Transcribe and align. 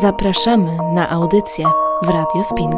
Zapraszamy 0.00 0.76
na 0.94 1.10
audycję 1.10 1.66
w 2.02 2.08
Radio 2.08 2.44
Spin. 2.44 2.70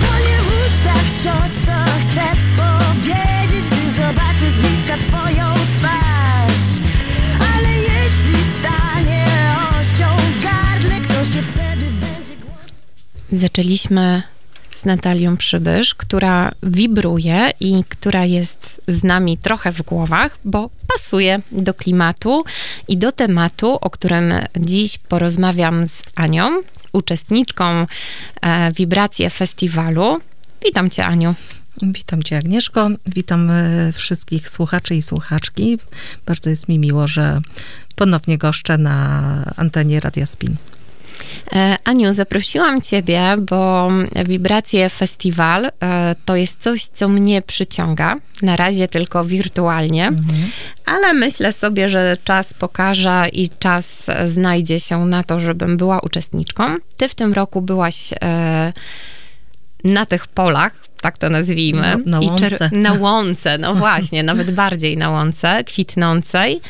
Płonie 0.00 0.36
w 0.42 0.48
ustach 0.66 1.08
to, 1.24 1.30
co 1.66 1.72
chcę 2.00 2.22
powiedzieć, 2.56 3.70
gdy 3.70 3.90
zobaczę 3.90 4.50
z 4.50 4.58
bliska 4.58 4.96
twoją 4.96 5.54
twarz. 5.68 6.80
Ale 7.54 7.68
jeśli 7.78 8.44
stanie 8.60 9.24
ością 9.80 10.04
w 10.16 10.42
gardle, 10.44 11.00
kto 11.00 11.24
się 11.24 11.42
wtedy 11.42 11.84
będzie? 12.00 12.34
Zaczęliśmy 13.32 14.22
Natalią 14.86 15.36
Przybysz, 15.36 15.94
która 15.94 16.50
wibruje 16.62 17.50
i 17.60 17.84
która 17.88 18.24
jest 18.24 18.80
z 18.88 19.04
nami 19.04 19.38
trochę 19.38 19.72
w 19.72 19.82
głowach, 19.82 20.38
bo 20.44 20.70
pasuje 20.88 21.42
do 21.52 21.74
klimatu 21.74 22.44
i 22.88 22.96
do 22.96 23.12
tematu, 23.12 23.78
o 23.80 23.90
którym 23.90 24.34
dziś 24.60 24.98
porozmawiam 24.98 25.88
z 25.88 26.02
Anią, 26.14 26.62
uczestniczką 26.92 27.64
e, 27.64 27.86
Wibracje 28.72 29.30
Festiwalu. 29.30 30.18
Witam 30.64 30.90
Cię, 30.90 31.06
Aniu. 31.06 31.34
Witam 31.82 32.22
Cię, 32.22 32.36
Agnieszko. 32.36 32.88
Witam 33.06 33.50
e, 33.50 33.92
wszystkich 33.92 34.48
słuchaczy 34.48 34.94
i 34.94 35.02
słuchaczki. 35.02 35.78
Bardzo 36.26 36.50
jest 36.50 36.68
mi 36.68 36.78
miło, 36.78 37.06
że 37.06 37.40
ponownie 37.96 38.38
goszczę 38.38 38.78
na 38.78 39.52
antenie 39.56 40.00
Radia 40.00 40.26
Spin. 40.26 40.56
E, 41.52 41.76
Aniu, 41.84 42.12
zaprosiłam 42.12 42.80
Ciebie, 42.80 43.36
bo 43.40 43.88
Wibracje 44.26 44.90
Festiwal 44.90 45.66
e, 45.66 45.70
to 46.24 46.36
jest 46.36 46.60
coś, 46.60 46.84
co 46.84 47.08
mnie 47.08 47.42
przyciąga. 47.42 48.16
Na 48.42 48.56
razie 48.56 48.88
tylko 48.88 49.24
wirtualnie, 49.24 50.12
ale 50.84 51.12
myślę 51.12 51.52
sobie, 51.52 51.88
że 51.88 52.16
czas 52.24 52.54
pokaże 52.54 53.26
i 53.32 53.50
czas 53.58 54.06
znajdzie 54.26 54.80
się 54.80 55.06
na 55.06 55.24
to, 55.24 55.40
żebym 55.40 55.76
była 55.76 56.00
uczestniczką. 56.00 56.64
Ty 56.96 57.08
w 57.08 57.14
tym 57.14 57.32
roku 57.32 57.62
byłaś 57.62 58.12
e, 58.22 58.72
na 59.84 60.06
tych 60.06 60.26
polach, 60.26 60.85
tak 61.06 61.18
to 61.18 61.30
nazwijmy. 61.30 61.80
Na- 61.80 61.96
na 62.06 62.20
I 62.20 62.26
łące. 62.26 62.70
na 62.72 62.92
łące, 62.92 63.58
no 63.58 63.74
właśnie, 63.84 64.22
nawet 64.22 64.50
bardziej 64.50 64.96
na 64.96 65.10
łące, 65.10 65.64
kwitnącej. 65.64 66.60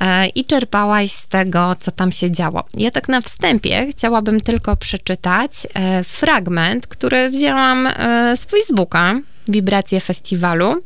E, 0.00 0.26
I 0.26 0.44
czerpałaś 0.44 1.12
z 1.12 1.26
tego, 1.26 1.76
co 1.80 1.90
tam 1.90 2.12
się 2.12 2.30
działo. 2.30 2.64
Ja 2.74 2.90
tak 2.90 3.08
na 3.08 3.20
wstępie 3.20 3.86
chciałabym 3.90 4.40
tylko 4.40 4.76
przeczytać 4.76 5.50
e, 5.74 6.04
fragment, 6.04 6.86
który 6.86 7.30
wzięłam 7.30 7.86
e, 7.86 8.36
z 8.36 8.44
Facebooka, 8.44 9.20
Wibracje 9.48 10.00
Festiwalu, 10.00 10.82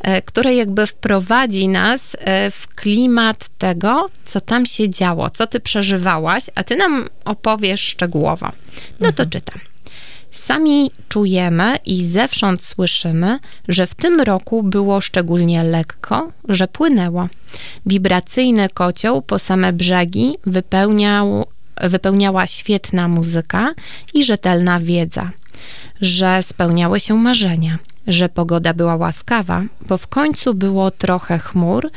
e, 0.00 0.22
które 0.22 0.54
jakby 0.54 0.86
wprowadzi 0.86 1.68
nas 1.68 2.16
e, 2.18 2.50
w 2.50 2.66
klimat 2.74 3.48
tego, 3.58 4.06
co 4.24 4.40
tam 4.40 4.66
się 4.66 4.88
działo, 4.90 5.30
co 5.30 5.46
ty 5.46 5.60
przeżywałaś, 5.60 6.44
a 6.54 6.62
ty 6.64 6.76
nam 6.76 7.08
opowiesz 7.24 7.80
szczegółowo. 7.80 8.48
No 9.00 9.12
to 9.12 9.26
czytam. 9.26 9.60
Sami 10.32 10.90
czujemy 11.08 11.76
i 11.86 12.04
zewsząd 12.04 12.64
słyszymy, 12.64 13.38
że 13.68 13.86
w 13.86 13.94
tym 13.94 14.20
roku 14.20 14.62
było 14.62 15.00
szczególnie 15.00 15.62
lekko, 15.62 16.32
że 16.48 16.68
płynęło. 16.68 17.28
Wibracyjny 17.86 18.68
kocioł 18.68 19.22
po 19.22 19.38
same 19.38 19.72
brzegi 19.72 20.36
wypełniał, 20.46 21.46
wypełniała 21.82 22.46
świetna 22.46 23.08
muzyka 23.08 23.74
i 24.14 24.24
rzetelna 24.24 24.80
wiedza, 24.80 25.30
że 26.00 26.42
spełniały 26.42 27.00
się 27.00 27.14
marzenia, 27.14 27.78
że 28.06 28.28
pogoda 28.28 28.74
była 28.74 28.96
łaskawa, 28.96 29.62
bo 29.88 29.98
w 29.98 30.06
końcu 30.06 30.54
było 30.54 30.90
trochę 30.90 31.38
chmur 31.38 31.90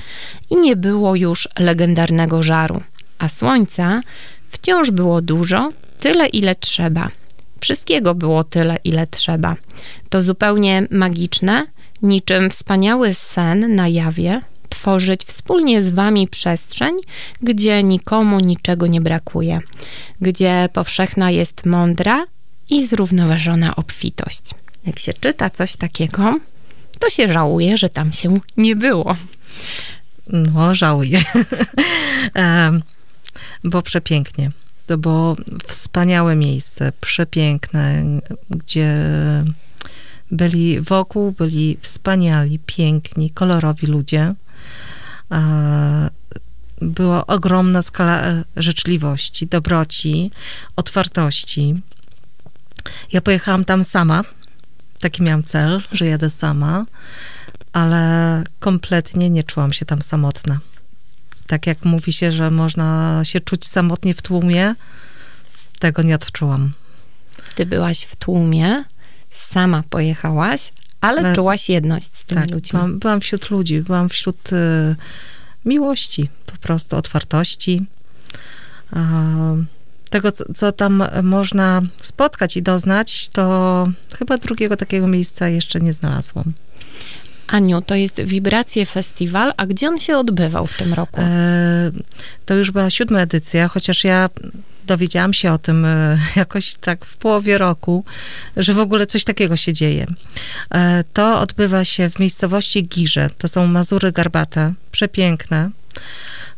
i 0.49 0.55
nie 0.55 0.75
było 0.75 1.15
już 1.15 1.49
legendarnego 1.59 2.43
żaru, 2.43 2.81
a 3.19 3.29
słońca 3.29 4.01
wciąż 4.49 4.91
było 4.91 5.21
dużo, 5.21 5.71
tyle 5.99 6.27
ile 6.27 6.55
trzeba. 6.55 7.09
Wszystkiego 7.63 8.15
było 8.15 8.43
tyle, 8.43 8.77
ile 8.83 9.07
trzeba. 9.07 9.55
To 10.09 10.21
zupełnie 10.21 10.87
magiczne, 10.91 11.65
niczym 12.01 12.49
wspaniały 12.49 13.13
sen 13.13 13.75
na 13.75 13.87
jawie, 13.87 14.41
tworzyć 14.69 15.23
wspólnie 15.23 15.81
z 15.81 15.89
wami 15.89 16.27
przestrzeń, 16.27 16.95
gdzie 17.41 17.83
nikomu 17.83 18.39
niczego 18.39 18.87
nie 18.87 19.01
brakuje, 19.01 19.59
gdzie 20.21 20.69
powszechna 20.73 21.31
jest 21.31 21.65
mądra 21.65 22.25
i 22.69 22.85
zrównoważona 22.87 23.75
obfitość. 23.75 24.43
Jak 24.85 24.99
się 24.99 25.13
czyta 25.13 25.49
coś 25.49 25.75
takiego, 25.75 26.39
to 26.99 27.09
się 27.09 27.33
żałuje, 27.33 27.77
że 27.77 27.89
tam 27.89 28.13
się 28.13 28.39
nie 28.57 28.75
było. 28.75 29.15
No, 30.27 30.75
żałuję. 30.75 31.23
Bo 33.63 33.81
przepięknie. 33.81 34.51
To 34.87 34.97
było 34.97 35.35
wspaniałe 35.67 36.35
miejsce, 36.35 36.91
przepiękne, 37.01 38.03
gdzie 38.49 38.95
byli 40.31 40.81
wokół, 40.81 41.31
byli 41.31 41.77
wspaniali, 41.81 42.59
piękni, 42.65 43.29
kolorowi 43.29 43.87
ludzie. 43.87 44.33
Była 46.81 47.27
ogromna 47.27 47.81
skala 47.81 48.21
e, 48.21 48.43
życzliwości, 48.55 49.47
dobroci, 49.47 50.31
otwartości. 50.75 51.75
Ja 53.11 53.21
pojechałam 53.21 53.65
tam 53.65 53.83
sama. 53.83 54.23
Taki 54.99 55.23
miałam 55.23 55.43
cel, 55.43 55.81
że 55.91 56.05
jadę 56.05 56.29
sama, 56.29 56.85
ale 57.73 58.43
kompletnie 58.59 59.29
nie 59.29 59.43
czułam 59.43 59.73
się 59.73 59.85
tam 59.85 60.01
samotna. 60.01 60.59
Tak 61.47 61.67
jak 61.67 61.85
mówi 61.85 62.13
się, 62.13 62.31
że 62.31 62.51
można 62.51 63.19
się 63.23 63.39
czuć 63.39 63.65
samotnie 63.67 64.13
w 64.13 64.21
tłumie, 64.21 64.75
tego 65.79 66.01
nie 66.01 66.15
odczułam. 66.15 66.73
Ty 67.55 67.65
byłaś 67.65 68.01
w 68.03 68.15
tłumie, 68.15 68.83
sama 69.33 69.83
pojechałaś, 69.89 70.73
ale 71.01 71.19
Ale- 71.19 71.35
czułaś 71.35 71.69
jedność 71.69 72.15
z 72.15 72.25
tymi 72.25 72.41
Tak, 72.41 72.51
ludźmi. 72.51 72.71
byłam, 72.79 72.99
byłam 72.99 73.21
wśród 73.21 73.49
ludzi, 73.49 73.81
byłam 73.81 74.09
wśród 74.09 74.53
y, 74.53 74.95
miłości, 75.65 76.29
po 76.45 76.57
prostu 76.57 76.95
otwartości. 76.95 77.85
Tego, 80.09 80.31
co, 80.31 80.53
co 80.53 80.71
tam 80.71 81.03
można 81.23 81.81
spotkać 82.01 82.57
i 82.57 82.61
doznać, 82.61 83.29
to 83.29 83.87
chyba 84.17 84.37
drugiego 84.37 84.77
takiego 84.77 85.07
miejsca 85.07 85.47
jeszcze 85.49 85.79
nie 85.79 85.93
znalazłam. 85.93 86.53
Aniu, 87.47 87.81
to 87.81 87.95
jest 87.95 88.21
Wibracje 88.21 88.85
Festiwal, 88.85 89.53
a 89.57 89.65
gdzie 89.65 89.87
on 89.87 89.99
się 89.99 90.17
odbywał 90.17 90.67
w 90.67 90.77
tym 90.77 90.93
roku? 90.93 91.21
E, 91.21 91.91
To 92.45 92.53
już 92.53 92.71
była 92.71 92.89
siódma 92.89 93.19
edycja, 93.19 93.67
chociaż 93.67 94.03
ja 94.03 94.29
dowiedziałam 94.87 95.33
się 95.33 95.51
o 95.51 95.57
tym 95.57 95.85
e, 95.85 96.17
jakoś 96.35 96.75
tak 96.75 97.05
w 97.05 97.17
połowie 97.17 97.57
roku, 97.57 98.05
że 98.57 98.73
w 98.73 98.79
ogóle 98.79 99.05
coś 99.05 99.23
takiego 99.23 99.55
się 99.55 99.73
dzieje. 99.73 100.05
E, 100.71 101.03
To 101.13 101.39
odbywa 101.39 101.85
się 101.85 102.09
w 102.09 102.19
miejscowości 102.19 102.87
Girze. 102.87 103.29
To 103.37 103.47
są 103.47 103.67
Mazury 103.67 104.11
Garbate, 104.11 104.73
przepiękne. 104.91 105.69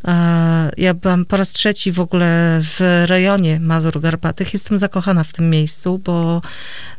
E, 0.08 0.72
Ja 0.78 0.94
byłam 0.94 1.26
po 1.26 1.38
raz 1.38 1.54
trzeci 1.54 1.92
w 1.92 2.00
ogóle 2.00 2.60
w 2.64 3.04
rejonie 3.06 3.60
Mazur 3.60 4.02
Garbatych. 4.02 4.54
Jestem 4.54 4.80
zakochana 4.80 5.24
w 5.24 5.34
tym 5.34 5.50
miejscu, 5.50 5.98
bo 5.98 6.42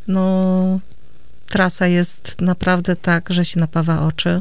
no, 0.09 0.81
trasa 1.49 1.87
jest 1.87 2.41
naprawdę 2.41 2.97
tak, 2.97 3.31
że 3.31 3.45
się 3.45 3.61
napawa 3.61 4.03
oczy. 4.03 4.41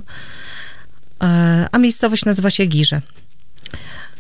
E, 1.24 1.68
A 1.72 1.78
miejscowość 1.78 2.26
nazywa 2.26 2.50
się 2.50 2.66
Girze. 2.66 3.02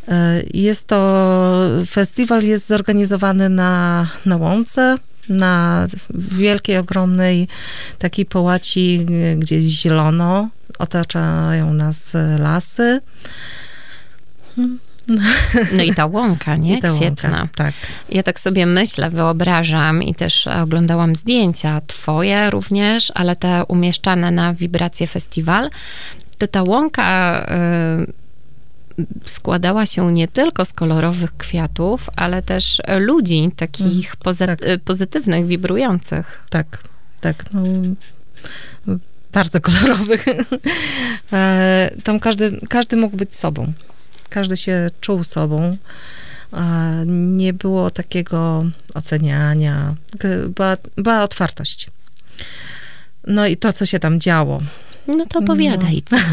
E, 0.07 0.41
Jest 0.53 0.88
to, 0.88 1.62
festiwal 1.90 2.44
jest 2.44 2.68
zorganizowany 2.68 3.50
na, 3.50 4.07
na 4.25 4.38
łące, 4.38 4.97
na 5.29 5.88
wielkiej, 6.13 6.78
ogromnej 6.78 7.47
takiej 8.00 8.25
połaci, 8.25 9.06
e, 9.09 9.35
gdzie 9.35 9.56
jest 9.56 9.68
zielono, 9.68 10.50
otaczają 10.79 11.74
nas 11.74 12.13
lasy. 12.40 13.01
No 15.77 15.83
i 15.83 15.93
ta 15.93 16.05
łąka, 16.05 16.56
nie? 16.56 16.74
I 16.77 16.81
ta 16.81 16.94
łąka. 16.94 17.47
Tak. 17.56 17.74
Ja 18.09 18.24
tak 18.24 18.39
sobie 18.39 18.65
myślę, 18.65 19.09
wyobrażam 19.09 20.03
i 20.03 20.15
też 20.15 20.47
oglądałam 20.47 21.15
zdjęcia 21.15 21.81
twoje 21.88 22.50
również, 22.50 23.12
ale 23.15 23.35
te 23.35 23.65
umieszczane 23.65 24.31
na 24.31 24.53
Wibracje 24.53 25.07
Festiwal. 25.07 25.69
To 26.38 26.47
ta 26.47 26.63
łąka 26.63 27.45
y, 29.00 29.06
składała 29.25 29.85
się 29.85 30.12
nie 30.13 30.27
tylko 30.27 30.65
z 30.65 30.74
kolorowych 30.74 31.38
kwiatów, 31.38 32.09
ale 32.15 32.41
też 32.41 32.81
ludzi 33.00 33.50
takich 33.56 34.15
poza- 34.15 34.45
tak. 34.47 34.62
y, 34.65 34.77
pozytywnych, 34.80 35.47
wibrujących. 35.47 36.44
Tak, 36.50 36.83
tak. 37.21 37.45
No, 38.88 38.95
bardzo 39.33 39.62
kolorowych. 39.62 40.25
E, 41.33 41.91
Tam 42.03 42.19
każdy, 42.19 42.59
każdy 42.69 42.97
mógł 42.97 43.18
być 43.18 43.35
sobą. 43.35 43.74
Każdy 44.30 44.57
się 44.57 44.89
czuł 45.01 45.24
sobą. 45.24 45.77
E, 46.54 47.04
Nie 47.06 47.54
było 47.54 47.89
takiego 47.89 48.66
oceniania. 48.94 49.95
Była, 50.56 50.77
była 50.95 51.24
otwartość. 51.24 51.89
No 53.27 53.48
i 53.48 53.57
to, 53.57 53.74
co 53.74 53.86
się 53.86 54.00
tam 54.00 54.19
działo. 54.19 54.62
No 55.07 55.25
to 55.25 55.39
opowiadaj, 55.39 56.01
co? 56.06 56.16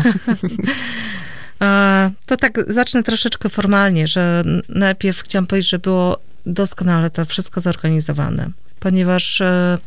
E, 1.62 2.10
To 2.26 2.36
tak 2.36 2.72
zacznę 2.72 3.02
troszeczkę 3.02 3.48
formalnie, 3.48 4.06
że 4.06 4.44
najpierw 4.68 5.22
chciałam 5.22 5.46
powiedzieć, 5.46 5.70
że 5.70 5.78
było 5.78 6.18
doskonale 6.46 7.10
to 7.10 7.24
wszystko 7.24 7.60
zorganizowane, 7.60 8.50
ponieważ 8.80 9.40
e, 9.40 9.78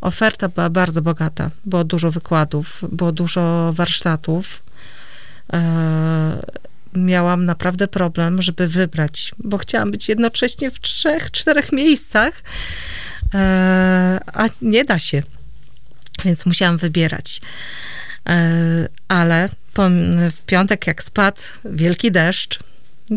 oferta 0.00 0.48
była 0.48 0.70
bardzo 0.70 1.02
bogata. 1.02 1.50
Było 1.64 1.84
dużo 1.84 2.10
wykładów, 2.10 2.84
było 2.92 3.12
dużo 3.12 3.72
warsztatów. 3.72 4.62
Miałam 6.94 7.44
naprawdę 7.44 7.88
problem, 7.88 8.42
żeby 8.42 8.68
wybrać, 8.68 9.34
bo 9.38 9.58
chciałam 9.58 9.90
być 9.90 10.08
jednocześnie 10.08 10.70
w 10.70 10.80
trzech, 10.80 11.30
czterech 11.30 11.72
miejscach, 11.72 12.42
e, 13.34 14.20
a 14.26 14.48
nie 14.62 14.84
da 14.84 14.98
się. 14.98 15.22
Więc 16.24 16.46
musiałam 16.46 16.76
wybierać. 16.76 17.40
E, 18.28 18.88
Ale 19.08 19.48
w 20.30 20.40
piątek, 20.46 20.86
jak 20.86 21.02
spadł 21.02 21.40
wielki 21.64 22.12
deszcz, 22.12 22.58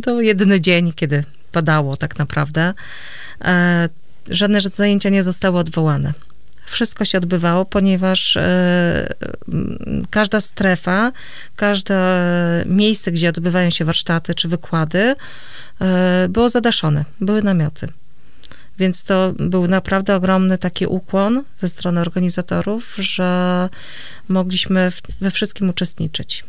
to 0.03 0.21
jedyny 0.21 0.61
dzień, 0.61 0.93
kiedy 0.93 1.23
padało 1.51 1.97
tak 1.97 2.17
naprawdę, 2.17 2.73
e, 3.41 3.89
żadne 4.29 4.61
zajęcia 4.61 5.09
nie 5.09 5.23
zostały 5.23 5.59
odwołane. 5.59 6.13
Wszystko 6.65 7.05
się 7.05 7.17
odbywało, 7.17 7.65
ponieważ 7.65 8.37
e, 8.37 9.13
każda 10.09 10.41
strefa, 10.41 11.11
każde 11.55 11.95
miejsce, 12.65 13.11
gdzie 13.11 13.29
odbywają 13.29 13.69
się 13.69 13.85
warsztaty 13.85 14.35
czy 14.35 14.47
wykłady, 14.47 15.15
e, 15.81 16.27
było 16.29 16.49
zadaszone, 16.49 17.05
były 17.21 17.41
namioty. 17.41 17.87
Więc 18.79 19.03
to 19.03 19.33
był 19.39 19.67
naprawdę 19.67 20.15
ogromny 20.15 20.57
taki 20.57 20.85
ukłon 20.85 21.43
ze 21.55 21.69
strony 21.69 22.01
organizatorów, 22.01 22.95
że 22.97 23.69
mogliśmy 24.29 24.91
we 25.21 25.31
wszystkim 25.31 25.69
uczestniczyć. 25.69 26.43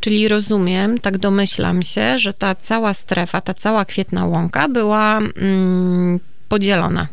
Czyli 0.00 0.28
rozumiem, 0.28 0.98
tak 0.98 1.18
domyślam 1.18 1.82
się, 1.82 2.18
że 2.18 2.32
ta 2.32 2.54
cała 2.54 2.94
strefa, 2.94 3.40
ta 3.40 3.54
cała 3.54 3.84
kwietna 3.84 4.26
łąka 4.26 4.68
była 4.68 5.18
mm, 5.18 6.20
podzielona. 6.48 7.08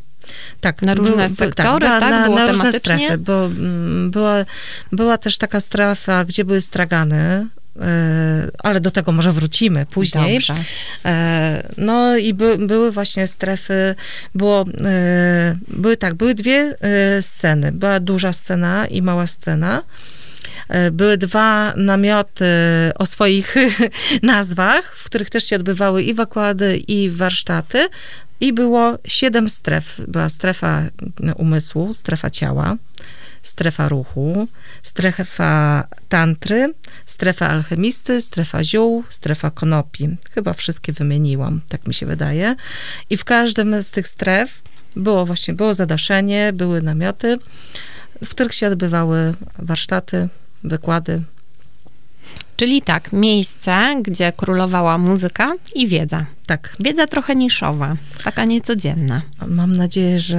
Tak, 0.61 0.81
Na 0.81 0.93
różne 0.93 1.27
był- 1.27 1.35
sektory, 1.35 1.85
była 1.87 1.99
tak? 1.99 2.11
Na, 2.11 2.29
na 2.29 2.47
różne 2.47 2.73
strefy, 2.73 3.17
bo 3.17 3.45
mm, 3.45 4.11
była, 4.11 4.35
była 4.91 5.17
też 5.17 5.37
taka 5.37 5.59
strefa, 5.59 6.25
gdzie 6.25 6.45
były 6.45 6.61
stragany, 6.61 7.15
e, 7.81 8.47
ale 8.63 8.79
do 8.79 8.91
tego 8.91 9.11
może 9.11 9.31
wrócimy 9.31 9.85
później. 9.85 10.33
Dobrze. 10.33 10.53
E, 11.05 11.67
No 11.77 12.17
i 12.17 12.33
by, 12.33 12.57
były 12.57 12.91
właśnie 12.91 13.27
strefy, 13.27 13.95
było, 14.35 14.65
e, 14.85 15.55
były 15.67 15.97
tak, 15.97 16.13
były 16.13 16.33
dwie 16.33 16.75
sceny. 17.21 17.71
Była 17.71 17.99
duża 17.99 18.33
scena 18.33 18.87
i 18.87 19.01
mała 19.01 19.27
scena. 19.27 19.83
Były 20.91 21.17
dwa 21.17 21.73
namioty 21.75 22.45
o 22.99 23.05
swoich 23.05 23.55
nazwach, 24.23 24.97
w 24.97 25.03
których 25.03 25.29
też 25.29 25.43
się 25.43 25.55
odbywały 25.55 26.03
i 26.03 26.13
wykłady, 26.13 26.77
i 26.77 27.09
warsztaty. 27.09 27.87
I 28.39 28.53
było 28.53 28.97
siedem 29.05 29.49
stref. 29.49 30.01
Była 30.07 30.29
strefa 30.29 30.83
umysłu, 31.37 31.93
strefa 31.93 32.29
ciała, 32.29 32.75
strefa 33.43 33.89
ruchu, 33.89 34.47
strefa 34.83 35.87
tantry, 36.09 36.73
strefa 37.05 37.47
alchemisty, 37.47 38.21
strefa 38.21 38.63
ziół, 38.63 39.03
strefa 39.09 39.51
konopi. 39.51 40.09
Chyba 40.31 40.53
wszystkie 40.53 40.93
wymieniłam, 40.93 41.61
tak 41.69 41.87
mi 41.87 41.93
się 41.93 42.05
wydaje. 42.05 42.55
I 43.09 43.17
w 43.17 43.23
każdym 43.23 43.83
z 43.83 43.91
tych 43.91 44.07
stref 44.07 44.61
było 44.95 45.25
właśnie, 45.25 45.53
było 45.53 45.73
zadaszenie, 45.73 46.53
były 46.53 46.81
namioty, 46.81 47.37
w 48.23 48.29
których 48.29 48.53
się 48.53 48.67
odbywały 48.67 49.33
warsztaty, 49.59 50.29
wykłady. 50.63 51.21
Czyli 52.55 52.81
tak, 52.81 53.13
miejsce, 53.13 53.95
gdzie 54.01 54.33
królowała 54.37 54.97
muzyka 54.97 55.53
i 55.75 55.87
wiedza. 55.87 56.25
Tak, 56.45 56.75
Wiedza 56.79 57.07
trochę 57.07 57.35
niszowa, 57.35 57.95
taka 58.23 58.45
niecodzienna. 58.45 59.21
mam 59.47 59.77
nadzieję, 59.77 60.19
że 60.19 60.37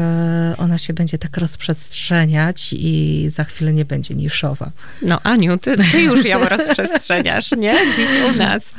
ona 0.59 0.79
się 0.79 0.93
będzie 0.93 1.19
tak 1.19 1.37
rozprzestrzeniać 1.37 2.73
i 2.79 3.27
za 3.31 3.45
chwilę 3.45 3.73
nie 3.73 3.85
będzie 3.85 4.15
niszowa. 4.15 4.71
No 5.03 5.21
Aniu, 5.23 5.59
ty, 5.59 5.77
ty 5.77 6.01
już 6.03 6.25
ją 6.25 6.45
rozprzestrzeniasz, 6.49 7.53
nie? 7.53 7.75
Dziś 7.97 8.09
u 8.35 8.39
nas. 8.39 8.73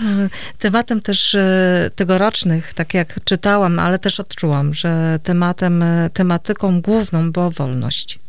Tematem 0.60 1.02
też 1.02 1.36
e, 1.36 1.92
tegorocznych, 1.96 2.74
tak 2.74 2.94
jak 2.94 3.24
czytałam, 3.24 3.80
ale 3.80 4.00
też 4.00 4.20
odczułam, 4.20 4.74
że 4.74 5.20
tematem, 5.24 5.84
e, 5.84 6.10
tematyką 6.14 6.82
główną 6.82 7.32
była 7.32 7.50
wolność. 7.50 8.20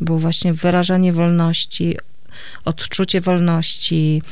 Było 0.00 0.18
właśnie 0.18 0.54
wyrażanie 0.54 1.12
wolności, 1.12 1.96
odczucie 2.64 3.20
wolności, 3.20 4.22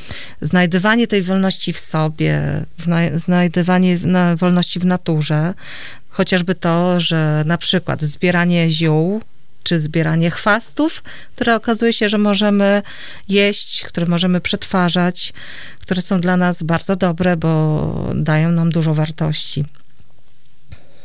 znajdywanie 0.41 1.07
tej 1.07 1.21
wolności 1.21 1.73
w 1.73 1.79
sobie, 1.79 2.65
znajdywanie 3.15 3.99
na, 4.03 4.35
wolności 4.35 4.79
w 4.79 4.85
naturze. 4.85 5.53
Chociażby 6.09 6.55
to, 6.55 6.99
że 6.99 7.43
na 7.45 7.57
przykład 7.57 8.01
zbieranie 8.01 8.69
ziół, 8.69 9.21
czy 9.63 9.79
zbieranie 9.79 10.31
chwastów, 10.31 11.03
które 11.35 11.55
okazuje 11.55 11.93
się, 11.93 12.09
że 12.09 12.17
możemy 12.17 12.81
jeść, 13.29 13.83
które 13.83 14.05
możemy 14.05 14.41
przetwarzać, 14.41 15.33
które 15.79 16.01
są 16.01 16.21
dla 16.21 16.37
nas 16.37 16.63
bardzo 16.63 16.95
dobre, 16.95 17.37
bo 17.37 18.11
dają 18.15 18.51
nam 18.51 18.69
dużo 18.69 18.93
wartości. 18.93 19.65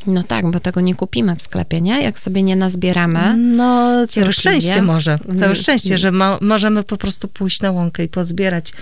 No 0.07 0.23
tak, 0.23 0.51
bo 0.51 0.61
tego 0.61 0.81
nie 0.81 0.95
kupimy 0.95 1.37
w 1.37 1.43
sklepie, 1.43 1.81
nie? 1.81 2.03
Jak 2.03 2.21
sobie 2.21 2.43
nie 2.43 2.57
nazbieramy. 2.57 3.35
No, 3.37 4.07
całe 4.07 4.33
szczęście 4.33 4.83
może. 4.83 5.19
Całe 5.27 5.45
Mm. 5.45 5.55
szczęście, 5.55 5.99
że 5.99 6.13
mo- 6.13 6.39
możemy 6.41 6.83
po 6.83 6.97
prostu 6.97 7.29
pójść 7.29 7.61
na 7.61 7.71
łąkę 7.71 8.05
i 8.05 8.09
pozbierać 8.09 8.73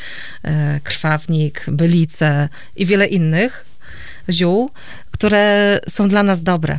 e, 0.45 0.81
krwawnik, 0.85 1.65
bylicę 1.69 2.49
i 2.77 2.87
wiele 2.87 3.07
innych 3.07 3.67
ziół, 4.31 4.71
które 5.11 5.79
są 5.89 6.09
dla 6.09 6.23
nas 6.23 6.43
dobre, 6.43 6.79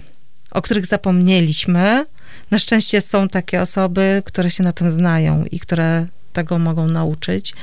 o 0.52 0.62
których 0.62 0.86
zapomnieliśmy. 0.86 2.06
Na 2.52 2.60
szczęście 2.60 3.02
są 3.02 3.30
takie 3.30 3.62
osoby, 3.62 4.22
które 4.26 4.50
się 4.50 4.64
na 4.64 4.72
tym 4.74 4.90
znają 4.90 5.46
i 5.52 5.60
które 5.60 6.06
tego 6.34 6.60
mogą 6.60 6.88
nauczyć, 6.88 7.54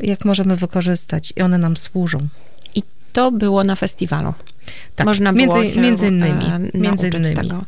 jak 0.00 0.24
możemy 0.24 0.56
wykorzystać 0.56 1.32
i 1.36 1.42
one 1.42 1.58
nam 1.58 1.76
służą. 1.76 2.28
I 2.74 2.82
to 3.12 3.32
było 3.32 3.64
na 3.64 3.76
festiwalu. 3.76 4.34
Tak, 4.96 5.06
Można 5.06 5.32
było 5.32 5.56
między, 5.56 5.74
się 5.74 5.80
między 5.80 6.06
innymi. 6.08 6.44
e, 6.46 6.58
między 6.58 6.78
nauczyć 6.82 7.14
innymi. 7.14 7.36
tego. 7.36 7.64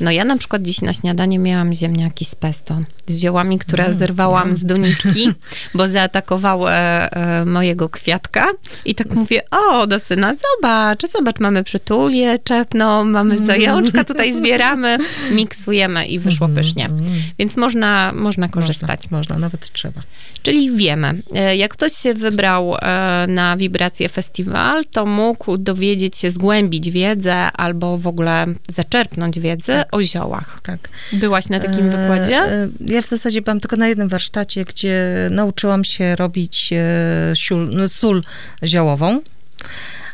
No 0.00 0.10
ja 0.10 0.24
na 0.24 0.36
przykład 0.36 0.62
dziś 0.62 0.82
na 0.82 0.92
śniadanie 0.92 1.38
miałam 1.38 1.72
ziemniaki 1.74 2.24
z 2.24 2.34
pesto, 2.34 2.78
z 3.06 3.20
ziołami, 3.20 3.58
które 3.58 3.84
Mm, 3.84 3.98
zerwałam 3.98 4.48
ja. 4.48 4.54
z 4.54 4.64
doniczki, 4.64 5.32
bo 5.74 5.88
zaatakowały 5.88 6.70
e, 6.70 7.44
mojego 7.44 7.88
kwiatka 7.88 8.48
i 8.84 8.94
tak 8.94 9.14
mówię, 9.14 9.42
o, 9.50 9.86
do 9.86 9.98
syna, 9.98 10.34
zobacz, 10.34 11.12
zobacz, 11.12 11.38
mamy 11.40 11.64
przytulię 11.64 12.38
czepną, 12.38 13.04
mamy 13.04 13.38
zajączka, 13.38 14.04
tutaj 14.04 14.32
zbieramy, 14.38 14.98
miksujemy 15.30 16.06
i 16.06 16.18
wyszło 16.18 16.48
pysznie. 16.48 16.90
Więc 17.38 17.56
można, 17.56 18.12
można 18.12 18.48
korzystać. 18.48 19.00
Można, 19.10 19.16
można, 19.16 19.38
nawet 19.38 19.70
trzeba. 19.72 20.02
Czyli 20.42 20.76
wiemy, 20.76 21.22
e, 21.34 21.56
jak 21.56 21.72
ktoś 21.72 21.92
się 21.92 22.14
wybrał 22.14 22.74
e, 22.76 23.26
na 23.28 23.56
Wibracje 23.56 24.08
Festiwal, 24.08 24.84
to 24.84 25.06
mógł 25.06 25.56
dowiedzieć 25.56 26.18
się, 26.18 26.30
zgłębić 26.30 26.90
wiedzę 26.90 27.34
albo 27.52 27.98
w 27.98 28.06
ogóle 28.06 28.46
zaczerpnąć 28.68 29.40
wiedzę 29.40 29.84
o 29.92 30.02
ziołach. 30.02 30.58
Tak. 30.62 30.88
Byłaś 31.12 31.48
na 31.48 31.60
takim 31.60 31.86
E, 31.86 31.90
wykładzie? 31.90 32.36
e, 32.36 32.68
Ja 32.96 33.02
w 33.02 33.06
zasadzie 33.06 33.42
byłam 33.42 33.60
tylko 33.60 33.76
na 33.76 33.88
jednym 33.88 34.08
warsztacie, 34.08 34.64
gdzie 34.64 35.04
nauczyłam 35.30 35.84
się 35.84 36.16
robić 36.16 36.70
e, 36.72 37.36
siul, 37.36 37.68
no, 37.72 37.88
sól 37.88 38.22
ziołową. 38.64 39.20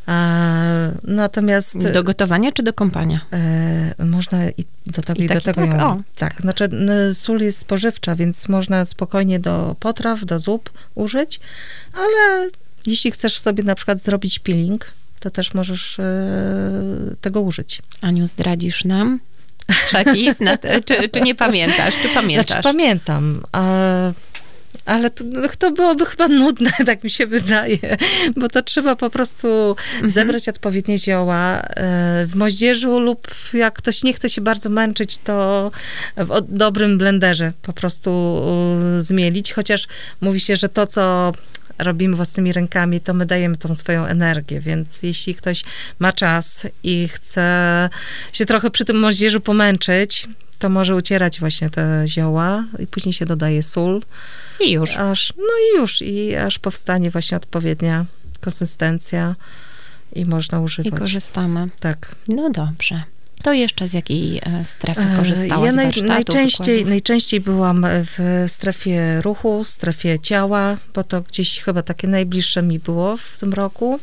E, 0.09 0.93
Natomiast 1.05 1.93
Do 1.93 2.03
gotowania 2.03 2.53
czy 2.53 2.63
do 2.63 2.73
kąpania? 2.73 3.21
e, 3.33 4.05
można 4.05 4.51
i 4.51 4.65
do 4.87 5.03
tego 5.03 5.23
I 5.23 5.25
i, 5.25 5.29
tak, 5.29 5.37
do 5.37 5.41
i 5.41 5.45
tego 5.45 5.67
tak, 5.67 5.81
ją... 5.81 5.87
o. 5.91 5.97
Tak, 6.17 6.41
znaczy 6.41 6.69
sól 7.15 7.41
jest 7.41 7.59
spożywcza, 7.59 8.15
więc 8.15 8.49
można 8.49 8.85
spokojnie 8.85 9.41
do 9.41 9.77
potraw, 9.81 10.25
do 10.25 10.39
zup 10.41 10.71
użyć, 10.95 11.41
ale 11.95 12.49
jeśli 12.87 13.11
chcesz 13.11 13.39
sobie 13.39 13.63
na 13.63 13.75
przykład 13.75 13.99
zrobić 13.99 14.39
peeling, 14.39 14.93
to 15.21 15.31
też 15.31 15.55
możesz 15.55 15.99
e, 15.99 16.05
tego 17.21 17.41
użyć. 17.41 17.83
Aniu, 18.01 18.27
zdradzisz 18.27 18.85
nam 18.85 19.21
przepis? 19.87 20.41
Na 20.41 20.57
te, 20.57 20.81
czy, 20.83 21.09
czy 21.09 21.21
nie 21.21 21.35
pamiętasz? 21.35 21.95
Czy 22.03 22.09
pamiętasz? 22.09 22.47
Znaczy 22.47 22.63
pamiętam, 22.63 23.43
ale 24.85 25.11
to, 25.11 25.25
to 25.59 25.71
byłoby 25.71 26.07
chyba 26.07 26.29
nudne, 26.29 26.71
tak 26.87 27.05
mi 27.05 27.11
się 27.11 27.27
wydaje, 27.27 27.79
bo 28.37 28.49
to 28.49 28.63
trzeba 28.63 28.97
po 28.97 29.11
prostu 29.11 29.77
Mhm. 29.95 30.11
zebrać 30.11 30.49
odpowiednie 30.49 30.99
zioła 30.99 31.61
e, 31.61 32.27
w 32.27 32.35
moździerzu 32.35 33.01
lub 33.01 33.29
jak 33.53 33.75
ktoś 33.75 34.03
nie 34.03 34.13
chce 34.13 34.29
się 34.29 34.41
bardzo 34.41 34.71
męczyć, 34.71 35.19
to 35.25 35.71
w 36.17 36.41
dobrym 36.49 36.99
blenderze 36.99 37.53
po 37.63 37.73
prostu 37.73 38.43
zmielić, 38.99 39.53
chociaż 39.53 39.87
mówi 40.21 40.41
się, 40.41 40.57
że 40.57 40.69
to, 40.69 40.87
co 40.87 41.33
robimy 41.83 42.17
własnymi 42.17 42.53
rękami, 42.53 43.01
to 43.01 43.15
my 43.15 43.27
dajemy 43.27 43.57
tą 43.57 43.75
swoją 43.75 44.05
energię, 44.07 44.61
więc 44.61 45.03
jeśli 45.03 45.35
ktoś 45.35 45.65
ma 45.99 46.13
czas 46.13 46.67
i 46.83 47.09
chce 47.09 47.89
się 48.33 48.45
trochę 48.47 48.71
przy 48.71 48.85
tym 48.85 49.01
moździerzu 49.01 49.41
pomęczyć, 49.41 50.29
to 50.59 50.69
może 50.69 50.97
ucierać 50.97 51.41
właśnie 51.41 51.71
te 51.71 52.05
zioła 52.07 52.65
i 52.79 52.87
później 52.87 53.13
się 53.13 53.25
dodaje 53.27 53.63
sól, 53.63 54.03
I 54.61 54.73
już. 54.73 54.97
aż, 54.97 55.33
no 55.37 55.45
i 55.45 55.79
już, 55.81 56.03
i 56.03 56.37
aż 56.37 56.59
powstanie 56.59 57.11
właśnie 57.11 57.37
odpowiednia 57.37 58.05
konsystencja 58.41 59.35
i 60.13 60.25
można 60.25 60.59
I 60.59 60.63
używać. 60.63 61.01
korzystamy. 61.01 61.69
tak. 61.81 62.15
No 62.29 62.51
dobrze. 62.51 63.03
To 63.43 63.53
jeszcze 63.53 63.89
z 63.89 63.93
jakiej 63.93 64.39
e, 64.39 64.65
strefy 64.65 65.01
E, 65.01 65.17
korzystałaś 65.17 65.67
Ja 65.67 65.73
naj, 65.77 65.93
najczęściej, 66.03 66.67
wykładów? 66.67 66.89
najczęściej 66.91 67.41
byłam 67.41 67.87
w 67.89 68.45
strefie 68.49 69.21
ruchu, 69.23 69.65
strefie 69.65 70.19
ciała, 70.19 70.77
bo 70.95 71.05
to 71.05 71.23
gdzieś 71.23 71.61
chyba 71.61 71.83
takie 71.83 72.09
najbliższe 72.09 72.63
mi 72.63 72.79
było 72.79 73.17
w 73.17 73.39
tym 73.39 73.53
roku. 73.53 74.01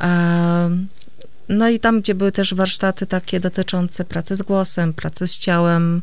E, 0.00 0.70
No 1.50 1.68
i 1.68 1.80
tam, 1.80 2.00
gdzie 2.00 2.14
były 2.14 2.32
też 2.32 2.54
warsztaty 2.54 3.06
takie 3.06 3.40
dotyczące 3.40 4.04
pracy 4.04 4.36
z 4.36 4.42
głosem, 4.42 4.92
pracy 4.92 5.26
z 5.26 5.38
ciałem, 5.38 6.02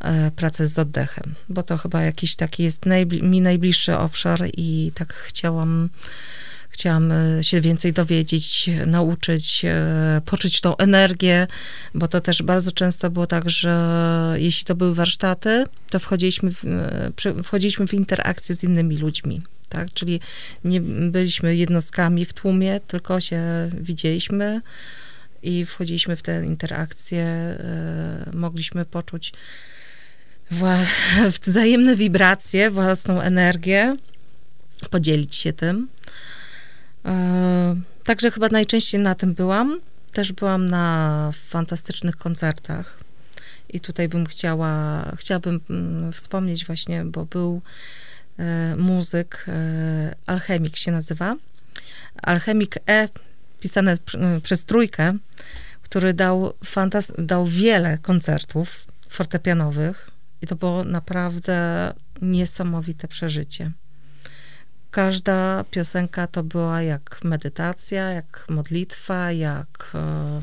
e, 0.00 0.30
pracy 0.30 0.66
z 0.66 0.78
oddechem, 0.78 1.34
bo 1.48 1.62
to 1.62 1.78
chyba 1.78 2.02
jakiś 2.02 2.36
taki 2.36 2.62
jest 2.62 2.82
najbli- 2.86 3.22
mi 3.22 3.40
najbliższy 3.40 3.96
obszar 3.98 4.48
i 4.56 4.92
tak 4.94 5.14
chciałam 5.14 5.88
chciałam 6.80 7.12
e, 7.12 7.44
się 7.44 7.60
więcej 7.60 7.92
dowiedzieć, 7.92 8.70
nauczyć, 8.86 9.62
e, 9.64 10.20
poczuć 10.24 10.60
tą 10.60 10.76
energię, 10.76 11.46
bo 11.94 12.08
to 12.08 12.20
też 12.20 12.42
bardzo 12.42 12.72
często 12.72 13.10
było 13.10 13.26
tak, 13.26 13.50
że 13.50 14.34
jeśli 14.36 14.64
to 14.64 14.74
były 14.74 14.94
warsztaty, 14.94 15.64
to 15.90 15.98
wchodziliśmy 15.98 16.50
w, 16.50 16.64
e, 16.64 17.42
wchodziliśmy 17.42 17.86
w 17.86 17.94
interakcję 17.94 18.54
z 18.54 18.64
innymi 18.64 18.98
ludźmi. 18.98 19.42
Tak? 19.68 19.92
Czyli 19.94 20.20
nie 20.64 20.80
byliśmy 21.10 21.56
jednostkami 21.56 22.24
w 22.24 22.32
tłumie, 22.32 22.80
tylko 22.80 23.20
się 23.20 23.42
widzieliśmy 23.80 24.60
i 25.42 25.64
wchodziliśmy 25.64 26.16
w 26.16 26.22
te 26.22 26.46
interakcje, 26.46 27.22
e, 27.22 28.30
mogliśmy 28.32 28.84
poczuć 28.84 29.32
wła- 30.52 30.86
wzajemne 31.46 31.96
wibracje, 31.96 32.70
własną 32.70 33.20
energię, 33.20 33.96
podzielić 34.90 35.34
się 35.34 35.52
tym. 35.52 35.88
E, 37.04 37.76
Także 38.04 38.30
chyba 38.30 38.48
najczęściej 38.48 39.00
na 39.00 39.14
tym 39.14 39.34
byłam. 39.34 39.80
Też 40.12 40.32
byłam 40.32 40.66
na 40.66 41.30
fantastycznych 41.48 42.16
koncertach. 42.16 42.98
I 43.68 43.80
tutaj 43.80 44.08
bym 44.08 44.26
chciała, 44.26 45.04
chciałabym 45.16 45.60
mm, 45.70 46.12
wspomnieć 46.12 46.66
właśnie, 46.66 47.04
bo 47.04 47.24
był 47.24 47.62
e, 48.38 48.76
muzyk, 48.76 49.44
e, 49.48 50.14
Alchemik 50.26 50.76
się 50.76 50.92
nazywa. 50.92 51.36
Alchemik 52.22 52.76
E, 52.88 53.08
pisane 53.60 53.96
pr- 53.96 54.40
przez 54.40 54.64
trójkę, 54.64 55.12
który 55.82 56.14
dał, 56.14 56.52
dał 57.18 57.46
wiele 57.46 57.98
koncertów 57.98 58.86
fortepianowych 59.08 60.10
i 60.42 60.46
to 60.46 60.56
było 60.56 60.84
naprawdę 60.84 61.92
niesamowite 62.22 63.08
przeżycie. 63.08 63.70
Każda 64.90 65.64
piosenka 65.70 66.26
to 66.26 66.42
była 66.42 66.82
jak 66.82 67.24
medytacja, 67.24 68.10
jak 68.10 68.46
modlitwa, 68.48 69.32
jak 69.32 69.92
e, 69.94 70.42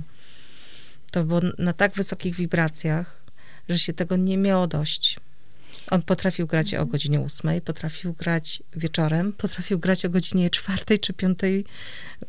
to 1.11 1.23
było 1.23 1.41
na 1.57 1.73
tak 1.73 1.93
wysokich 1.93 2.35
wibracjach, 2.35 3.21
że 3.69 3.79
się 3.79 3.93
tego 3.93 4.15
nie 4.17 4.37
miało 4.37 4.67
dość. 4.67 5.19
On 5.91 6.01
potrafił 6.01 6.47
grać 6.47 6.73
o 6.73 6.85
godzinie 6.85 7.19
ósmej, 7.19 7.61
potrafił 7.61 8.13
grać 8.13 8.63
wieczorem, 8.75 9.33
potrafił 9.33 9.79
grać 9.79 10.05
o 10.05 10.09
godzinie 10.09 10.49
czwartej 10.49 10.99
czy 10.99 11.13
piątej 11.13 11.65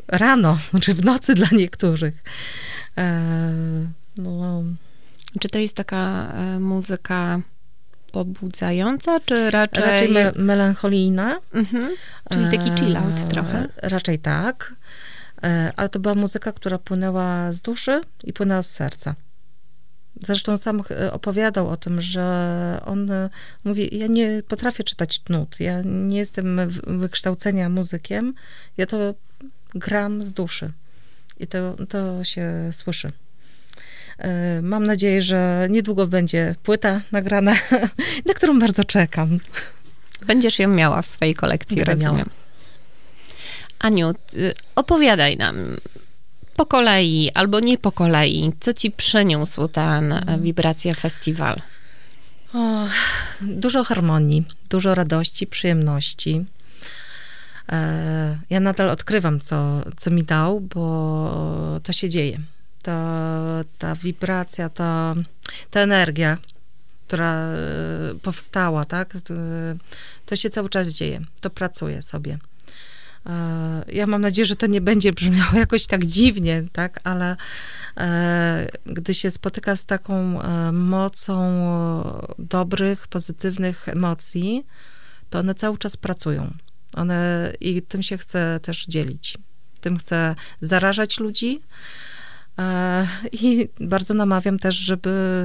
rano, 0.08 0.58
czy 0.82 0.94
w 0.94 1.04
nocy 1.04 1.34
dla 1.34 1.48
niektórych. 1.52 2.22
E, 2.98 3.22
no, 4.16 4.62
Czy 5.40 5.48
to 5.48 5.58
jest 5.58 5.74
taka 5.74 6.32
e, 6.32 6.60
muzyka 6.60 7.40
pobudzająca, 8.24 9.20
czy 9.20 9.50
raczej... 9.50 9.84
raczej 9.84 10.08
me- 10.08 10.32
melancholijna. 10.36 11.36
Mhm. 11.54 11.88
Czyli 12.30 12.44
taki 12.50 12.84
chill 12.84 12.96
out 12.96 13.20
E, 13.20 13.24
trochę. 13.24 13.68
Raczej 13.76 14.18
tak. 14.18 14.74
E, 15.44 15.72
Ale 15.76 15.88
to 15.88 16.00
była 16.00 16.14
muzyka, 16.14 16.52
która 16.52 16.78
płynęła 16.78 17.52
z 17.52 17.60
duszy 17.60 18.00
i 18.24 18.32
płynęła 18.32 18.62
z 18.62 18.70
serca. 18.70 19.14
Zresztą 20.26 20.56
sam 20.56 20.82
e, 20.90 21.12
opowiadał 21.12 21.68
o 21.68 21.76
tym, 21.76 22.00
że 22.00 22.80
on 22.86 23.10
e, 23.10 23.30
mówi, 23.64 23.98
ja 23.98 24.06
nie 24.06 24.42
potrafię 24.48 24.84
czytać 24.84 25.22
nut, 25.28 25.60
ja 25.60 25.82
nie 25.84 26.18
jestem 26.18 26.60
wykształcenia 26.86 27.68
muzykiem, 27.68 28.34
ja 28.76 28.86
to 28.86 29.14
gram 29.74 30.22
z 30.22 30.32
duszy. 30.32 30.72
I 31.40 31.46
to, 31.46 31.76
to 31.88 32.24
się 32.24 32.52
słyszy. 32.72 33.10
E, 34.18 34.62
Mam 34.62 34.84
nadzieję, 34.84 35.22
że 35.22 35.66
niedługo 35.70 36.06
będzie 36.06 36.54
płyta 36.62 37.00
nagrana, 37.12 37.54
na 38.26 38.34
którą 38.34 38.58
bardzo 38.58 38.84
czekam. 38.84 39.38
Będziesz 40.26 40.58
ją 40.58 40.68
miała 40.68 41.02
w 41.02 41.06
swojej 41.06 41.34
kolekcji, 41.34 41.76
Będę 41.76 41.92
rozumiem. 41.92 42.14
miała. 42.16 42.28
Aniu, 43.78 44.12
ty 44.26 44.54
opowiadaj 44.76 45.36
nam 45.36 45.76
po 46.56 46.66
kolei 46.66 47.30
albo 47.34 47.60
nie 47.60 47.78
po 47.78 47.92
kolei, 47.92 48.52
co 48.60 48.72
ci 48.72 48.90
przyniósł 48.90 49.68
ten 49.68 50.12
Mhm. 50.12 50.40
e, 50.40 50.42
Wibracja 50.42 50.94
Festiwal? 50.94 51.60
O, 52.54 52.86
dużo 53.40 53.84
harmonii, 53.84 54.44
dużo 54.70 54.94
radości, 54.94 55.46
przyjemności. 55.46 56.44
E, 57.72 58.38
Ja 58.50 58.60
nadal 58.60 58.90
odkrywam, 58.90 59.40
co, 59.40 59.82
co 59.96 60.10
mi 60.10 60.24
dał, 60.24 60.60
bo 60.60 61.80
to 61.82 61.92
się 61.92 62.08
dzieje. 62.08 62.38
Ta, 62.82 63.64
ta 63.78 63.94
wibracja, 63.94 64.68
ta, 64.68 65.14
ta 65.70 65.80
energia, 65.80 66.38
która 67.06 67.32
e, 67.34 67.56
powstała, 68.22 68.84
tak? 68.84 69.12
To- 69.24 69.34
To 70.26 70.36
się 70.36 70.50
cały 70.50 70.68
czas 70.68 70.88
dzieje. 70.88 71.20
To 71.40 71.50
pracuje 71.50 72.02
sobie. 72.02 72.38
E, 73.26 73.84
Ja 73.92 74.06
mam 74.06 74.20
nadzieję, 74.20 74.46
że 74.46 74.56
to 74.56 74.66
nie 74.66 74.80
będzie 74.80 75.12
brzmiało 75.12 75.58
jakoś 75.64 75.86
tak 75.86 76.06
dziwnie, 76.06 76.64
tak? 76.72 77.00
Ale 77.04 77.36
e, 77.96 78.68
gdy 78.86 79.14
się 79.14 79.30
spotyka 79.30 79.76
z 79.76 79.86
taką 79.86 80.42
e, 80.42 80.72
mocą 80.72 81.42
e, 82.28 82.34
dobrych, 82.38 83.08
pozytywnych 83.08 83.88
emocji, 83.88 84.66
to 85.30 85.38
one 85.38 85.54
cały 85.54 85.78
czas 85.78 85.96
pracują. 85.96 86.50
One 86.94 87.52
i 87.60 87.82
tym 87.82 88.02
się 88.02 88.18
chcę 88.18 88.60
też 88.62 88.86
dzielić. 88.86 89.38
Tym 89.80 89.98
chcę 89.98 90.34
zarażać 90.60 91.20
ludzi. 91.20 91.60
E, 92.58 93.06
I 93.32 93.68
bardzo 93.80 94.14
namawiam 94.14 94.58
też, 94.58 94.76
żeby 94.76 95.44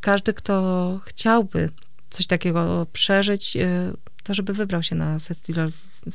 każdy, 0.00 0.34
kto 0.34 1.00
chciałby 1.04 1.70
coś 2.10 2.26
takiego 2.26 2.86
przeżyć, 2.92 3.56
e, 3.56 3.92
to 4.22 4.34
żeby 4.34 4.52
wybrał 4.52 4.82
się 4.82 4.94
na 4.94 5.18
festiwal, 5.18 5.70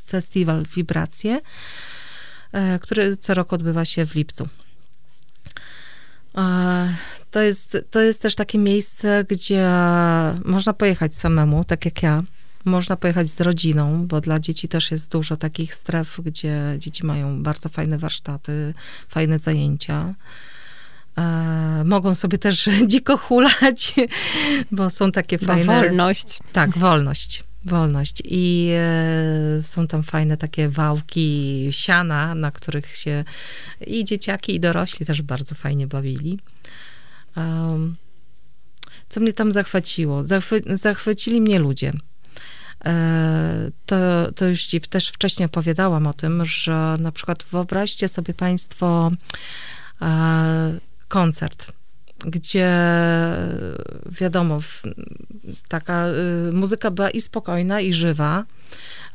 festiwal 0.07 0.63
Wibracje, 0.75 1.41
e, 2.51 2.79
który 2.79 3.17
co 3.17 3.33
roku 3.33 3.55
odbywa 3.55 3.85
się 3.85 4.05
w 4.05 4.15
lipcu. 4.15 4.47
To 7.31 7.41
jest, 7.41 7.77
to 7.91 8.01
jest 8.01 8.21
też 8.21 8.35
takie 8.35 8.57
miejsce, 8.57 9.25
gdzie 9.29 9.69
można 10.45 10.73
pojechać 10.73 11.15
samemu, 11.15 11.63
tak 11.63 11.85
jak 11.85 12.03
ja. 12.03 12.23
Można 12.65 12.95
pojechać 12.95 13.29
z 13.29 13.41
rodziną, 13.41 14.07
bo 14.07 14.21
dla 14.21 14.39
dzieci 14.39 14.67
też 14.67 14.91
jest 14.91 15.11
dużo 15.11 15.37
takich 15.37 15.73
stref, 15.73 16.19
gdzie 16.25 16.75
dzieci 16.77 17.05
mają 17.05 17.43
bardzo 17.43 17.69
fajne 17.69 17.97
warsztaty, 17.97 18.73
fajne 19.09 19.39
zajęcia. 19.39 20.15
E, 21.17 21.83
mogą 21.85 22.15
sobie 22.15 22.37
też 22.37 22.69
dziko 22.87 23.17
hulać, 23.17 23.93
bo 24.71 24.89
są 24.89 25.11
takie 25.11 25.37
Bo 25.37 25.45
fajne. 25.45 25.65
wolność. 25.65 26.39
Tak, 26.53 26.77
wolność. 26.77 27.43
Wolność. 27.65 28.21
I 28.25 28.69
e, 28.73 29.63
są 29.63 29.87
tam 29.87 30.03
fajne 30.03 30.37
takie 30.37 30.69
wałki 30.69 31.67
siana, 31.71 32.35
na 32.35 32.51
których 32.51 32.95
się 32.95 33.23
i 33.87 34.05
dzieciaki, 34.05 34.55
i 34.55 34.59
dorośli 34.59 35.05
też 35.05 35.21
bardzo 35.21 35.55
fajnie 35.55 35.87
bawili. 35.87 36.39
Um, 37.35 37.95
co 39.09 39.19
mnie 39.19 39.33
tam 39.33 39.51
zachwyciło? 39.51 40.23
Zachwy- 40.23 40.77
zachwycili 40.77 41.41
mnie 41.41 41.59
ludzie. 41.59 41.93
E, 42.85 43.71
To, 43.85 44.31
to 44.31 44.45
już 44.47 44.65
ci 44.65 44.81
też 44.81 45.09
wcześniej 45.09 45.45
opowiadałam 45.45 46.07
o 46.07 46.13
tym, 46.13 46.45
że 46.45 46.95
na 46.99 47.11
przykład 47.11 47.43
wyobraźcie 47.51 48.07
sobie 48.07 48.33
Państwo 48.33 49.11
e, 50.01 50.79
koncert, 51.07 51.71
gdzie 52.25 52.69
wiadomo, 54.11 54.59
taka 55.67 56.07
y, 56.07 56.51
muzyka 56.51 56.91
była 56.91 57.09
i 57.09 57.21
spokojna, 57.21 57.81
i 57.81 57.93
żywa. 57.93 58.43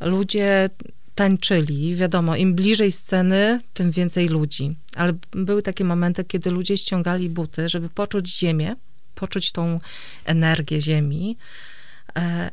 Ludzie 0.01 0.71
tańczyli, 1.15 1.97
wiadomo, 1.97 2.37
im 2.37 2.55
bliżej 2.55 2.93
sceny, 2.93 3.61
tym 3.75 3.91
więcej 3.91 4.29
ludzi. 4.29 4.77
Ale 4.97 5.13
były 5.31 5.63
takie 5.63 5.85
momenty, 5.85 6.25
kiedy 6.25 6.51
ludzie 6.51 6.79
ściągali 6.79 7.29
buty, 7.29 7.69
żeby 7.69 7.89
poczuć 7.89 8.39
ziemię, 8.39 8.77
poczuć 9.15 9.53
tą 9.53 9.79
energię 10.25 10.81
ziemi, 10.81 11.37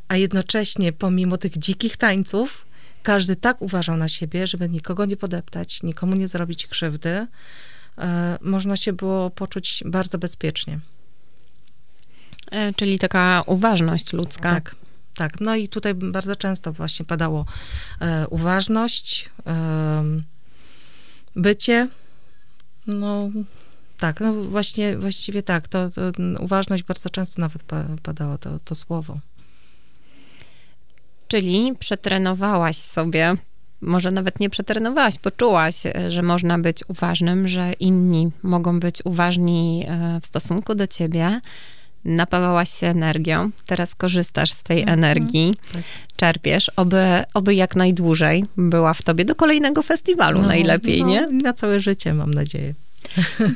a 0.08 0.16
jednocześnie 0.16 0.94
pomimo 0.94 1.38
tych 1.38 1.58
dzikich 1.58 1.98
tańców, 1.98 2.66
każdy 3.04 3.36
tak 3.36 3.62
uważał 3.62 3.98
na 3.98 4.10
siebie, 4.10 4.48
żeby 4.48 4.70
nikogo 4.70 5.06
nie 5.06 5.18
podeptać, 5.18 5.84
nikomu 5.84 6.16
nie 6.16 6.28
zrobić 6.28 6.68
krzywdy. 6.68 7.28
E, 7.98 8.38
Można 8.42 8.78
się 8.78 8.94
było 8.94 9.30
poczuć 9.30 9.84
bardzo 9.86 10.18
bezpiecznie. 10.18 10.80
E, 12.52 12.74
Czyli 12.74 13.00
taka 13.00 13.44
uważność 13.46 14.14
ludzka. 14.14 14.52
Tak, 14.52 14.76
tak. 15.14 15.42
No 15.42 15.56
i 15.56 15.68
tutaj 15.68 15.94
bardzo 15.94 16.36
często 16.36 16.74
właśnie 16.74 17.06
padało 17.06 17.46
e, 18.02 18.28
uważność, 18.28 19.30
e, 19.48 20.04
bycie, 21.36 21.88
no 22.88 23.30
tak, 23.98 24.20
no 24.20 24.34
właśnie, 24.34 24.98
właściwie 24.98 25.44
tak, 25.44 25.68
to, 25.68 25.90
to 25.90 26.02
uważność 26.40 26.84
bardzo 26.84 27.10
często 27.10 27.42
nawet 27.42 27.64
pa, 27.64 27.86
padało 28.04 28.38
to, 28.38 28.60
to 28.60 28.76
słowo. 28.76 29.20
Czyli 31.28 31.74
przetrenowałaś 31.80 32.78
sobie, 32.78 33.34
może 33.82 34.12
nawet 34.12 34.40
nie 34.40 34.50
przetrenowałaś, 34.50 35.18
poczułaś, 35.18 35.76
że 36.10 36.22
można 36.22 36.60
być 36.60 36.84
uważnym, 36.88 37.48
że 37.48 37.72
inni 37.80 38.32
mogą 38.44 38.80
być 38.80 39.02
uważni 39.06 39.86
e, 39.88 40.20
w 40.22 40.26
stosunku 40.26 40.76
do 40.76 40.88
ciebie. 40.88 41.40
Napawałaś 42.06 42.70
się 42.80 42.88
energią, 42.88 43.50
teraz 43.66 43.96
korzystasz 43.96 44.52
z 44.52 44.64
tej 44.64 44.80
Mhm, 44.80 45.00
energii, 45.00 45.54
tak. 45.74 45.82
czerpiesz, 46.16 46.72
oby, 46.76 47.24
oby 47.34 47.56
jak 47.56 47.76
najdłużej 47.76 48.46
była 48.58 48.94
w 48.94 49.02
tobie 49.04 49.26
do 49.26 49.36
kolejnego 49.36 49.82
festiwalu 49.84 50.42
najlepiej, 50.42 51.02
no, 51.02 51.08
nie? 51.08 51.28
Na 51.28 51.54
całe 51.54 51.80
życie, 51.80 52.14
mam 52.14 52.34
nadzieję. 52.34 52.74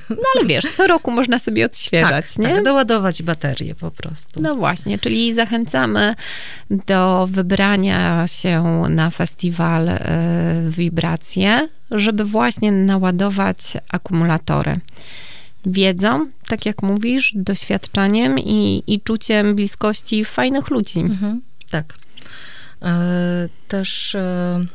No 0.09 0.25
ale 0.35 0.45
wiesz, 0.45 0.63
co 0.73 0.87
roku 0.87 1.11
można 1.11 1.39
sobie 1.39 1.65
odświeżać, 1.65 2.25
tak, 2.25 2.37
nie? 2.37 2.55
tak, 2.55 2.63
doładować 2.63 3.23
baterię 3.23 3.75
po 3.75 3.91
prostu. 3.91 4.41
No 4.41 4.55
właśnie, 4.55 4.99
czyli 4.99 5.33
zachęcamy 5.33 6.15
do 6.69 7.27
wybrania 7.31 8.27
się 8.27 8.83
na 8.89 9.09
festiwal 9.09 9.89
y, 9.89 9.99
Wibracje, 10.69 11.67
żeby 11.91 12.25
właśnie 12.25 12.71
naładować 12.71 13.77
akumulatory. 13.89 14.79
Wiedzą, 15.65 16.27
tak 16.47 16.65
jak 16.65 16.83
mówisz, 16.83 17.33
doświadczaniem 17.35 18.39
i, 18.39 18.83
i 18.87 19.01
czuciem 19.01 19.55
bliskości 19.55 20.25
fajnych 20.25 20.69
ludzi. 20.69 20.99
Mhm, 20.99 21.41
tak. 21.71 21.93
E, 22.81 23.49
też 23.67 24.15
e, 24.15 24.65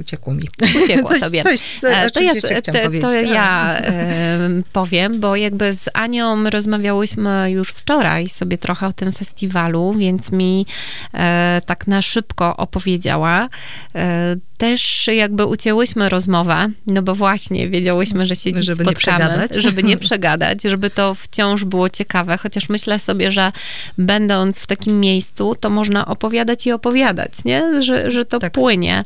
uciekło 0.00 0.34
mi. 0.34 0.48
Uciekło 0.84 1.10
coś, 1.12 1.20
tobie. 1.20 1.42
Coś, 1.42 1.60
coś, 1.60 1.80
To 2.12 2.20
to, 2.20 2.20
chciałam 2.20 2.62
to 2.62 2.72
powiedzieć. 2.72 3.30
ja 3.30 3.78
e, 3.78 4.38
powiem, 4.72 5.20
bo 5.20 5.36
jakby 5.36 5.72
z 5.72 5.84
Anią 5.94 6.50
rozmawiałyśmy 6.50 7.50
już 7.50 7.68
wczoraj 7.68 8.28
sobie 8.28 8.58
trochę 8.58 8.86
o 8.86 8.92
tym 8.92 9.12
festiwalu, 9.12 9.94
więc 9.98 10.32
mi 10.32 10.66
e, 11.14 11.60
tak 11.66 11.86
na 11.86 12.02
szybko 12.02 12.56
opowiedziała. 12.56 13.48
E, 13.94 14.36
też 14.58 15.06
jakby 15.12 15.46
ucięłyśmy 15.46 16.08
rozmowę, 16.08 16.68
no 16.86 17.02
bo 17.02 17.14
właśnie 17.14 17.68
wiedziałyśmy, 17.68 18.26
że 18.26 18.36
się 18.36 18.52
dziś 18.52 18.66
Żeby 18.66 18.84
nie 18.84 18.90
spotkamy, 18.90 19.18
przegadać. 19.18 19.54
żeby 19.62 19.82
nie 19.82 19.96
przegadać, 19.96 20.62
żeby 20.62 20.90
to 20.90 21.14
wciąż 21.14 21.64
było 21.64 21.88
ciekawe, 21.88 22.36
chociaż 22.38 22.68
myślę 22.68 22.98
sobie, 22.98 23.30
że 23.30 23.52
będąc 23.98 24.58
w 24.58 24.66
takim 24.66 25.00
miejscu, 25.00 25.54
to 25.60 25.70
można 25.70 26.06
opowiadać 26.06 26.66
i 26.66 26.72
opowiadać, 26.72 27.44
nie? 27.44 27.82
Że, 27.82 28.10
że 28.10 28.24
to 28.24 28.38
Tak. 28.38 28.52
płynie. 28.52 29.04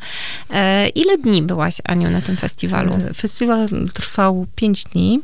E, 0.50 0.81
ile 0.88 1.18
dni 1.18 1.42
byłaś, 1.42 1.76
Aniu, 1.84 2.10
na 2.10 2.20
tym 2.20 2.36
festiwalu? 2.36 2.94
E, 2.94 3.14
Festiwal 3.14 3.68
trwał 3.94 4.46
pięć 4.54 4.84
dni, 4.84 5.20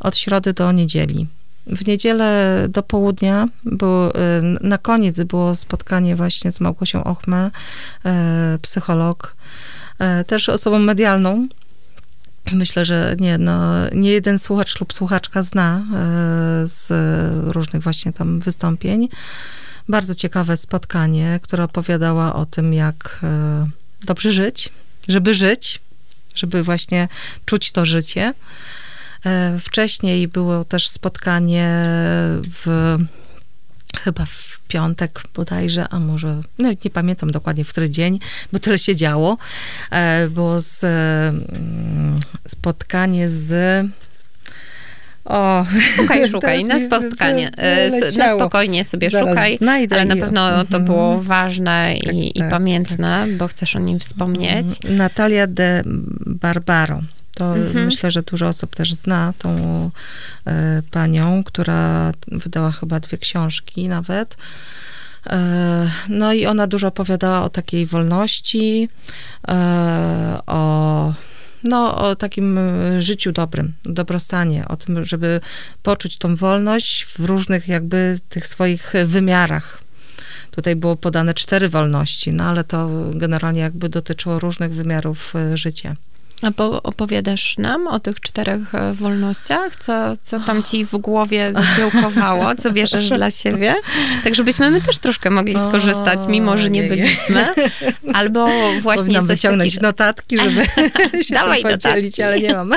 od 0.00 0.16
środy 0.16 0.52
do 0.52 0.72
niedzieli. 0.72 1.26
W 1.66 1.86
niedzielę 1.86 2.66
do 2.68 2.82
południa, 2.82 3.48
było, 3.64 4.14
e, 4.14 4.42
na 4.60 4.78
koniec 4.78 5.20
było 5.22 5.56
spotkanie 5.56 6.16
właśnie 6.16 6.52
z 6.52 6.60
Małgosią 6.60 7.04
Ochmę, 7.04 7.50
e, 8.04 8.58
psycholog, 8.62 9.36
też 10.26 10.48
osobą 10.48 10.78
medialną. 10.78 11.48
Myślę, 12.52 12.84
że 12.84 13.16
nie, 13.18 13.38
no, 13.38 13.72
nie 13.92 14.10
jeden 14.10 14.38
słuchacz 14.38 14.80
lub 14.80 14.92
słuchaczka 14.92 15.42
zna 15.42 15.84
z 16.64 16.88
różnych 17.54 17.82
właśnie 17.82 18.12
tam 18.12 18.40
wystąpień. 18.40 19.08
Bardzo 19.88 20.14
ciekawe 20.14 20.56
spotkanie, 20.56 21.40
które 21.42 21.64
opowiadała 21.64 22.34
o 22.34 22.46
tym, 22.46 22.74
jak 22.74 23.20
dobrze 24.02 24.32
żyć, 24.32 24.68
żeby 25.08 25.34
żyć, 25.34 25.80
żeby 26.34 26.62
właśnie 26.62 27.08
czuć 27.44 27.72
to 27.72 27.86
życie. 27.86 28.34
E, 29.26 29.58
Wcześniej 29.58 30.28
było 30.28 30.64
też 30.64 30.88
spotkanie 30.88 31.68
w 32.64 32.96
chyba 34.04 34.24
w 34.24 34.60
piątek 34.68 35.22
bodajże, 35.34 35.88
a 35.88 35.98
może, 35.98 36.40
no 36.58 36.68
nie 36.84 36.90
pamiętam 36.90 37.30
dokładnie 37.30 37.64
w 37.64 37.68
który 37.68 37.90
dzień, 37.90 38.18
bo 38.52 38.58
tyle 38.58 38.78
się 38.78 38.96
działo. 38.96 39.38
E, 39.90 40.28
Było 40.28 40.60
z, 40.60 40.84
mm, 40.84 42.20
spotkanie 42.48 43.28
z 43.28 43.86
o, 45.24 45.64
Szukaj, 45.96 46.28
szukaj, 46.30 46.64
na 46.64 46.78
spotkanie. 46.78 47.50
s- 47.56 48.16
Na 48.16 48.28
spokojnie 48.28 48.84
sobie 48.84 49.10
Zaraz 49.10 49.28
szukaj, 49.28 49.56
znajdę 49.58 49.96
ale 49.96 50.04
na 50.04 50.14
i- 50.14 50.20
pewno 50.20 50.50
to 50.50 50.76
Mhm. 50.76 50.84
było 50.84 51.20
ważne 51.22 51.94
Tak, 52.04 52.14
i, 52.14 52.28
i 52.38 52.40
tak, 52.40 52.50
pamiętne, 52.50 53.26
bo 53.38 53.48
chcesz 53.48 53.76
o 53.76 53.78
nim 53.78 53.98
wspomnieć. 53.98 54.66
Natalia 54.88 55.46
de 55.46 55.82
Barbaro. 56.26 57.00
To 57.34 57.56
Mhm. 57.56 57.86
myślę, 57.86 58.10
że 58.10 58.22
dużo 58.22 58.48
osób 58.48 58.74
też 58.76 58.94
zna 58.94 59.32
tą 59.38 59.50
e, 60.46 60.82
panią, 60.90 61.44
która 61.44 62.12
wydała 62.28 62.72
chyba 62.72 63.00
dwie 63.00 63.18
książki 63.18 63.88
nawet. 63.88 64.36
E, 65.26 65.90
no 66.08 66.32
i 66.32 66.46
ona 66.46 66.66
dużo 66.66 66.88
opowiadała 66.88 67.42
o 67.42 67.48
takiej 67.48 67.86
wolności, 67.86 68.88
e, 69.48 70.38
o, 70.46 71.12
no, 71.64 71.98
o 71.98 72.16
takim 72.16 72.58
e, 72.58 73.02
życiu 73.02 73.32
dobrym, 73.32 73.72
dobrostanie, 73.84 74.68
o 74.68 74.76
tym, 74.76 75.04
żeby 75.04 75.40
poczuć 75.82 76.18
tą 76.18 76.36
wolność 76.36 77.04
w 77.04 77.24
różnych 77.24 77.68
jakby 77.68 78.18
tych 78.28 78.46
swoich 78.46 78.92
wymiarach. 79.06 79.82
Tutaj 80.50 80.76
było 80.76 80.96
podane 80.96 81.34
cztery 81.34 81.68
wolności, 81.68 82.32
no 82.32 82.44
ale 82.44 82.64
to 82.64 82.88
generalnie 83.14 83.60
jakby 83.60 83.88
dotyczyło 83.88 84.38
różnych 84.38 84.74
wymiarów 84.74 85.36
e, 85.36 85.56
życia. 85.56 85.96
A 86.42 86.50
po, 86.50 86.82
opowiadasz 86.82 87.58
nam 87.58 87.86
o 87.86 88.00
tych 88.00 88.20
czterech 88.20 88.74
e, 88.74 88.92
wolnościach? 88.94 89.76
Co, 89.76 89.92
co 90.22 90.40
tam 90.40 90.62
ci 90.62 90.84
w 90.84 90.96
głowie 90.96 91.52
zakiełkowało? 91.52 92.54
Co 92.54 92.70
bierzesz 92.70 93.08
dla 93.08 93.30
siebie? 93.30 93.74
Tak, 94.24 94.34
żebyśmy 94.34 94.70
my 94.70 94.82
też 94.82 94.98
troszkę 94.98 95.30
mogli 95.30 95.54
skorzystać, 95.68 96.20
mimo 96.28 96.58
że 96.58 96.70
nie 96.70 96.80
Ojej. 96.80 96.90
byliśmy. 96.90 97.46
Albo 98.14 98.48
właśnie 98.82 99.02
Powinnam 99.02 99.26
coś 99.26 99.36
wyciągnąć 99.36 99.70
takiego... 99.72 99.86
notatki, 99.86 100.36
żeby 100.38 100.64
się 101.24 101.34
Dawaj 101.34 101.62
podzielić, 101.62 102.18
notatki. 102.18 102.22
ale 102.22 102.40
nie 102.40 102.54
mam. 102.54 102.72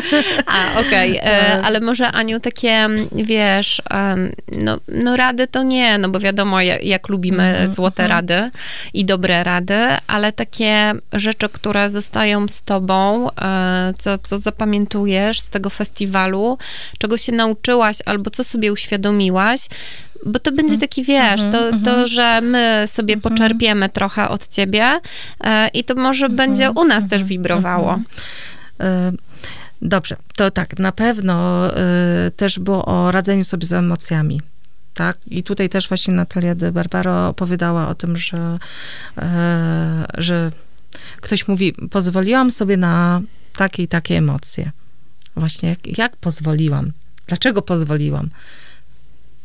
A, 0.45 0.79
okej, 0.79 1.17
e, 1.17 1.61
ale 1.65 1.79
może 1.79 2.11
Aniu, 2.11 2.39
takie, 2.39 2.87
wiesz, 3.15 3.81
em, 3.89 4.31
no, 4.51 4.77
no 4.87 5.17
rady 5.17 5.47
to 5.47 5.63
nie, 5.63 5.97
no 5.97 6.09
bo 6.09 6.19
wiadomo, 6.19 6.61
jak, 6.61 6.83
jak 6.83 7.09
lubimy 7.09 7.43
Mhm, 7.53 7.75
złote 7.75 8.03
mhm. 8.03 8.19
rady 8.19 8.51
i 8.93 9.05
dobre 9.05 9.43
rady, 9.43 9.77
ale 10.07 10.31
takie 10.31 10.91
rzeczy, 11.13 11.49
które 11.49 11.89
zostają 11.89 12.47
z 12.47 12.61
tobą, 12.63 13.29
e, 13.29 13.52
co, 13.99 14.17
co 14.17 14.37
zapamiętujesz 14.37 15.39
z 15.39 15.49
tego 15.49 15.69
festiwalu, 15.69 16.57
czego 16.97 17.17
się 17.17 17.31
nauczyłaś 17.31 17.97
albo 18.05 18.29
co 18.29 18.43
sobie 18.43 18.73
uświadomiłaś, 18.73 19.67
bo 20.25 20.39
to 20.39 20.51
będzie 20.51 20.77
taki, 20.77 21.03
wiesz, 21.03 21.41
to, 21.51 21.71
to 21.83 22.07
że 22.07 22.41
my 22.41 22.83
sobie 22.87 23.17
poczerpiemy 23.17 23.89
trochę 23.89 24.29
od 24.29 24.47
ciebie 24.47 24.99
e, 25.43 25.67
i 25.67 25.83
to 25.83 25.95
może 25.95 26.29
będzie 26.29 26.71
u 26.71 26.83
nas 26.85 27.07
też 27.07 27.23
wibrowało. 27.23 27.99
E, 28.79 29.11
Dobrze, 29.81 30.15
to 30.35 30.51
tak, 30.51 30.79
na 30.79 30.91
pewno 30.91 31.67
e, 31.77 32.31
też 32.31 32.59
było 32.59 32.85
o 32.85 33.11
radzeniu 33.11 33.43
sobie 33.43 33.67
z 33.67 33.73
emocjami. 33.73 34.41
Tak? 34.93 35.17
I 35.27 35.43
tutaj 35.43 35.69
też 35.69 35.87
właśnie 35.87 36.13
Natalia 36.13 36.55
de 36.55 36.71
Barbaro 36.71 37.27
opowiadała 37.27 37.87
o 37.87 37.95
tym, 37.95 38.17
że, 38.17 38.57
że 40.17 40.51
ktoś 41.21 41.47
mówi, 41.47 41.73
pozwoliłam 41.91 42.51
sobie 42.51 42.77
na 42.77 43.21
takie 43.53 43.83
i 43.83 43.87
takie 43.87 44.17
emocje. 44.17 44.71
Właśnie, 45.35 45.69
jak, 45.69 45.97
jak 45.97 46.15
pozwoliłam? 46.15 46.91
Dlaczego 47.27 47.61
pozwoliłam? 47.61 48.29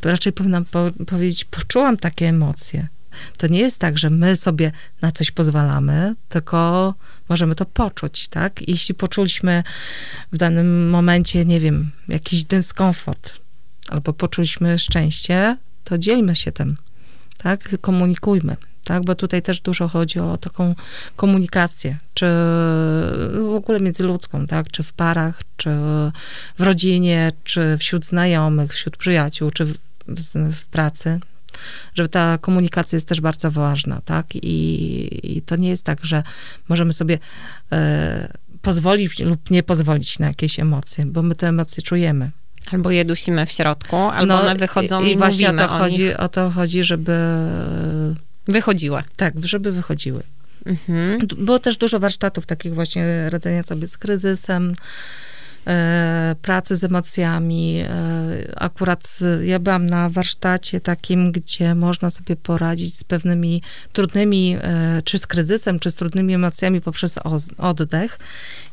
Raczej 0.03 0.33
powinnam 0.33 0.65
po, 0.65 0.91
powiedzieć, 1.07 1.45
poczułam 1.45 1.97
takie 1.97 2.29
emocje. 2.29 2.89
To 3.37 3.47
nie 3.47 3.59
jest 3.59 3.81
tak, 3.81 3.99
że 3.99 4.11
my 4.11 4.37
sobie 4.37 4.73
na 5.03 5.13
coś 5.13 5.31
pozwalamy, 5.31 6.15
tylko 6.29 6.95
możemy 7.29 7.55
to 7.55 7.67
poczuć, 7.67 8.29
tak? 8.29 8.69
Jeśli 8.69 8.95
poczuliśmy 8.95 9.63
w 10.33 10.37
danym 10.37 10.91
momencie, 10.91 11.45
nie 11.45 11.61
wiem, 11.61 11.91
jakiś 12.09 12.45
dyskomfort, 12.45 13.33
albo 13.89 14.13
poczuliśmy 14.13 14.79
szczęście, 14.79 15.57
to 15.85 15.99
dzielmy 15.99 16.37
się 16.37 16.53
tym, 16.53 16.77
tak? 17.39 17.81
Komunikujmy, 17.81 18.57
tak? 18.89 19.05
Bo 19.05 19.15
tutaj 19.15 19.43
też 19.43 19.61
dużo 19.61 19.89
chodzi 19.89 20.19
o 20.21 20.37
taką 20.37 20.75
komunikację, 21.17 21.97
czy 22.15 22.27
w 23.33 23.55
ogóle 23.57 23.81
międzyludzką, 23.81 24.47
tak? 24.47 24.71
Czy 24.71 24.83
w 24.83 24.93
parach, 24.93 25.41
czy 25.57 25.71
w 26.59 26.63
rodzinie, 26.63 27.33
czy 27.45 27.79
wśród 27.79 28.07
znajomych, 28.07 28.73
wśród 28.73 28.97
przyjaciół, 28.97 29.51
czy 29.51 29.65
w, 29.65 29.75
w, 30.53 30.67
pracy, 30.67 31.21
że 31.95 32.09
ta 32.09 32.39
komunikacja 32.39 32.97
jest 32.97 33.09
też 33.09 33.21
bardzo 33.21 33.51
ważna, 33.51 34.01
tak? 34.05 34.27
I, 34.35 35.37
i 35.37 35.43
to 35.43 35.57
nie 35.57 35.69
jest 35.69 35.85
tak, 35.85 36.05
że 36.05 36.23
możemy 36.69 36.93
sobie 36.93 37.19
e, 37.73 38.33
pozwolić 38.63 39.19
lub 39.21 39.51
nie 39.51 39.63
pozwolić 39.63 40.19
na 40.19 40.27
jakieś 40.27 40.61
emocje, 40.61 41.07
bo 41.07 41.23
my 41.23 41.35
te 41.35 41.49
emocje 41.49 41.83
czujemy. 41.83 42.31
Albo 42.73 42.91
je 42.91 43.05
dusimy 43.05 43.47
w 43.47 43.53
środku, 43.53 43.97
albo 43.97 44.41
one 44.41 44.55
wychodzą 44.57 45.03
i, 45.03 45.13
i 45.13 45.17
właśnie 45.17 45.51
o 45.51 45.53
to, 45.53 45.69
chodzi, 45.69 46.03
nich. 46.03 46.21
o 46.21 46.29
to 46.29 46.51
chodzi, 46.51 46.85
żeby 46.85 47.13
Wychodziły. 48.49 49.03
tak, 49.17 49.35
żeby 49.47 49.73
wychodziły. 49.73 50.23
Mhm. 50.67 51.19
Było 51.39 51.59
też 51.59 51.77
dużo 51.77 51.99
warsztatów 52.01 52.47
takich 52.47 52.75
właśnie 52.75 53.31
radzenia 53.31 53.63
sobie 53.63 53.89
z 53.89 53.99
kryzysem, 53.99 54.75
e, 55.67 56.37
pracy 56.43 56.77
z 56.77 56.85
emocjami. 56.85 57.81
E, 57.81 57.89
akurat 58.57 59.19
e, 59.41 59.47
ja 59.47 59.59
byłam 59.59 59.87
na 59.87 60.11
warsztacie 60.11 60.81
takim, 60.81 61.33
gdzie 61.33 61.75
można 61.75 62.11
sobie 62.11 62.37
poradzić 62.37 62.97
z 62.97 63.05
pewnymi 63.05 63.63
trudnymi, 63.93 64.57
e, 64.61 65.03
czy 65.05 65.19
z 65.19 65.27
kryzysem, 65.27 65.79
czy 65.79 65.91
z 65.91 65.95
trudnymi 65.95 66.35
emocjami 66.35 66.81
poprzez 66.81 67.19
oz- 67.19 67.51
oddech. 67.59 68.19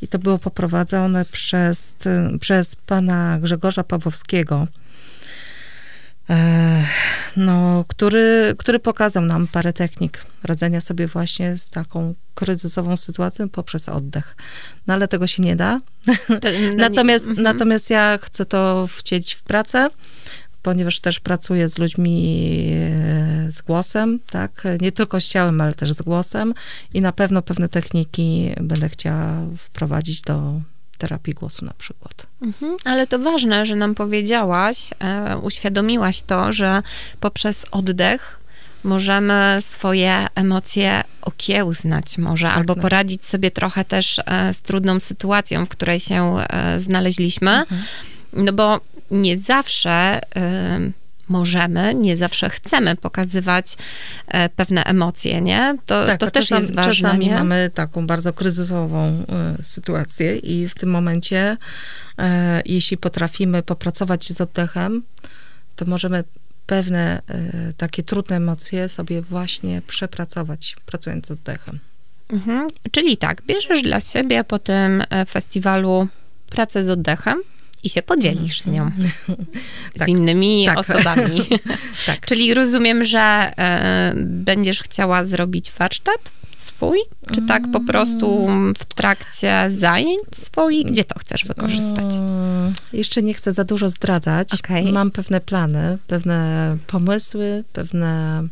I 0.01 0.07
to 0.07 0.19
było 0.19 0.37
poprowadzone 0.37 1.25
przez, 1.25 1.93
t- 1.93 2.29
przez 2.41 2.75
pana 2.75 3.39
Grzegorza 3.41 3.83
Pawłowskiego. 3.83 4.67
No, 7.37 7.85
który, 7.87 8.55
który 8.57 8.79
pokazał 8.79 9.25
nam 9.25 9.47
parę 9.47 9.73
technik 9.73 10.25
radzenia 10.43 10.81
sobie 10.81 11.07
właśnie 11.07 11.57
z 11.57 11.69
taką 11.69 12.13
kryzysową 12.35 12.97
sytuacją 12.97 13.49
poprzez 13.49 13.89
oddech. 13.89 14.35
No 14.87 14.93
ale 14.93 15.07
tego 15.07 15.27
się 15.27 15.43
nie 15.43 15.55
da. 15.55 15.81
To- 16.27 16.49
no, 16.71 16.77
Natomiast, 16.89 17.25
nie- 17.25 17.29
mhm. 17.29 17.43
natomiast 17.43 17.89
ja 17.89 18.19
chcę 18.21 18.45
to 18.45 18.87
wcielić 18.87 19.33
w 19.33 19.43
pracę, 19.43 19.87
ponieważ 20.61 20.99
też 20.99 21.19
pracuję 21.19 21.69
z 21.69 21.77
ludźmi 21.77 22.37
e, 23.47 23.51
z 23.51 23.61
głosem, 23.61 24.19
tak? 24.29 24.63
Nie 24.81 24.91
tylko 24.91 25.21
z 25.21 25.27
ciałem, 25.27 25.61
ale 25.61 25.73
też 25.73 25.93
z 25.93 26.01
głosem 26.01 26.53
i 26.93 27.01
na 27.01 27.11
pewno 27.11 27.41
pewne 27.41 27.69
techniki 27.69 28.51
będę 28.61 28.89
chciała 28.89 29.37
wprowadzić 29.57 30.21
do 30.21 30.61
terapii 30.97 31.33
głosu 31.33 31.65
na 31.65 31.73
przykład. 31.73 32.27
Mhm, 32.41 32.77
ale 32.85 33.07
to 33.07 33.19
ważne, 33.19 33.65
że 33.65 33.75
nam 33.75 33.95
powiedziałaś, 33.95 34.89
e, 34.99 35.37
uświadomiłaś 35.37 36.21
to, 36.21 36.53
że 36.53 36.81
poprzez 37.19 37.65
oddech 37.71 38.39
możemy 38.83 39.57
swoje 39.59 40.27
emocje 40.35 41.03
okiełznać 41.21 42.17
może, 42.17 42.49
albo 42.49 42.73
tak. 42.75 42.81
poradzić 42.81 43.25
sobie 43.25 43.51
trochę 43.51 43.85
też 43.85 44.19
e, 44.25 44.53
z 44.53 44.59
trudną 44.59 44.99
sytuacją, 44.99 45.65
w 45.65 45.69
której 45.69 45.99
się 45.99 46.37
e, 46.39 46.79
znaleźliśmy. 46.79 47.51
Mhm. 47.51 47.83
No 48.33 48.53
bo 48.53 48.81
nie 49.11 49.37
zawsze 49.37 50.21
y, 50.23 51.04
możemy, 51.27 51.95
nie 51.95 52.15
zawsze 52.17 52.49
chcemy 52.49 52.95
pokazywać 52.95 53.77
e, 54.27 54.49
pewne 54.49 54.83
emocje, 54.83 55.41
nie? 55.41 55.75
To, 55.85 56.05
Tak, 56.05 56.19
to 56.19 56.31
też 56.31 56.47
czasam, 56.47 56.61
jest 56.61 56.73
ważne, 56.73 56.93
Czasami 56.93 57.25
nie? 57.25 57.35
mamy 57.35 57.71
taką 57.73 58.07
bardzo 58.07 58.33
kryzysową 58.33 59.25
y, 59.59 59.63
sytuację 59.63 60.37
i 60.37 60.67
w 60.67 60.75
tym 60.75 60.89
momencie, 60.89 61.57
e, 62.19 62.61
jeśli 62.65 62.97
potrafimy 62.97 63.63
popracować 63.63 64.33
z 64.33 64.41
oddechem, 64.41 65.03
to 65.75 65.85
możemy 65.85 66.23
pewne 66.65 67.21
e, 67.27 67.73
takie 67.77 68.03
trudne 68.03 68.35
emocje 68.35 68.89
sobie 68.89 69.21
właśnie 69.21 69.81
przepracować, 69.87 70.75
pracując 70.85 71.27
z 71.27 71.31
oddechem. 71.31 71.79
Mhm. 72.29 72.67
Czyli 72.91 73.17
tak, 73.17 73.41
bierzesz 73.41 73.81
dla 73.81 74.01
siebie 74.01 74.43
po 74.43 74.59
tym 74.59 75.03
e, 75.09 75.25
festiwalu 75.25 76.07
pracę 76.49 76.83
z 76.83 76.89
oddechem 76.89 77.41
i 77.85 77.89
się 77.89 78.01
podzielisz 78.01 78.61
z 78.61 78.67
nią, 78.67 78.91
z 79.95 79.99
Tak, 79.99 80.07
innymi 80.07 80.65
tak. 80.65 80.77
osobami. 80.77 81.41
Tak. 82.05 82.25
Czyli 82.25 82.53
rozumiem, 82.53 83.03
że 83.05 83.19
e, 83.19 84.13
będziesz 84.17 84.83
chciała 84.83 85.23
zrobić 85.25 85.71
warsztat 85.71 86.31
swój, 86.57 86.99
czy 87.33 87.41
tak 87.41 87.63
po 87.71 87.79
prostu 87.79 88.47
w 88.77 88.85
trakcie 88.85 89.65
zajęć 89.77 90.23
swoich? 90.31 90.85
Gdzie 90.85 91.03
to 91.03 91.19
chcesz 91.19 91.45
wykorzystać? 91.45 92.15
Mm, 92.15 92.73
Jeszcze 92.93 93.21
nie 93.21 93.33
chcę 93.33 93.53
za 93.53 93.63
dużo 93.63 93.89
zdradzać. 93.89 94.53
Okej. 94.53 94.91
Mam 94.91 95.11
pewne 95.11 95.41
plany, 95.41 95.97
pewne 96.07 96.77
pomysły, 96.87 97.63
pewne 97.73 98.43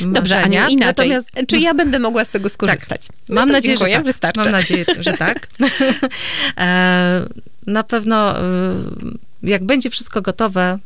Dobrze, 0.00 0.34
marzenia. 0.34 0.64
Aniu, 0.64 0.72
inaczej. 0.72 1.08
Natomiast 1.10 1.30
Czy 1.48 1.58
ja 1.58 1.74
będę 1.74 1.98
mogła 1.98 2.24
z 2.24 2.28
tego 2.28 2.48
skorzystać? 2.48 3.08
No 3.28 3.34
Mam 3.34 3.48
nadzieję, 3.50 3.76
dziękuję, 3.76 3.92
że 3.92 3.96
tak. 3.96 4.04
wystarczy. 4.04 4.40
Mam 4.40 4.50
nadzieję, 4.50 4.84
że 5.00 5.12
tak. 5.12 5.46
E, 6.58 7.26
Na 7.66 7.82
pewno, 7.82 8.40
e, 8.40 8.42
jak 9.42 9.64
będzie 9.64 9.90
wszystko 9.90 10.22
gotowe, 10.22 10.78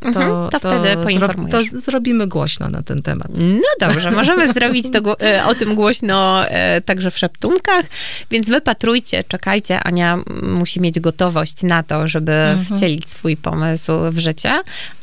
to, 0.00 0.06
Mhm, 0.08 0.48
to 0.48 0.58
wtedy 0.58 0.88
zro- 0.88 1.02
poinformujesz. 1.02 1.70
to 1.70 1.80
zrobimy 1.80 2.26
głośno 2.26 2.68
na 2.68 2.82
ten 2.82 2.98
temat. 3.02 3.28
No 3.38 3.88
dobrze, 3.88 4.10
możemy 4.10 4.52
zrobić 4.54 4.86
to, 4.92 5.20
e, 5.20 5.44
o 5.46 5.54
tym 5.54 5.74
głośno 5.74 6.46
e, 6.48 6.80
także 6.80 7.10
w 7.10 7.18
szeptunkach, 7.18 7.84
więc 8.30 8.48
wypatrujcie, 8.48 9.24
czekajcie. 9.24 9.80
Ania 9.80 10.18
musi 10.42 10.80
mieć 10.80 11.00
gotowość 11.00 11.62
na 11.62 11.82
to, 11.82 12.08
żeby 12.08 12.32
wcielić 12.76 13.08
swój 13.10 13.36
pomysł 13.36 13.92
w 14.10 14.18
życie, 14.18 14.50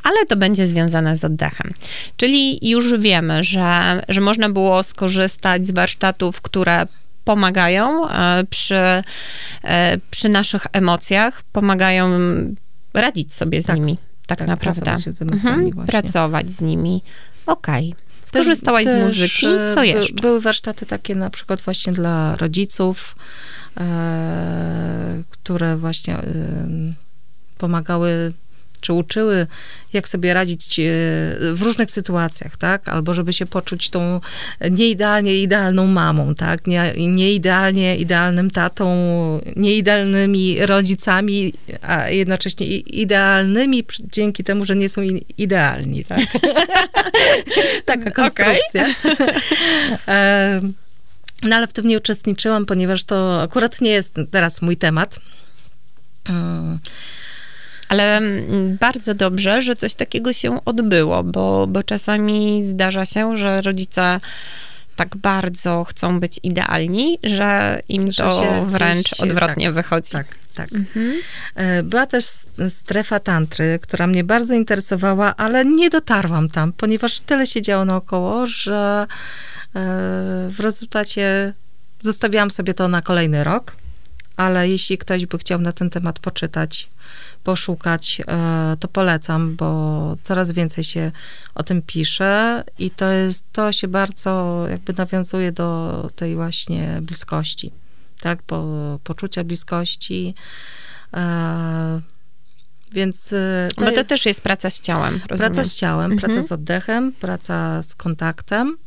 ale 0.03 0.25
to 0.27 0.36
będzie 0.36 0.67
związane 0.67 1.15
z 1.15 1.23
oddechem. 1.25 1.73
Czyli 2.17 2.69
już 2.69 2.97
wiemy, 2.97 3.43
że, 3.43 4.01
że 4.10 4.21
można 4.21 4.49
było 4.49 4.84
skorzystać 4.84 5.67
z 5.67 5.71
warsztatów, 5.71 6.41
które 6.41 6.86
pomagają 7.23 8.10
e, 8.10 8.43
przy, 8.49 9.03
przy 10.12 10.29
naszych 10.29 10.67
emocjach, 10.73 11.43
pomagają 11.51 12.10
radzić 12.93 13.34
sobie 13.34 13.62
z 13.62 13.65
Tak. 13.65 13.75
nimi, 13.75 13.97
tak, 14.25 14.38
Tak, 14.39 14.47
naprawdę. 14.47 14.97
z 14.97 15.21
Mhm. 15.21 15.71
Pracować 15.88 16.51
z 16.51 16.61
nimi. 16.61 17.01
Okej. 17.45 17.95
Skorzystałaś 18.23 18.83
z 18.83 18.88
Też, 18.88 19.03
muzyki, 19.03 19.45
e, 19.45 19.73
co 19.73 19.79
by- 19.79 19.88
jeszcze? 19.88 20.13
Były 20.21 20.41
warsztaty 20.41 20.85
takie 20.85 21.15
na 21.15 21.29
przykład 21.29 21.61
właśnie 21.61 21.93
dla 21.93 22.35
rodziców, 22.35 23.15
e, 23.77 25.23
które 25.29 25.77
właśnie 25.77 26.17
e, 26.17 26.23
pomagały 27.57 28.33
czy 28.86 28.93
uczyły, 28.93 29.48
jak 29.93 30.10
sobie 30.10 30.34
radzić 30.34 30.80
e, 30.80 30.84
w 31.54 31.62
różnych 31.62 31.91
sytuacjach, 31.91 32.58
tak? 32.58 32.89
Albo 32.89 33.13
żeby 33.13 33.34
się 33.34 33.45
poczuć 33.45 33.89
tą 33.89 34.21
nieidealnie 34.71 35.39
idealną 35.39 35.88
mamą, 35.88 36.36
tak? 36.36 36.67
Nie, 36.67 36.93
nieidealnie 36.98 37.98
idealnym 37.98 38.52
tatą, 38.52 38.86
nieidealnymi 39.56 40.65
rodzicami, 40.65 41.54
a 41.82 42.10
jednocześnie 42.10 42.67
idealnymi 42.78 43.84
dzięki 44.12 44.43
temu, 44.43 44.65
że 44.65 44.76
nie 44.76 44.89
są 44.89 45.02
idealni, 45.38 46.06
tak? 46.06 46.19
Taka 47.86 48.12
konstrukcja. 48.12 48.86
No 51.43 51.56
ale 51.56 51.67
w 51.67 51.74
tym 51.74 51.88
nie 51.88 51.98
uczestniczyłam, 51.98 52.65
ponieważ 52.65 53.04
to 53.04 53.41
akurat 53.41 53.82
nie 53.82 53.89
jest 53.89 54.15
teraz 54.32 54.62
mój 54.62 54.78
temat. 54.78 55.19
Ale 57.89 58.17
mm, 58.17 58.78
bardzo 58.78 59.13
dobrze, 59.13 59.62
że 59.62 59.76
coś 59.76 59.93
takiego 59.93 60.34
się 60.34 60.65
odbyło, 60.65 61.24
bo, 61.24 61.67
bo 61.67 61.84
czasami 61.84 62.63
zdarza 62.63 63.06
się, 63.06 63.38
że 63.38 63.62
rodzice 63.62 64.19
tak 64.95 65.17
bardzo 65.17 65.84
chcą 65.84 66.19
być 66.19 66.39
idealni, 66.43 67.19
że 67.24 67.82
im 67.89 68.12
Że 68.12 68.24
to 68.24 68.63
wręcz 68.65 69.08
gdzieś- 69.08 69.19
odwrotnie 69.19 69.65
tak, 69.65 69.76
wychodzi. 69.76 70.12
Tak, 70.12 70.28
tak. 70.56 70.74
Mhm. 70.74 71.13
E, 71.56 71.84
Była 71.84 72.06
też 72.06 72.26
strefa 72.69 73.19
tantry, 73.19 73.80
która 73.82 74.08
mnie 74.08 74.24
bardzo 74.24 74.54
interesowała, 74.54 75.36
ale 75.36 75.65
nie 75.65 75.89
dotarłam 75.89 76.50
tam, 76.50 76.74
ponieważ 76.74 77.19
tyle 77.19 77.48
się 77.48 77.62
działo 77.62 77.86
naokoło, 77.86 78.48
że 78.48 79.06
e, 79.06 79.80
w 80.50 80.56
rezultacie 80.60 81.54
zostawiłam 82.02 82.52
sobie 82.52 82.74
to 82.74 82.88
na 82.88 83.02
kolejny 83.02 83.43
rok. 83.43 83.76
Ale 84.38 84.69
jeśli 84.69 84.98
ktoś 84.98 85.26
by 85.26 85.38
chciał 85.38 85.60
na 85.62 85.71
ten 85.71 85.89
temat 85.89 86.19
poczytać, 86.19 86.89
poszukać, 87.45 88.21
e, 88.27 88.77
to 88.79 88.88
polecam, 88.88 89.55
bo 89.55 90.17
coraz 90.23 90.51
więcej 90.51 90.84
się 90.84 91.12
o 91.55 91.63
tym 91.63 91.81
pisze 91.81 92.63
i 92.79 92.91
to 92.91 93.05
jest, 93.10 93.45
to 93.51 93.71
się 93.71 93.88
bardzo 93.88 94.63
jakby 94.69 94.93
nawiązuje 94.93 95.51
do 95.51 96.10
tej 96.15 96.36
właśnie 96.36 96.99
bliskości, 97.01 97.71
tak, 98.21 98.43
po, 98.43 98.65
poczucia 99.03 99.43
bliskości. 99.43 100.36
E, 101.13 102.01
więc 102.91 103.34
e, 103.34 103.67
Bo 103.77 103.91
to 103.91 104.03
też 104.03 104.25
jest 104.25 104.41
praca 104.41 104.69
z 104.69 104.81
ciałem, 104.81 105.21
rozumiem. 105.27 105.53
praca 105.53 105.69
z 105.69 105.75
ciałem, 105.75 106.12
Mhm. 106.12 106.19
praca 106.31 106.47
z 106.47 106.51
oddechem, 106.51 107.13
praca 107.13 107.81
z 107.81 107.95
kontaktem. 107.95 108.77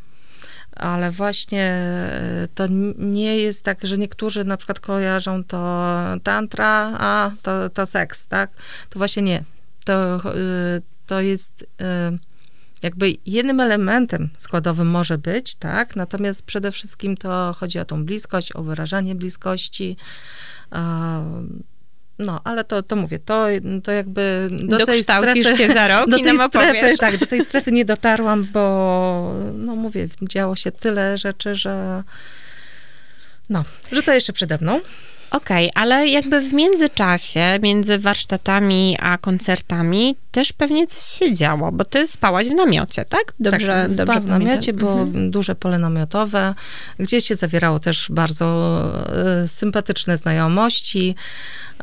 Ale 0.79 1.11
właśnie 1.11 1.63
e, 1.63 2.49
to 2.55 2.67
nie 2.99 3.39
jest 3.39 3.65
tak, 3.65 3.87
że 3.87 3.99
niektórzy 3.99 4.45
na 4.45 4.57
przykład 4.57 4.81
kojarzą 4.81 5.45
to 5.45 5.95
tantra, 6.23 6.97
a 6.99 7.31
to, 7.43 7.71
to 7.71 7.87
seks, 7.87 8.27
tak? 8.27 8.51
To 8.91 8.99
właśnie 8.99 9.23
nie. 9.23 9.45
To, 9.85 10.15
e, 10.15 10.19
to 11.07 11.21
jest 11.21 11.67
e, 11.81 12.19
jakby 12.83 13.15
jednym 13.27 13.61
elementem 13.61 14.31
składowym 14.39 14.91
może 14.91 15.19
być, 15.19 15.55
tak? 15.55 15.97
Natomiast 15.97 16.43
przede 16.43 16.73
wszystkim 16.73 17.17
to 17.17 17.55
chodzi 17.57 17.79
o 17.79 17.85
tą 17.85 18.05
bliskość, 18.05 18.57
o 18.57 18.63
wyrażanie 18.63 19.15
bliskości. 19.15 19.97
No, 22.19 22.41
ale 22.45 22.65
to, 22.65 22.83
to 22.83 22.97
mówię, 22.97 23.19
to, 23.19 23.47
to 23.85 23.93
jakby 23.93 24.49
do 24.51 24.87
tej 24.87 25.03
strefy, 25.03 25.57
się 25.57 25.73
za 25.73 25.89
rok 25.89 26.11
do 26.11 26.19
tej 26.19 26.39
strefy, 26.39 26.99
tak, 26.99 27.19
do 27.19 27.27
tej 27.27 27.41
strefy 27.41 27.73
nie 27.73 27.85
dotarłam, 27.85 28.49
bo 28.53 29.35
no 29.55 29.77
mówię, 29.77 30.09
działo 30.23 30.57
się 30.57 30.73
tyle 30.73 31.19
rzeczy, 31.19 31.55
że 31.55 32.03
no, 33.51 33.65
że 33.93 34.03
to 34.03 34.15
jeszcze 34.15 34.33
przede 34.33 34.59
mną. 34.61 34.81
Okej, 35.31 35.71
ale 35.75 36.09
jakby 36.09 36.41
w 36.41 36.53
międzyczasie, 36.53 37.59
między 37.63 37.99
warsztatami 37.99 38.97
a 39.01 39.19
koncertami, 39.19 40.17
też 40.33 40.53
pewnie 40.53 40.87
coś 40.87 41.03
się 41.03 41.33
działo, 41.33 41.73
bo 41.73 41.85
ty 41.85 42.07
spałaś 42.07 42.47
w 42.49 42.55
namiocie, 42.55 43.05
tak? 43.05 43.33
Dobrze, 43.41 43.67
tak, 43.67 43.95
dobrze 43.95 44.21
w 44.21 44.27
namiocie, 44.27 44.73
było 44.73 45.01
Mhm. 45.01 45.31
duże 45.31 45.55
pole 45.55 45.79
namiotowe, 45.79 46.55
gdzie 46.99 47.21
się 47.21 47.35
zawierało 47.35 47.81
też 47.81 48.07
bardzo 48.11 48.79
e, 49.43 49.49
sympatyczne 49.49 50.19
znajomości. 50.19 51.15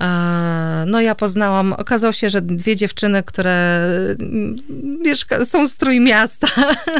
E, 0.02 0.86
No 0.88 1.02
ja 1.02 1.16
poznałam, 1.16 1.74
okazało 1.74 2.14
się, 2.14 2.30
że 2.30 2.42
dwie 2.42 2.76
dziewczyny, 2.76 3.24
które 3.24 3.78
mm, 4.20 4.56
mieszka, 5.04 5.46
są 5.46 5.68
z 5.68 5.78
Trójmiasta 5.78 6.48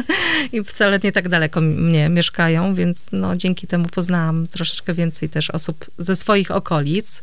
i 0.52 0.64
wcale 0.64 0.98
nie 1.04 1.12
tak 1.12 1.28
daleko 1.28 1.60
mnie 1.60 2.08
mieszkają, 2.08 2.74
więc 2.74 3.06
no 3.12 3.36
dzięki 3.36 3.66
temu 3.66 3.88
poznałam 3.88 4.46
troszeczkę 4.46 4.94
więcej 4.94 5.28
też 5.28 5.50
osób 5.50 5.84
ze 5.98 6.16
swoich 6.16 6.50
okolic. 6.50 7.22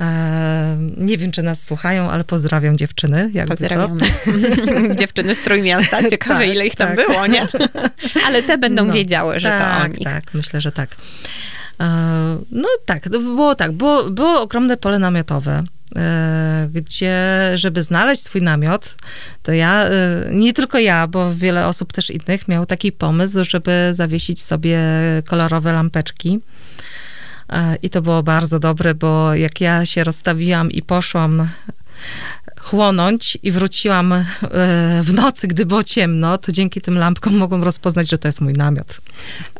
E, 0.00 0.76
Nie 0.96 1.18
wiem, 1.18 1.32
czy 1.32 1.42
nas 1.42 1.62
słuchają, 1.64 2.10
ale 2.10 2.24
pozdrawiam 2.24 2.76
dziewczyny. 2.76 3.30
Jakby. 3.34 3.56
Pozdrawiamy. 3.56 4.00
Dziewczyny 5.00 5.34
z 5.34 5.38
Trójmiasta, 5.38 6.10
ciekawe 6.10 6.40
Tak, 6.40 6.54
ile 6.54 6.66
ich 6.66 6.74
tam 6.76 6.96
tak. 6.96 7.06
było, 7.06 7.26
nie? 7.26 7.48
Ale 8.26 8.42
te 8.42 8.58
będą 8.58 8.84
No, 8.84 8.92
wiedziały, 8.92 9.40
że 9.40 9.48
tak, 9.48 9.76
to 9.78 9.84
oni. 9.84 10.04
Tak, 10.04 10.24
myślę, 10.34 10.60
że 10.60 10.72
tak. 10.72 10.96
E, 11.80 12.38
No 12.50 12.68
tak, 12.86 13.08
było 13.08 13.54
tak, 13.54 13.72
było, 13.72 14.10
było 14.10 14.40
ogromne 14.40 14.76
pole 14.76 14.98
namiotowe, 14.98 15.62
e, 15.96 16.68
gdzie, 16.72 17.18
żeby 17.54 17.82
znaleźć 17.82 18.22
swój 18.22 18.42
namiot, 18.42 18.96
to 19.42 19.52
ja, 19.52 19.84
e, 19.84 19.90
nie 20.30 20.52
tylko 20.52 20.78
ja, 20.78 21.06
bo 21.06 21.34
wiele 21.34 21.66
osób 21.66 21.92
też 21.92 22.10
innych 22.10 22.48
miał 22.48 22.66
taki 22.66 22.92
pomysł, 22.92 23.44
żeby 23.44 23.90
zawiesić 23.92 24.42
sobie 24.42 24.78
kolorowe 25.26 25.72
lampeczki. 25.72 26.40
I 27.82 27.90
to 27.90 28.02
było 28.02 28.22
bardzo 28.22 28.58
dobre, 28.58 28.94
bo 28.94 29.34
jak 29.34 29.60
ja 29.60 29.86
się 29.86 30.04
rozstawiłam 30.04 30.70
i 30.70 30.82
poszłam 30.82 31.48
chłonąć 32.64 33.38
i 33.42 33.50
wróciłam 33.50 34.12
e, 34.12 34.24
w 35.02 35.14
nocy, 35.14 35.48
gdy 35.48 35.66
było 35.66 35.82
ciemno, 35.82 36.38
to 36.38 36.52
dzięki 36.52 36.80
tym 36.80 36.98
lampkom 36.98 37.36
mogłam 37.36 37.62
rozpoznać, 37.64 38.10
że 38.10 38.18
to 38.18 38.28
jest 38.28 38.40
mój 38.40 38.52
namiot. 38.52 39.00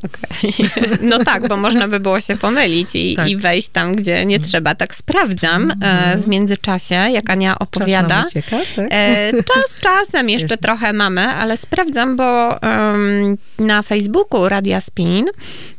Okej. 0.05 0.55
No 1.11 1.25
tak, 1.25 1.49
bo 1.49 1.57
można 1.57 1.88
by 1.88 2.01
było 2.01 2.21
się 2.21 2.37
pomylić 2.37 2.88
i, 2.95 3.17
Tak. 3.17 3.29
i 3.29 3.37
wejść 3.37 3.69
tam, 3.69 3.93
gdzie 3.93 4.27
nie 4.27 4.40
trzeba. 4.40 4.75
Tak 4.75 4.95
sprawdzam 4.95 5.73
e, 5.83 6.19
w 6.19 6.29
międzyczasie, 6.29 6.95
jak 6.95 7.31
Ania 7.31 7.53
Czas 7.53 7.61
opowiada. 7.61 8.17
nam 8.19 8.27
ucieka, 8.27 8.57
tak? 8.77 8.87
E, 8.90 9.33
czas 9.33 9.77
czasem 9.81 10.31
jeszcze 10.31 10.57
trochę 10.57 10.93
mamy, 10.93 11.29
ale 11.29 11.57
sprawdzam, 11.57 12.17
bo 12.17 12.62
em, 12.62 13.37
na 13.59 13.83
Facebooku 13.83 14.49
Radia 14.49 14.81
Spin 14.81 15.25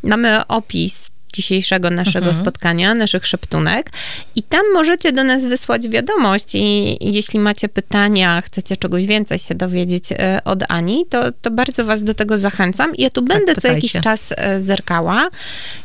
mamy 0.03 0.47
opis 0.47 1.14
dzisiejszego 1.35 1.89
naszego 1.89 2.27
Mhm. 2.27 2.43
spotkania, 2.43 2.93
naszych 2.93 3.27
szeptunek 3.27 3.89
i 4.35 4.43
tam 4.43 4.61
możecie 4.73 5.11
do 5.11 5.23
nas 5.23 5.45
wysłać 5.45 5.89
wiadomość 5.89 6.55
i 6.55 6.97
jeśli 7.13 7.39
macie 7.39 7.69
pytania, 7.69 8.41
chcecie 8.41 8.77
czegoś 8.77 9.05
więcej 9.05 9.39
się 9.39 9.55
dowiedzieć 9.55 10.11
e, 10.11 10.41
od 10.45 10.63
Ani, 10.69 11.05
to, 11.09 11.31
to 11.41 11.51
bardzo 11.51 11.85
was 11.85 12.03
do 12.03 12.13
tego 12.13 12.37
zachęcam. 12.37 12.91
Ja 12.97 13.09
tu 13.09 13.21
będę 13.21 13.55
co 13.55 13.67
jakiś 13.67 13.91
czas 13.91 14.33
e, 14.37 14.61
zerkała. 14.61 15.29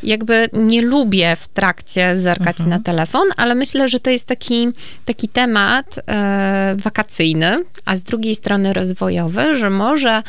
Jakby 0.02 0.48
nie 0.52 0.82
lubię 0.82 1.36
w 1.40 1.48
trakcie 1.48 2.16
zerkać 2.16 2.60
Mhm. 2.60 2.70
na 2.70 2.80
telefon, 2.80 3.28
ale 3.36 3.54
myślę, 3.54 3.88
że 3.88 4.00
to 4.00 4.10
jest 4.10 4.26
taki, 4.26 4.68
taki 5.04 5.28
temat 5.28 6.00
e, 6.08 6.74
wakacyjny, 6.78 7.64
a 7.84 7.96
z 7.96 8.02
drugiej 8.02 8.34
strony 8.34 8.72
rozwojowy, 8.72 9.54
że 9.56 9.70
może 9.70 10.22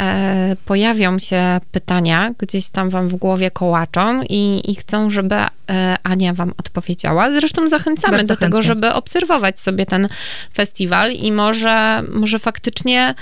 e, 0.00 0.56
pojawią 0.64 1.18
się 1.18 1.60
pytania, 1.72 2.30
gdzieś 2.38 2.68
tam 2.68 2.90
wam 2.90 3.08
w 3.08 3.14
głowie 3.14 3.50
kołaczą 3.50 4.22
i, 4.22 4.65
i 4.66 4.74
chcą, 4.74 5.10
żeby 5.10 5.34
e, 5.34 5.96
Ania 6.02 6.34
wam 6.34 6.52
odpowiedziała. 6.58 7.32
Zresztą 7.32 7.68
zachęcamy 7.68 8.16
Bardzo 8.16 8.34
do 8.34 8.40
tego, 8.40 8.56
chętnie. 8.56 8.62
żeby 8.74 8.92
obserwować 8.92 9.60
sobie 9.60 9.86
ten 9.86 10.08
festiwal 10.54 11.12
i 11.12 11.32
może, 11.32 12.02
może 12.12 12.38
faktycznie 12.38 13.14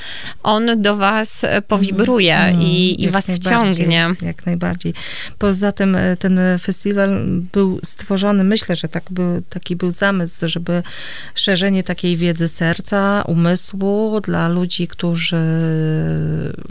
on 0.42 0.82
do 0.82 0.96
was 0.96 1.44
e, 1.44 1.62
powibruje 1.62 2.34
Mm, 2.34 2.62
i, 2.62 3.04
i 3.04 3.08
was 3.08 3.26
wciągnie. 3.26 4.08
Jak 4.22 4.46
najbardziej. 4.46 4.94
Poza 5.38 5.72
tym 5.72 5.94
e, 5.94 6.16
ten 6.16 6.40
festiwal 6.60 7.24
był 7.52 7.80
stworzony, 7.84 8.44
myślę, 8.44 8.76
że 8.76 8.88
tak 8.88 9.04
był, 9.10 9.42
taki 9.48 9.76
był 9.76 9.92
zamysł, 9.92 10.48
żeby 10.48 10.82
szerzenie 11.34 11.82
takiej 11.82 12.16
wiedzy 12.16 12.48
serca, 12.48 13.22
umysłu 13.26 14.20
dla 14.20 14.48
ludzi, 14.48 14.88
którzy 14.88 15.36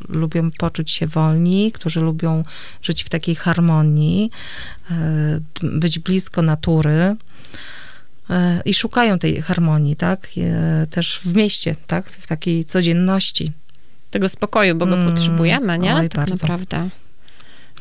lubią 0.09 0.51
poczuć 0.51 0.91
się 0.91 1.07
wolni, 1.07 1.71
którzy 1.71 1.99
lubią 2.01 2.43
żyć 2.81 3.03
w 3.03 3.09
takiej 3.09 3.35
harmonii, 3.35 4.31
być 5.63 5.99
blisko 5.99 6.41
natury. 6.41 7.15
e, 8.29 8.61
I 8.65 8.73
szukają 8.73 9.19
tej 9.19 9.41
harmonii, 9.41 9.95
tak? 9.95 10.27
E, 10.37 10.87
Też 10.87 11.19
w 11.25 11.35
mieście, 11.35 11.75
tak? 11.87 12.09
W 12.09 12.27
takiej 12.27 12.65
codzienności. 12.65 13.51
Tego 14.11 14.29
spokoju, 14.29 14.75
bo 14.75 14.85
go 14.85 14.95
Mm, 14.95 15.09
potrzebujemy, 15.11 15.77
nie? 15.79 15.95
oj, 15.95 16.09
tak 16.09 16.15
bardzo. 16.29 16.47
naprawdę. 16.47 16.89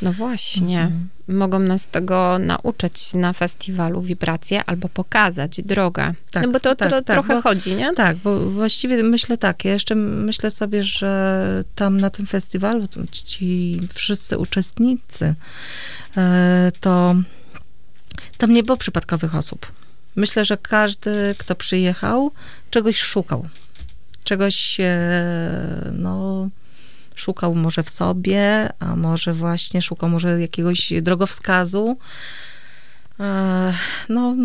No 0.03 0.13
właśnie. 0.13 0.81
Mhm. 0.83 1.09
Mogą 1.29 1.59
nas 1.59 1.87
tego 1.89 2.39
nauczyć 2.39 3.15
na 3.15 3.33
festiwalu 3.33 4.01
Wibracje 4.01 4.65
albo 4.65 4.89
pokazać 4.89 5.61
drogę. 5.63 6.15
Tak, 6.31 6.47
no 6.47 6.53
bo 6.53 6.61
to, 6.61 6.75
tak, 6.75 6.91
to 6.91 7.03
tak, 7.03 7.15
trochę 7.17 7.35
bo- 7.35 7.43
chodzi, 7.43 7.75
nie? 7.75 7.93
Tak, 7.95 8.17
bo 8.17 8.51
właściwie 8.51 9.03
myślę 9.03 9.39
tak, 9.39 9.65
ja 9.65 9.73
jeszcze 9.73 9.95
myślę 9.95 10.51
sobie, 10.51 10.83
że 10.83 11.65
tam 11.75 12.01
na 12.01 12.11
tym 12.11 12.27
festiwalu 12.27 12.89
ci 13.13 13.81
wszyscy 13.95 14.39
uczestnicy, 14.39 15.35
e, 16.17 16.73
to 16.81 17.15
tam 18.39 18.53
nie 18.53 18.63
było 18.63 18.77
przypadkowych 18.77 19.35
osób. 19.35 19.73
Myślę, 20.17 20.45
że 20.45 20.57
każdy, 20.57 21.35
kto 21.39 21.55
przyjechał, 21.55 22.31
czegoś 22.71 22.99
szukał. 22.99 23.49
Czegoś, 24.25 24.81
e, 24.81 25.93
no, 25.93 26.49
szukał 27.15 27.55
może 27.55 27.83
w 27.83 27.91
sobie, 27.91 28.69
a 28.79 28.97
może 28.97 29.33
właśnie 29.33 29.83
szukał 29.83 30.09
może 30.09 30.41
jakiegoś 30.41 30.93
drogowskazu. 31.03 31.99
E, 33.21 33.73
No, 34.09 34.37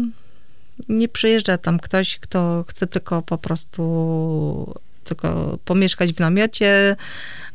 nie 0.89 1.07
przyjeżdża 1.07 1.57
tam 1.57 1.79
ktoś, 1.79 2.19
kto 2.19 2.65
chce 2.67 2.87
tylko 2.87 3.21
po 3.21 3.37
prostu 3.37 4.73
tylko 5.03 5.59
pomieszkać 5.65 6.13
w 6.13 6.19
namiocie, 6.19 6.95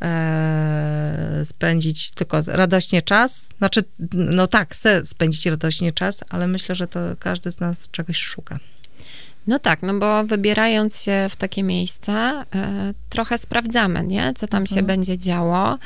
e, 0.02 1.42
spędzić 1.44 2.10
tylko 2.10 2.42
radośnie 2.46 3.02
czas. 3.02 3.48
Znaczy, 3.58 3.84
no 4.12 4.46
tak, 4.46 4.74
chcę 4.74 5.06
spędzić 5.06 5.46
radośnie 5.46 5.92
czas, 5.92 6.24
ale 6.28 6.48
myślę, 6.48 6.74
że 6.74 6.86
to 6.86 7.00
każdy 7.18 7.50
z 7.50 7.60
nas 7.60 7.90
czegoś 7.90 8.16
szuka. 8.18 8.58
No 9.46 9.58
tak, 9.58 9.82
no 9.82 9.94
bo 9.94 10.24
wybierając 10.24 11.02
się 11.02 11.26
w 11.30 11.36
takie 11.36 11.62
miejsce, 11.62 12.12
e, 12.12 12.44
trochę 13.08 13.38
sprawdzamy, 13.38 14.04
nie? 14.04 14.32
Co 14.36 14.46
tam 14.46 14.66
się 14.66 14.72
Mhm. 14.80 14.86
będzie 14.86 15.18
działo. 15.18 15.78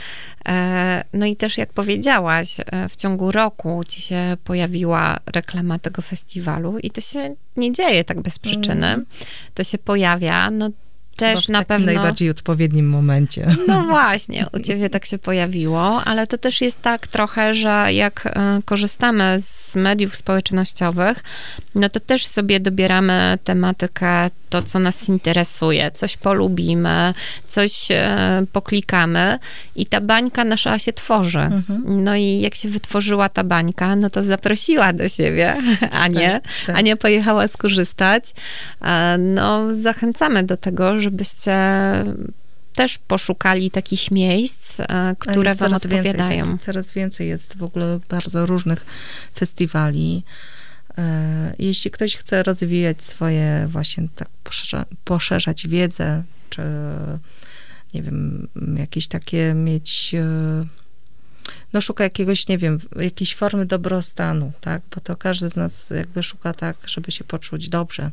E, 0.49 1.05
no 1.13 1.27
i 1.27 1.37
też 1.37 1.59
jak 1.59 1.73
powiedziałaś, 1.73 2.57
e, 2.61 2.89
w 2.89 2.97
ciągu 2.97 3.33
roku 3.33 3.81
ci 3.89 4.03
się 4.03 4.37
pojawiła 4.45 5.17
reklama 5.27 5.79
tego 5.79 6.03
festiwalu 6.03 6.79
i 6.79 6.91
to 6.91 7.01
się 7.01 7.35
nie 7.57 7.73
dzieje 7.73 8.05
tak 8.05 8.21
bez 8.21 8.39
przyczyny. 8.39 8.87
Mhm. 8.87 9.07
To 9.55 9.65
się 9.65 9.79
pojawia, 9.79 10.51
no 10.51 10.71
też 11.17 11.47
w 11.47 11.49
na 11.49 11.65
pewno... 11.65 11.87
najbardziej 11.87 12.31
odpowiednim 12.31 12.89
momencie. 12.89 13.47
No 13.69 13.85
właśnie, 13.95 14.47
u 14.53 14.61
ciebie 14.61 14.91
tak 14.91 15.05
się 15.05 15.19
pojawiło, 15.19 16.05
ale 16.05 16.27
to 16.27 16.39
też 16.39 16.61
jest 16.61 16.83
tak 16.83 17.07
trochę, 17.07 17.55
że 17.55 17.93
jak 17.93 18.27
e, 18.27 18.61
korzystamy 18.65 19.37
z 19.41 19.75
mediów 19.75 20.17
społecznościowych, 20.17 21.23
no 21.75 21.89
to 21.89 22.01
też 22.01 22.27
sobie 22.27 22.61
dobieramy 22.61 23.39
tematykę, 23.45 24.31
to 24.51 24.63
co 24.63 24.79
nas 24.79 25.09
interesuje, 25.09 25.91
coś 25.91 26.17
polubimy, 26.17 27.15
coś 27.47 27.91
e, 27.91 28.45
poklikamy 28.53 29.39
i 29.77 29.87
ta 29.87 30.01
bańka 30.01 30.45
nasza 30.45 30.79
się 30.79 30.93
tworzy. 30.93 31.41
Mhm. 31.41 32.05
No 32.05 32.17
i 32.17 32.41
jak 32.41 32.55
się 32.55 32.69
wytworzyła 32.69 33.29
ta 33.29 33.45
bańka, 33.45 33.97
no 33.97 34.11
to 34.11 34.23
zaprosiła 34.23 34.93
do 34.93 35.09
siebie 35.09 35.57
Anię. 35.91 36.41
Tak, 36.43 36.53
tak. 36.67 36.77
Ania 36.77 36.97
pojechała 36.97 37.49
skorzystać. 37.49 38.25
E, 38.83 39.17
No, 39.19 39.75
zachęcamy 39.75 40.43
do 40.43 40.57
tego, 40.57 41.01
żebyście 41.11 41.55
też 42.75 42.99
poszukali 42.99 43.71
takich 43.71 44.11
miejsc, 44.11 44.81
e, 44.81 45.17
które 45.19 45.55
wam 45.55 45.57
coraz 45.71 45.87
więcej 45.87 46.11
odpowiadają. 46.11 46.45
takich- 46.47 46.61
coraz 46.65 46.93
więcej 46.93 47.29
jest 47.29 47.57
w 47.59 47.63
ogóle 47.63 48.01
bardzo 48.09 48.47
różnych 48.47 48.87
festiwali. 49.39 50.25
E, 50.99 51.55
Jeśli 51.59 51.91
ktoś 51.91 52.17
chce 52.17 52.43
rozwijać 52.43 53.05
swoje, 53.05 53.67
właśnie 53.71 54.09
tak 54.17 54.29
poszerza, 54.45 54.85
poszerzać 55.05 55.69
wiedzę, 55.69 56.23
czy 56.51 56.63
nie 57.95 58.03
wiem, 58.03 58.49
jakieś 58.77 59.09
takie 59.09 59.55
mieć, 59.55 60.15
e, 60.15 60.25
no 61.73 61.81
szuka 61.81 62.05
jakiegoś, 62.05 62.49
nie 62.49 62.59
wiem, 62.59 62.79
jakiejś 63.01 63.35
formy 63.35 63.67
dobrostanu, 63.67 64.53
tak? 64.61 64.83
Bo 64.95 65.01
to 65.01 65.17
każdy 65.17 65.49
z 65.51 65.57
nas 65.57 65.91
jakby 65.91 66.23
szuka 66.23 66.55
tak, 66.55 66.77
żeby 66.87 67.11
się 67.13 67.25
poczuć 67.25 67.69
dobrze. 67.69 68.11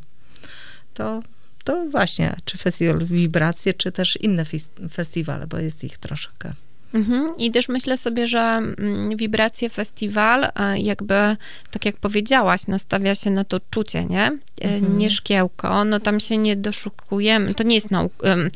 To, 0.94 1.20
to 1.64 1.86
właśnie, 1.86 2.36
czy 2.46 2.58
festiwal 2.58 3.00
Wibracje, 3.00 3.74
czy 3.74 3.92
też 3.92 4.18
inne 4.22 4.46
festiwale, 4.92 5.48
bo 5.48 5.58
jest 5.58 5.84
ich 5.84 5.98
troszkę. 5.98 6.54
Mhm. 6.94 7.38
I 7.38 7.52
też 7.52 7.70
myślę 7.70 7.98
sobie, 7.98 8.28
że 8.28 8.40
mm, 8.40 9.18
Wibracje 9.18 9.70
Festiwal 9.70 10.44
e, 10.56 10.80
jakby, 10.80 11.14
tak 11.72 11.86
jak 11.86 11.96
powiedziałaś, 11.98 12.68
nastawia 12.68 13.16
się 13.16 13.32
na 13.32 13.44
to 13.44 13.60
czucie, 13.70 14.06
nie? 14.06 14.32
E, 14.62 14.82
Nie 14.82 15.10
szkiełko, 15.10 15.84
no 15.86 16.00
tam 16.00 16.20
się 16.20 16.38
nie 16.38 16.56
doszukujemy, 16.56 17.54
to 17.54 17.64
nie 17.64 17.76
jest 17.76 17.92
nauk, 17.92 18.14
em, 18.24 18.50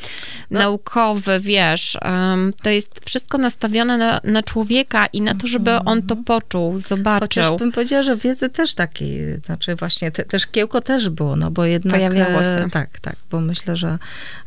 naukowy, 0.51 1.39
wiesz, 1.39 1.97
em, 2.01 2.53
to 2.63 2.69
jest 2.69 3.05
wszystko 3.05 3.37
nastawione 3.37 3.97
na, 3.97 4.19
na 4.23 4.43
człowieka 4.43 5.05
i 5.13 5.21
na 5.21 5.35
to, 5.35 5.47
żeby 5.47 5.71
on 5.75 6.01
to 6.01 6.15
poczuł, 6.15 6.79
zobaczył. 6.79 7.43
Chociaż 7.43 7.59
bym 7.59 7.71
powiedziała, 7.71 8.03
że 8.03 8.17
wiedzy 8.17 8.49
też 8.49 8.75
takiej, 8.75 9.19
znaczy 9.45 9.75
właśnie 9.75 10.11
te, 10.11 10.23
też 10.23 10.47
kiełko 10.47 10.81
też 10.81 11.09
było, 11.09 11.35
no 11.35 11.51
bo 11.51 11.65
jednak... 11.65 11.95
Pojawiało 11.95 12.43
się. 12.43 12.49
e, 12.49 12.69
Tak, 12.71 12.99
tak, 12.99 13.15
bo 13.31 13.41
myślę, 13.41 13.75
że 13.75 13.97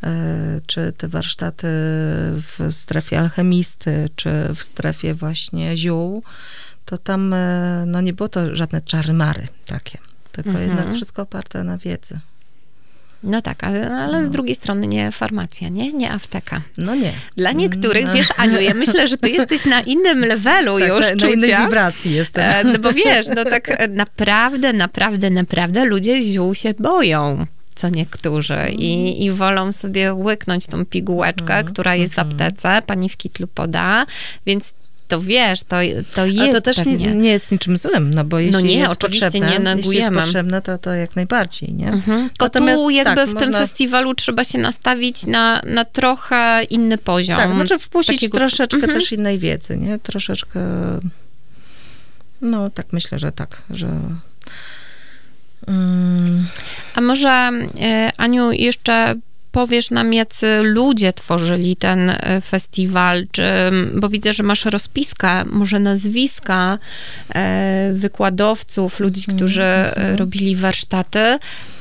e, 0.02 0.60
czy 0.66 0.92
te 0.98 1.08
warsztaty 1.08 1.66
w 2.36 2.58
strefie 2.70 3.30
czy 4.16 4.30
w 4.54 4.62
strefie 4.62 5.14
właśnie 5.14 5.76
ziół, 5.76 6.22
to 6.84 6.98
tam 6.98 7.32
e, 7.32 7.84
no 7.86 8.00
nie 8.00 8.12
było 8.12 8.28
to 8.28 8.56
żadne 8.56 8.80
czary-mary 8.80 9.46
takie, 9.66 9.98
tylko 10.32 10.50
Mhm. 10.50 10.68
jednak 10.68 10.94
wszystko 10.94 11.22
oparte 11.22 11.64
na 11.64 11.78
wiedzy. 11.78 12.18
No 13.22 13.40
tak, 13.40 13.64
ale, 13.64 13.90
ale 13.96 14.24
z 14.24 14.28
drugiej 14.30 14.54
strony 14.54 14.86
nie 14.86 15.12
farmacja, 15.12 15.68
nie? 15.68 15.92
Nie 15.92 16.10
apteka. 16.12 16.60
No 16.78 16.94
nie. 16.94 17.12
Dla 17.36 17.52
niektórych, 17.52 18.06
No. 18.06 18.12
wiesz, 18.12 18.28
Aniu, 18.36 18.60
ja 18.60 18.74
myślę, 18.74 19.08
że 19.08 19.16
ty 19.18 19.30
jesteś 19.38 19.64
na 19.64 19.80
innym 19.80 20.18
levelu 20.20 20.78
Tak, 20.78 20.88
już 20.88 21.00
na, 21.00 21.14
na 21.14 21.28
innej 21.32 21.50
czucia. 21.50 21.64
wibracji 21.64 22.12
jestem. 22.14 22.44
E, 22.44 22.64
No 22.64 22.78
bo 22.78 22.92
wiesz, 22.92 23.26
no 23.36 23.44
tak 23.44 23.70
e, 23.70 23.88
naprawdę, 23.88 24.72
naprawdę, 24.72 25.30
naprawdę 25.30 25.84
ludzie 25.84 26.22
ziół 26.22 26.54
się 26.54 26.74
boją. 26.78 27.46
Co 27.80 27.88
niektórzy 27.88 28.56
i, 28.78 29.24
i 29.24 29.30
wolą 29.30 29.72
sobie 29.72 30.14
łyknąć 30.14 30.66
tą 30.66 30.84
pigułeczkę, 30.86 31.42
Mhm, 31.42 31.66
która 31.66 31.94
jest 31.96 32.14
w 32.14 32.18
aptece, 32.18 32.82
pani 32.86 33.08
w 33.08 33.16
kitlu 33.16 33.46
poda, 33.46 34.06
więc 34.46 34.72
to 35.08 35.20
wiesz, 35.20 35.60
to, 35.62 35.76
to 36.14 36.26
jest 36.26 36.40
Ale 36.40 36.52
to 36.52 36.60
też 36.60 36.76
pewnie. 36.76 36.96
nie, 36.96 37.14
nie 37.14 37.30
jest 37.30 37.50
niczym 37.52 37.78
złym, 37.78 38.14
no 38.14 38.24
bo 38.24 38.38
jeśli 38.38 38.64
nie, 38.64 38.74
jest 38.74 38.92
oczywiście 38.92 39.26
potrzebne, 39.26 39.46
nie 39.46 39.52
jeśli 39.52 39.64
negujemy. 39.76 40.16
jest 40.16 40.24
potrzebne, 40.26 40.62
to, 40.62 40.78
to 40.78 40.92
jak 40.94 41.16
najbardziej, 41.16 41.74
nie? 41.74 41.88
Mhm. 41.88 42.30
Natomiast 42.40 42.82
tu 42.82 42.90
jakby 42.90 43.14
tak, 43.14 43.28
w 43.28 43.34
tym 43.34 43.48
można- 43.48 43.58
festiwalu 43.58 44.14
trzeba 44.14 44.44
się 44.44 44.58
nastawić 44.58 45.26
na, 45.26 45.60
na 45.66 45.84
trochę 45.84 46.62
inny 46.70 46.98
poziom. 46.98 47.36
Tak, 47.36 47.52
znaczy 47.54 47.78
wpuścić 47.78 48.16
takiego- 48.16 48.38
troszeczkę 48.38 48.76
Mhm. 48.76 48.98
też 49.00 49.12
innej 49.12 49.38
wiedzy, 49.38 49.76
nie? 49.76 49.98
Troszeczkę, 49.98 50.60
no 52.40 52.70
tak 52.70 52.86
myślę, 52.92 53.18
że 53.18 53.32
tak, 53.32 53.62
że... 53.70 53.88
Mm, 55.68 56.46
A 56.94 57.00
może, 57.00 57.50
e, 57.80 58.10
Aniu, 58.16 58.52
jeszcze 58.52 59.14
powiesz 59.52 59.90
nam, 59.90 60.14
jacy 60.14 60.58
ludzie 60.62 61.12
tworzyli 61.12 61.76
ten 61.76 62.10
e, 62.10 62.40
festiwal, 62.40 63.26
czy, 63.32 63.42
bo 63.94 64.08
widzę, 64.08 64.32
że 64.32 64.42
masz 64.42 64.64
rozpiskę, 64.64 65.44
może 65.44 65.78
nazwiska 65.78 66.78
e, 67.34 67.90
wykładowców, 67.94 69.00
ludzi, 69.00 69.24
którzy 69.24 69.62
e, 69.62 70.16
robili 70.16 70.56
warsztaty, 70.56 71.38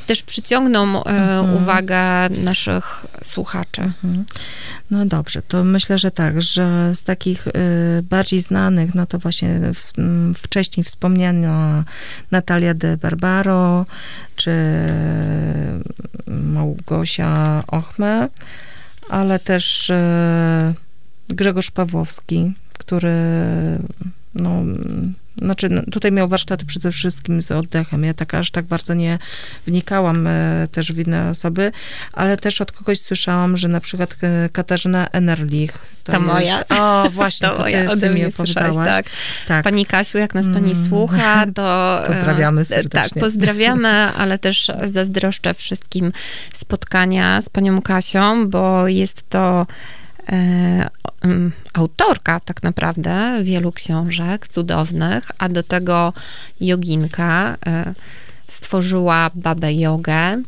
też 0.10 0.24
przyciągną 0.24 1.04
e, 1.04 1.41
uwagę 1.58 2.30
naszych 2.30 3.06
słuchaczy. 3.22 3.82
Mhm. 3.82 4.26
No 4.91 5.06
dobrze, 5.06 5.41
to 5.41 5.63
myślę, 5.63 5.98
że 5.98 6.12
tak, 6.12 6.41
że 6.41 6.95
z 6.95 7.04
takich 7.04 7.48
y, 7.48 7.52
bardziej 8.04 8.41
znanych, 8.41 8.95
no 8.95 9.06
to 9.06 9.19
właśnie 9.19 9.60
wcześniej 10.36 10.84
wspomniana 10.84 11.84
Natalia 12.32 12.74
de 12.74 12.98
Barbaro, 12.98 13.86
czy 14.36 14.52
Małgosia 16.28 17.63
Ochme, 17.67 18.28
ale 19.10 19.39
też 19.39 19.89
y, 19.89 19.93
Grzegorz 21.30 21.72
Pawłowski, 21.72 22.54
który 22.74 23.13
no, 24.36 24.63
znaczy 25.38 25.70
no, 25.70 25.82
tutaj 25.92 26.12
miał 26.12 26.28
warsztaty 26.28 26.65
przede 26.65 26.92
wszystkim 26.92 27.44
z 27.44 27.52
oddechem. 27.52 28.04
Ja 28.04 28.13
tak 28.13 28.34
aż 28.34 28.52
tak 28.52 28.65
bardzo 28.65 28.94
nie 28.94 29.20
wnikałam 29.68 30.28
e, 30.28 30.68
też 30.72 30.92
w 30.94 31.00
inne 31.00 31.30
osoby, 31.30 31.72
ale 32.13 32.38
też 32.38 32.62
od 32.62 32.72
kogoś 32.72 33.02
słyszałam, 33.02 33.58
że 33.58 33.68
na 33.68 33.80
przykład 33.80 34.15
e, 34.22 34.50
Katarzyna 34.50 35.08
Enerlich. 35.08 35.89
To 36.04 36.20
moja. 36.20 36.63
O, 36.70 37.10
właśnie, 37.10 37.48
to, 37.58 37.63
ty, 37.63 38.00
ty 38.00 38.10
mi 38.10 38.26
opowiadałaś. 38.26 38.89
tak. 38.89 39.06
tak. 39.48 39.63
Pani 39.63 39.86
Kasiu, 39.86 40.18
jak 40.18 40.36
nas 40.36 40.46
pani 40.54 40.72
Mm. 40.72 40.88
słucha, 40.88 41.46
to... 41.56 42.04
e, 42.04 42.08
Pozdrawiamy 42.08 42.62
e, 42.62 42.65
serdecznie. 42.65 43.10
Tak, 43.10 43.24
pozdrawiamy, 43.24 43.89
ale 44.22 44.38
też 44.39 44.72
zazdroszczę 44.84 45.54
wszystkim 45.54 46.12
spotkania 46.54 47.42
z 47.42 47.50
panią 47.50 47.82
Kasią, 47.82 48.50
bo 48.50 48.88
jest 48.88 49.30
to 49.30 49.68
autorka 51.74 52.39
tak 52.39 52.63
naprawdę 52.63 53.39
wielu 53.44 53.72
książek 53.72 54.48
cudownych, 54.48 55.32
a 55.38 55.50
do 55.50 55.63
tego 55.63 56.13
joginka. 56.62 57.58
E, 57.68 57.94
stworzyła 58.48 59.30
babę 59.36 59.74
jogę, 59.74 60.13
mm, 60.13 60.44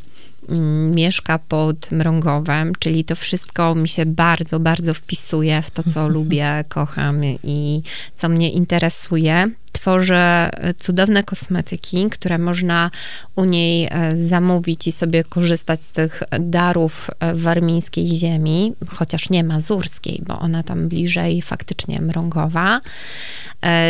mieszka 0.90 1.38
pod 1.38 1.92
Mrągowem, 1.92 2.72
czyli 2.78 3.04
to 3.04 3.16
wszystko 3.16 3.74
mi 3.74 3.88
się 3.88 4.06
bardzo, 4.06 4.60
bardzo 4.60 4.94
wpisuje 4.94 5.62
w 5.62 5.70
to, 5.70 5.82
co 5.82 6.08
lubię, 6.08 6.64
kocham 6.68 7.24
i 7.24 7.82
co 8.14 8.28
mnie 8.28 8.50
interesuje. 8.50 9.50
Tworzy 9.72 10.14
e, 10.14 10.74
cudowne 10.74 11.22
kosmetyki, 11.22 12.10
które 12.10 12.38
można 12.38 12.90
u 13.36 13.44
niej 13.44 13.88
e, 13.90 14.12
zamówić 14.26 14.86
i 14.86 14.92
sobie 14.92 15.24
korzystać 15.24 15.84
z 15.84 15.90
tych 15.90 16.22
darów 16.40 17.10
e, 17.20 17.34
warmińskiej 17.34 18.08
ziemi, 18.08 18.72
chociaż 18.88 19.30
nie 19.30 19.44
mazurskiej, 19.44 20.22
bo 20.26 20.38
ona 20.38 20.62
tam 20.62 20.88
bliżej 20.88 21.42
faktycznie 21.42 22.00
Mrągowa. 22.00 22.80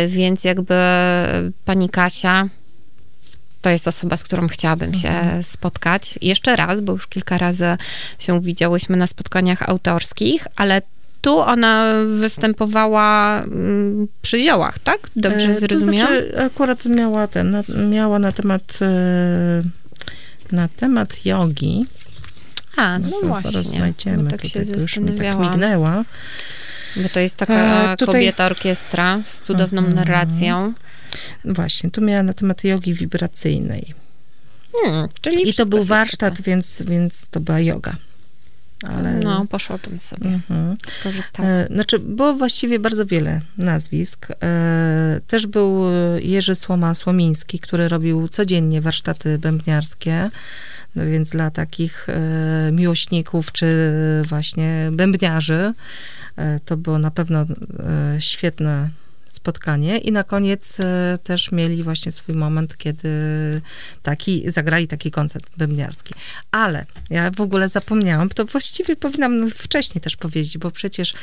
Więc 0.09 0.45
jakby 0.45 0.75
pani 1.65 1.89
Kasia 1.89 2.49
to 3.63 3.71
jest 3.71 3.89
osoba, 3.89 4.17
z 4.17 4.25
którą 4.25 4.49
chciałabym 4.49 4.95
się 4.95 5.13
spotkać. 5.43 6.19
Jeszcze 6.23 6.57
raz, 6.57 6.81
bo 6.81 6.93
już 6.93 7.07
kilka 7.07 7.39
razy 7.39 7.77
się 8.19 8.41
widziałyśmy 8.41 8.97
na 8.97 9.07
spotkaniach 9.07 9.63
autorskich, 9.63 10.47
ale 10.57 10.83
tu 11.21 11.39
ona 11.39 11.93
występowała 12.17 13.41
mm, 13.43 14.09
przy 14.23 14.41
ziołach, 14.43 14.79
tak? 14.79 14.99
Dobrze 15.17 15.47
E, 15.49 15.55
zrozumiałam? 15.55 16.15
To 16.15 16.21
znaczy, 16.21 16.45
akurat 16.45 16.87
miała 16.87 17.27
ten, 17.27 17.51
na, 17.51 17.63
miała 17.91 18.19
na 18.19 18.33
temat 18.33 18.79
e, 18.83 19.63
na 20.53 20.69
temat 20.69 21.27
jogi. 21.27 21.87
A, 22.77 22.99
no, 22.99 23.09
to 23.11 23.21
Zaraz 23.21 23.43
właśnie. 23.43 23.63
znajdziemy. 23.63 24.31
Tak 24.31 24.45
się 24.47 24.61
tak 24.67 24.79
zastanawiałam. 24.79 25.51
mignęła. 25.51 26.05
bo 26.97 27.09
to 27.09 27.21
jest 27.21 27.37
taka 27.37 27.55
E, 27.93 27.97
tutaj- 27.97 28.15
kobieta 28.15 28.47
orkiestra 28.47 29.19
z 29.25 29.41
cudowną 29.41 29.79
Mhm. 29.79 29.97
narracją. 29.97 30.73
Właśnie, 31.45 31.91
tu 31.91 32.01
miała 32.01 32.23
na 32.23 32.33
temat 32.33 32.65
jogi 32.65 32.95
wibracyjnej. 32.95 33.95
Hmm, 34.73 35.09
czyli 35.21 35.49
I 35.49 35.55
to 35.55 35.67
był 35.67 35.85
warsztat, 35.85 36.41
więc, 36.43 36.83
więc 36.83 37.27
to 37.31 37.41
była 37.41 37.61
yoga. 37.61 37.97
Ale... 38.89 39.13
No, 39.13 39.47
poszłabym 39.47 40.01
sobie, 40.01 40.31
Mhm. 40.31 40.77
skorzystałam. 40.89 41.51
E, 41.53 41.67
Znaczy, 41.67 41.99
było 41.99 42.35
właściwie 42.35 42.79
bardzo 42.79 43.07
wiele 43.07 43.41
nazwisk. 43.59 44.27
E, 44.43 45.21
Też 45.27 45.47
był 45.47 45.89
e, 45.89 46.21
Jerzy 46.23 46.55
Słoma 46.55 46.95
Słomiński, 46.95 47.59
który 47.59 47.89
robił 47.89 48.29
codziennie 48.29 48.81
warsztaty 48.81 49.39
bębniarskie, 49.39 50.31
no 50.95 51.07
więc 51.07 51.31
dla 51.31 51.51
takich 51.51 52.07
miłośników 52.73 53.53
czy 53.53 53.67
właśnie 54.29 54.89
bębniarzy 54.93 55.73
to 56.65 56.77
było 56.77 56.99
na 56.99 57.11
pewno 57.11 57.47
świetne 58.19 58.89
spotkanie 59.35 59.99
i 59.99 60.13
na 60.13 60.25
koniec 60.25 60.81
e, 60.81 61.19
też 61.23 61.53
mieli 61.53 61.83
właśnie 61.83 62.13
swój 62.13 62.35
moment, 62.35 62.77
kiedy 62.77 63.09
taki, 64.03 64.51
zagrali 64.51 64.89
taki 64.89 65.11
koncert 65.11 65.47
bębniarski. 65.57 66.15
Ale 66.51 66.87
ja 67.11 67.31
w 67.31 67.41
ogóle 67.41 67.69
zapomniałam, 67.69 68.29
to 68.29 68.45
właściwie 68.45 68.97
powinnam 68.97 69.51
wcześniej 69.51 70.03
też 70.03 70.17
powiedzieć, 70.17 70.59
bo 70.59 70.71
przecież 70.71 71.15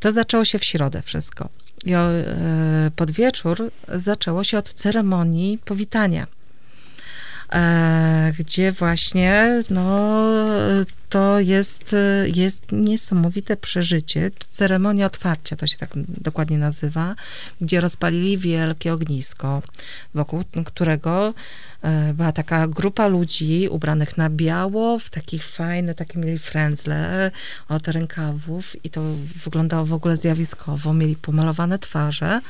to 0.00 0.12
zaczęło 0.12 0.44
się 0.44 0.58
w 0.58 0.64
środę 0.64 1.02
wszystko. 1.02 1.48
I 1.84 1.92
e, 1.94 2.90
pod 2.96 3.10
wieczór 3.10 3.70
zaczęło 3.88 4.44
się 4.44 4.58
od 4.58 4.72
ceremonii 4.72 5.58
powitania. 5.64 6.26
E, 7.52 8.32
gdzie 8.38 8.72
właśnie, 8.72 9.62
no, 9.70 10.24
to 11.14 11.40
jest, 11.40 11.94
e, 11.94 12.28
jest 12.28 12.72
niesamowite 12.72 13.56
przeżycie. 13.56 14.30
Ceremonia 14.50 15.06
otwarcia, 15.06 15.56
to 15.56 15.66
się 15.66 15.76
tak 15.76 15.90
dokładnie 16.08 16.58
nazywa, 16.58 17.14
gdzie 17.60 17.80
rozpalili 17.80 18.38
wielkie 18.38 18.92
ognisko, 18.92 19.62
wokół 20.14 20.44
którego 20.66 21.34
e, 21.82 22.14
była 22.14 22.32
taka 22.32 22.68
grupa 22.68 23.06
ludzi 23.06 23.68
ubranych 23.70 24.16
na 24.16 24.30
biało, 24.30 24.98
w 24.98 25.10
takich 25.10 25.44
fajne, 25.44 25.94
takie 25.94 26.18
mieli 26.18 26.38
frędzle 26.38 27.30
od 27.68 27.88
rękawów 27.88 28.84
i 28.84 28.90
to 28.90 29.02
wyglądało 29.44 29.84
w 29.84 29.94
ogóle 29.94 30.16
zjawiskowo. 30.16 30.94
Mieli 30.94 31.16
pomalowane 31.16 31.78
twarze 31.78 32.40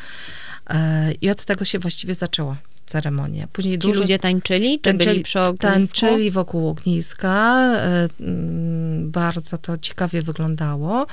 e, 0.70 1.12
i 1.12 1.30
od 1.30 1.44
tego 1.44 1.64
się 1.64 1.78
właściwie 1.78 2.14
zaczęło 2.14 2.56
ceremonię. 2.86 3.48
Później 3.52 3.74
Ci 3.74 3.88
dużo 3.88 4.00
ludzie 4.00 4.18
tańczyli, 4.18 4.80
czy 4.80 4.94
byli 4.94 5.22
przy 5.22 5.40
ognisku? 5.40 5.66
tańczyli 5.66 6.30
wokół 6.30 6.68
ogniska. 6.68 7.54
e, 7.76 8.08
mm, 8.20 9.10
Bardzo 9.10 9.58
to 9.58 9.78
ciekawie 9.78 10.22
wyglądało, 10.22 11.06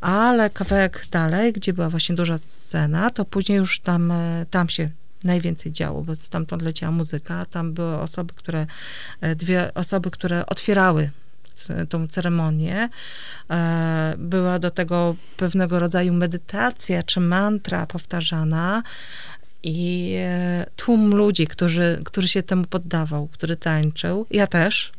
ale 0.00 0.50
kawałek 0.50 1.06
dalej, 1.10 1.52
gdzie 1.52 1.72
była 1.72 1.88
właśnie 1.90 2.14
duża 2.14 2.38
scena, 2.38 3.10
to 3.10 3.24
później 3.24 3.58
już 3.58 3.80
tam, 3.80 4.10
e, 4.10 4.46
tam 4.50 4.68
się 4.68 4.90
najwięcej 5.24 5.72
działo, 5.72 6.02
bo 6.02 6.16
stamtąd 6.16 6.62
leciała 6.62 6.92
muzyka. 6.92 7.46
Tam 7.46 7.72
były 7.72 7.98
osoby, 7.98 8.34
które, 8.36 8.66
e, 9.20 9.34
dwie 9.36 9.74
osoby, 9.74 10.10
które 10.10 10.46
otwierały 10.46 11.10
tą 11.88 12.08
ceremonię. 12.08 12.88
Była 14.18 14.58
do 14.58 14.70
tego 14.70 15.16
pewnego 15.36 15.78
rodzaju 15.78 16.12
medytacja 16.12 17.02
czy 17.02 17.20
mantra 17.20 17.86
powtarzana 17.86 18.82
i 19.62 20.12
e, 20.18 20.66
tłum 20.76 21.14
ludzi, 21.14 21.46
którzy, 21.46 22.00
który 22.04 22.28
się 22.28 22.42
temu 22.42 22.64
poddawał, 22.64 23.28
który 23.28 23.56
tańczył. 23.56 24.26
Ja 24.30 24.46
też. 24.46 24.92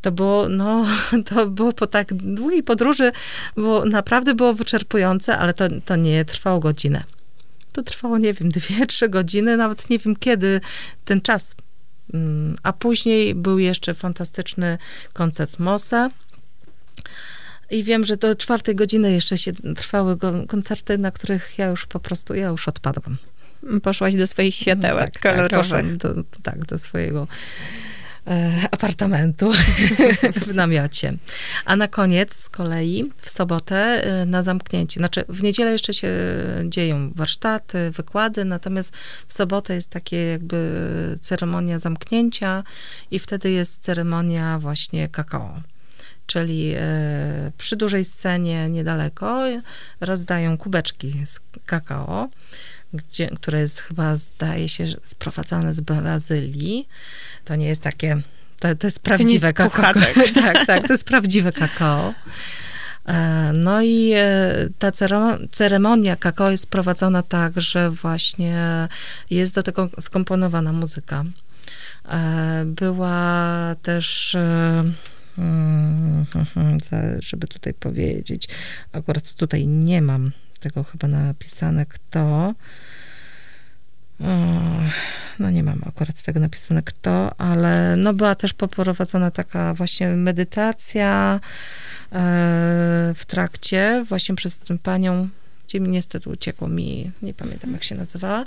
To 0.00 0.12
było, 0.12 0.48
no, 0.48 0.86
to 1.28 1.46
było 1.46 1.72
po 1.72 1.86
tak 1.86 2.14
długiej 2.14 2.62
podróży, 2.62 3.12
bo 3.56 3.84
naprawdę 3.84 4.34
było 4.34 4.54
wyczerpujące, 4.54 5.38
ale 5.38 5.54
to, 5.54 5.64
to 5.84 5.96
nie 5.96 6.24
trwało 6.24 6.60
godzinę. 6.60 7.04
To 7.72 7.82
trwało, 7.82 8.18
nie 8.18 8.32
wiem, 8.32 8.48
dwie, 8.48 8.86
trzy 8.86 9.08
godziny, 9.08 9.56
nawet 9.56 9.90
nie 9.90 9.98
wiem 9.98 10.16
kiedy 10.16 10.60
ten 11.04 11.20
czas. 11.20 11.54
Mm, 12.14 12.56
A 12.62 12.72
później 12.72 13.34
był 13.34 13.58
jeszcze 13.58 13.94
fantastyczny 13.94 14.78
koncert 15.12 15.58
Mosa. 15.58 16.10
I 17.70 17.84
wiem, 17.84 18.04
że 18.04 18.16
do 18.16 18.34
czwartej 18.34 18.74
godziny 18.74 19.12
jeszcze 19.12 19.38
się 19.38 19.52
trwały 19.52 20.16
koncerty, 20.48 20.98
na 20.98 21.10
których 21.10 21.58
ja 21.58 21.68
już 21.68 21.86
po 21.86 22.00
prostu, 22.00 22.34
ja 22.34 22.48
już 22.48 22.68
odpadłam. 22.68 23.16
Poszłaś 23.82 24.14
do 24.14 24.26
swoich 24.26 24.54
światełek 24.54 25.10
tak, 25.10 25.22
kolorowych. 25.22 25.70
Tak, 25.70 25.96
do, 25.96 26.24
tak, 26.42 26.66
do 26.66 26.78
swojego 26.78 27.26
e, 28.26 28.52
apartamentu 28.70 29.52
w 30.46 30.54
namiocie. 30.54 31.12
A 31.64 31.76
na 31.76 31.88
koniec 31.88 32.34
z 32.34 32.48
kolei 32.48 33.12
w 33.22 33.30
sobotę 33.30 33.76
e, 33.76 34.26
na 34.26 34.42
zamknięcie. 34.42 35.00
Znaczy 35.00 35.24
w 35.28 35.42
niedzielę 35.42 35.72
jeszcze 35.72 35.94
się 35.94 36.12
dzieją 36.64 37.12
warsztaty, 37.14 37.90
wykłady, 37.90 38.44
natomiast 38.44 38.96
w 39.26 39.32
sobotę 39.32 39.74
jest 39.74 39.90
takie 39.90 40.16
jakby 40.16 41.18
ceremonia 41.20 41.78
zamknięcia 41.78 42.64
i 43.10 43.18
wtedy 43.18 43.50
jest 43.50 43.82
ceremonia 43.82 44.58
właśnie 44.58 45.08
kakao. 45.08 45.62
Czyli 46.26 46.74
e, 46.76 47.52
przy 47.58 47.76
dużej 47.76 48.04
scenie 48.04 48.68
niedaleko 48.68 49.44
rozdają 50.00 50.58
kubeczki 50.58 51.26
z 51.26 51.40
kakao, 51.66 52.28
gdzie, 52.92 53.26
które 53.26 53.60
jest 53.60 53.80
chyba, 53.80 54.16
zdaje 54.16 54.68
się, 54.68 54.86
sprowadzane 55.04 55.74
z 55.74 55.80
Brazylii. 55.80 56.88
To 57.44 57.56
nie 57.56 57.66
jest 57.66 57.82
takie, 57.82 58.22
to, 58.58 58.74
to 58.74 58.86
jest 58.86 59.00
prawdziwe 59.00 59.46
jest 59.46 59.56
kakao. 59.56 59.92
tak, 60.42 60.66
tak, 60.66 60.86
to 60.86 60.92
jest 60.92 61.04
prawdziwe 61.04 61.52
kakao. 61.52 62.14
E, 63.06 63.50
No 63.54 63.82
i 63.82 64.12
e, 64.16 64.54
ta 64.78 64.90
ceremo- 64.90 65.48
ceremonia 65.50 66.16
kakao 66.16 66.50
jest 66.50 66.66
prowadzona 66.66 67.22
tak, 67.22 67.60
że 67.60 67.90
właśnie 67.90 68.88
jest 69.30 69.54
do 69.54 69.62
tego 69.62 69.88
skomponowana 70.00 70.72
muzyka. 70.72 71.24
E, 72.08 72.62
Była 72.66 73.76
też, 73.82 74.36
mm, 75.38 76.26
żeby 77.28 77.46
tutaj 77.46 77.74
powiedzieć, 77.74 78.48
akurat 78.92 79.34
tutaj 79.34 79.66
nie 79.66 80.02
mam 80.02 80.32
tego 80.60 80.84
chyba 80.84 81.08
napisane, 81.08 81.86
kto. 81.86 82.54
No 85.38 85.50
nie 85.50 85.62
mam 85.62 85.80
akurat 85.86 86.22
tego 86.22 86.40
napisane 86.40 86.82
kto, 86.82 87.40
ale 87.40 87.96
no 87.96 88.14
była 88.14 88.34
też 88.34 88.52
poprowadzona 88.52 89.30
taka 89.30 89.74
właśnie 89.74 90.08
medytacja 90.08 91.40
e, 92.12 92.18
w 93.16 93.24
trakcie, 93.26 94.04
właśnie 94.08 94.34
przez 94.34 94.58
tę 94.58 94.78
panią, 94.78 95.28
gdzie 95.68 95.80
mi 95.80 95.88
niestety 95.88 96.30
uciekło 96.30 96.68
mi, 96.68 97.10
nie 97.22 97.34
pamiętam 97.34 97.72
jak 97.72 97.84
się 97.84 97.94
nazywała, 97.94 98.44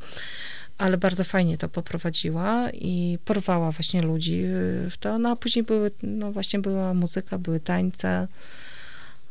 ale 0.78 0.98
bardzo 0.98 1.24
fajnie 1.24 1.58
to 1.58 1.70
poprowadziła 1.70 2.70
i 2.74 3.18
porwała 3.26 3.72
właśnie 3.72 4.02
ludzi 4.02 4.44
w 4.90 4.94
to, 5.00 5.20
no 5.20 5.30
a 5.30 5.36
później 5.36 5.64
były, 5.64 5.92
no 6.04 6.32
właśnie 6.32 6.60
była 6.60 6.94
muzyka, 6.94 7.38
były 7.38 7.60
tańce. 7.60 8.28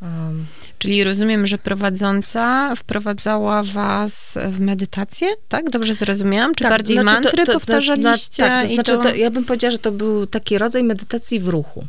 Um, 0.03 0.47
Czyli 0.79 1.05
rozumiem, 1.05 1.47
że 1.47 1.59
prowadząca 1.59 2.75
wprowadzała 2.77 3.63
was 3.63 4.39
w 4.51 4.61
medytację, 4.61 5.29
tak? 5.49 5.71
Dobrze 5.71 5.95
zrozumiałam? 5.95 6.55
Czy 6.55 6.65
Tak, 6.65 6.73
bardziej 6.73 6.97
znaczy 6.97 7.09
to- 7.17 7.23
mantry 7.23 7.45
to- 7.45 7.53
to 7.53 7.59
powtarzaliście? 7.59 8.43
zna- 8.43 8.49
tak, 8.49 8.69
to 8.69 8.75
znaczy, 8.75 8.93
to... 8.93 9.03
to, 9.03 9.15
ja 9.15 9.31
bym 9.31 9.45
powiedziała, 9.45 9.71
że 9.71 9.79
to 9.79 9.93
był 9.93 10.27
taki 10.27 10.59
rodzaj 10.59 10.85
medytacji 10.85 11.41
w 11.41 11.49
ruchu. 11.49 11.87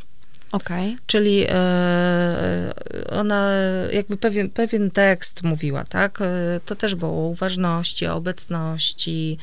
Okej. 0.52 0.98
Czyli 1.08 1.46
e, 1.50 2.74
ona 3.12 3.50
jakby 3.94 4.18
pewien, 4.18 4.50
pewien 4.50 4.92
tekst 4.92 5.44
mówiła, 5.44 5.84
tak? 5.84 6.22
E, 6.22 6.60
To 6.66 6.76
też 6.76 6.96
było 6.96 7.12
o 7.12 7.28
uważności, 7.28 8.08
o 8.08 8.16
obecności, 8.16 9.38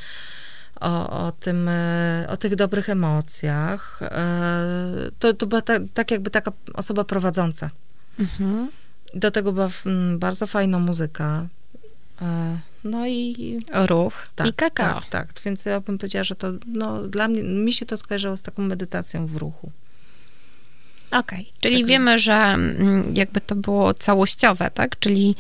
o, 0.80 1.26
o 1.26 1.32
tym, 1.32 1.68
e, 1.68 2.26
o 2.28 2.36
tych 2.36 2.56
dobrych 2.56 2.88
emocjach. 2.88 4.00
E, 4.02 5.10
To, 5.18 5.34
to 5.34 5.46
była 5.46 5.62
ta, 5.62 5.74
tak 5.94 6.10
jakby 6.10 6.30
taka 6.30 6.52
osoba 6.74 7.04
prowadząca. 7.04 7.70
Mhm. 8.20 8.68
Do 9.14 9.30
tego 9.30 9.52
była 9.52 9.68
mm, 9.86 10.18
bardzo 10.18 10.46
fajna 10.46 10.78
muzyka. 10.78 11.46
E, 12.22 12.58
No 12.84 13.06
i 13.06 13.60
Ruch 13.72 14.26
tak, 14.36 14.46
i 14.46 14.52
kakao. 14.52 15.00
tak, 15.00 15.08
tak. 15.08 15.40
Więc 15.44 15.64
ja 15.64 15.80
bym 15.80 15.98
powiedziała, 15.98 16.24
że 16.24 16.34
to 16.34 16.52
no, 16.66 17.02
dla 17.02 17.28
mnie, 17.28 17.42
mi 17.42 17.72
się 17.72 17.86
to 17.86 17.96
skojarzyło 17.96 18.36
z 18.36 18.42
taką 18.42 18.62
medytacją 18.62 19.26
w 19.26 19.36
ruchu. 19.36 19.70
Okej, 21.10 21.52
czyli 21.60 21.78
Tak. 21.80 21.86
wiemy, 21.88 22.18
że 22.18 22.32
mm, 22.34 23.16
jakby 23.16 23.40
to 23.40 23.54
było 23.54 23.94
całościowe, 23.94 24.70
tak? 24.74 24.98
Czyli 24.98 25.34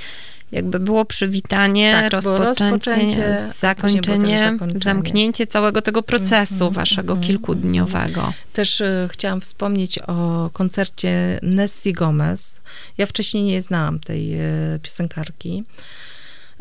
jakby 0.52 0.80
było 0.80 1.04
przywitanie, 1.04 1.92
Tak, 2.02 2.12
rozpoczęcie, 2.12 2.70
rozpoczęcie, 2.70 3.52
zakończenie, 3.60 4.56
zamknięcie 4.74 5.46
całego 5.46 5.82
tego 5.82 6.02
procesu 6.02 6.54
Mhm, 6.54 6.72
waszego 6.72 7.12
mhm, 7.12 7.26
kilkudniowego. 7.26 8.32
Też 8.52 8.80
e, 8.80 9.08
chciałam 9.12 9.40
wspomnieć 9.40 9.98
o 9.98 10.50
koncercie 10.52 11.40
Nessie 11.42 11.92
Gomez. 11.92 12.60
Ja 12.98 13.06
wcześniej 13.06 13.42
nie 13.42 13.62
znałam 13.62 14.00
tej 14.00 14.34
e, 14.34 14.40
piosenkarki. 14.82 15.64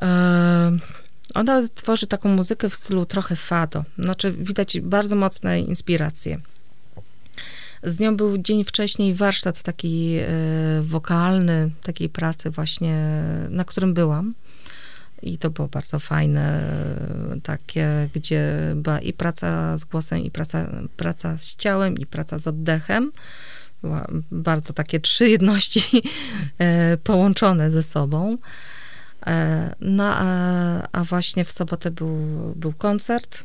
E, 0.02 0.78
ona 1.36 1.62
tworzy 1.76 2.08
taką 2.08 2.30
muzykę 2.30 2.70
w 2.70 2.76
stylu 2.76 3.06
trochę 3.06 3.36
fado. 3.36 3.84
Znaczy 4.00 4.32
widać 4.32 4.80
bardzo 4.80 5.16
mocne 5.16 5.60
inspiracje. 5.60 6.40
Z 7.84 8.00
nią 8.00 8.18
był 8.18 8.38
dzień 8.38 8.64
wcześniej 8.64 9.14
warsztat 9.14 9.64
taki 9.64 10.18
e, 10.18 10.28
wokalny, 10.82 11.72
takiej 11.84 12.10
pracy 12.10 12.50
właśnie, 12.50 13.24
na 13.50 13.64
którym 13.64 13.94
byłam. 13.94 14.36
I 15.22 15.38
to 15.38 15.50
było 15.50 15.68
bardzo 15.68 16.00
fajne, 16.00 16.62
e, 17.36 17.42
takie, 17.42 18.10
gdzie 18.16 18.74
była 18.76 19.00
i 19.00 19.14
praca 19.14 19.78
z 19.78 19.84
głosem, 19.84 20.20
i 20.20 20.32
praca, 20.32 20.70
praca 20.98 21.38
z 21.38 21.56
ciałem, 21.56 21.98
i 21.98 22.06
praca 22.06 22.40
z 22.40 22.48
oddechem. 22.48 23.12
Była 23.82 24.08
bardzo 24.32 24.74
takie 24.74 25.00
trzy 25.00 25.30
jedności 25.30 26.02
e, 26.58 26.98
połączone 26.98 27.72
ze 27.72 27.84
sobą. 27.84 28.38
No, 29.82 30.04
a, 30.16 30.88
a 30.92 31.04
właśnie 31.04 31.46
w 31.46 31.52
sobotę 31.52 31.92
był, 31.92 32.18
był 32.56 32.74
koncert 32.74 33.44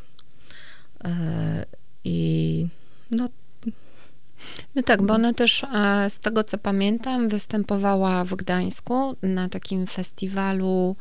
i 2.05 2.67
no, 3.11 3.29
No 4.75 4.83
tak, 4.83 5.03
bo 5.03 5.15
ona 5.15 5.33
też 5.33 5.65
e, 5.65 6.11
z 6.11 6.19
tego 6.19 6.45
co 6.45 6.59
pamiętam 6.59 7.29
występowała 7.29 8.25
w 8.25 8.35
Gdańsku 8.35 9.17
na 9.23 9.49
takim 9.49 9.87
festiwalu 9.87 10.97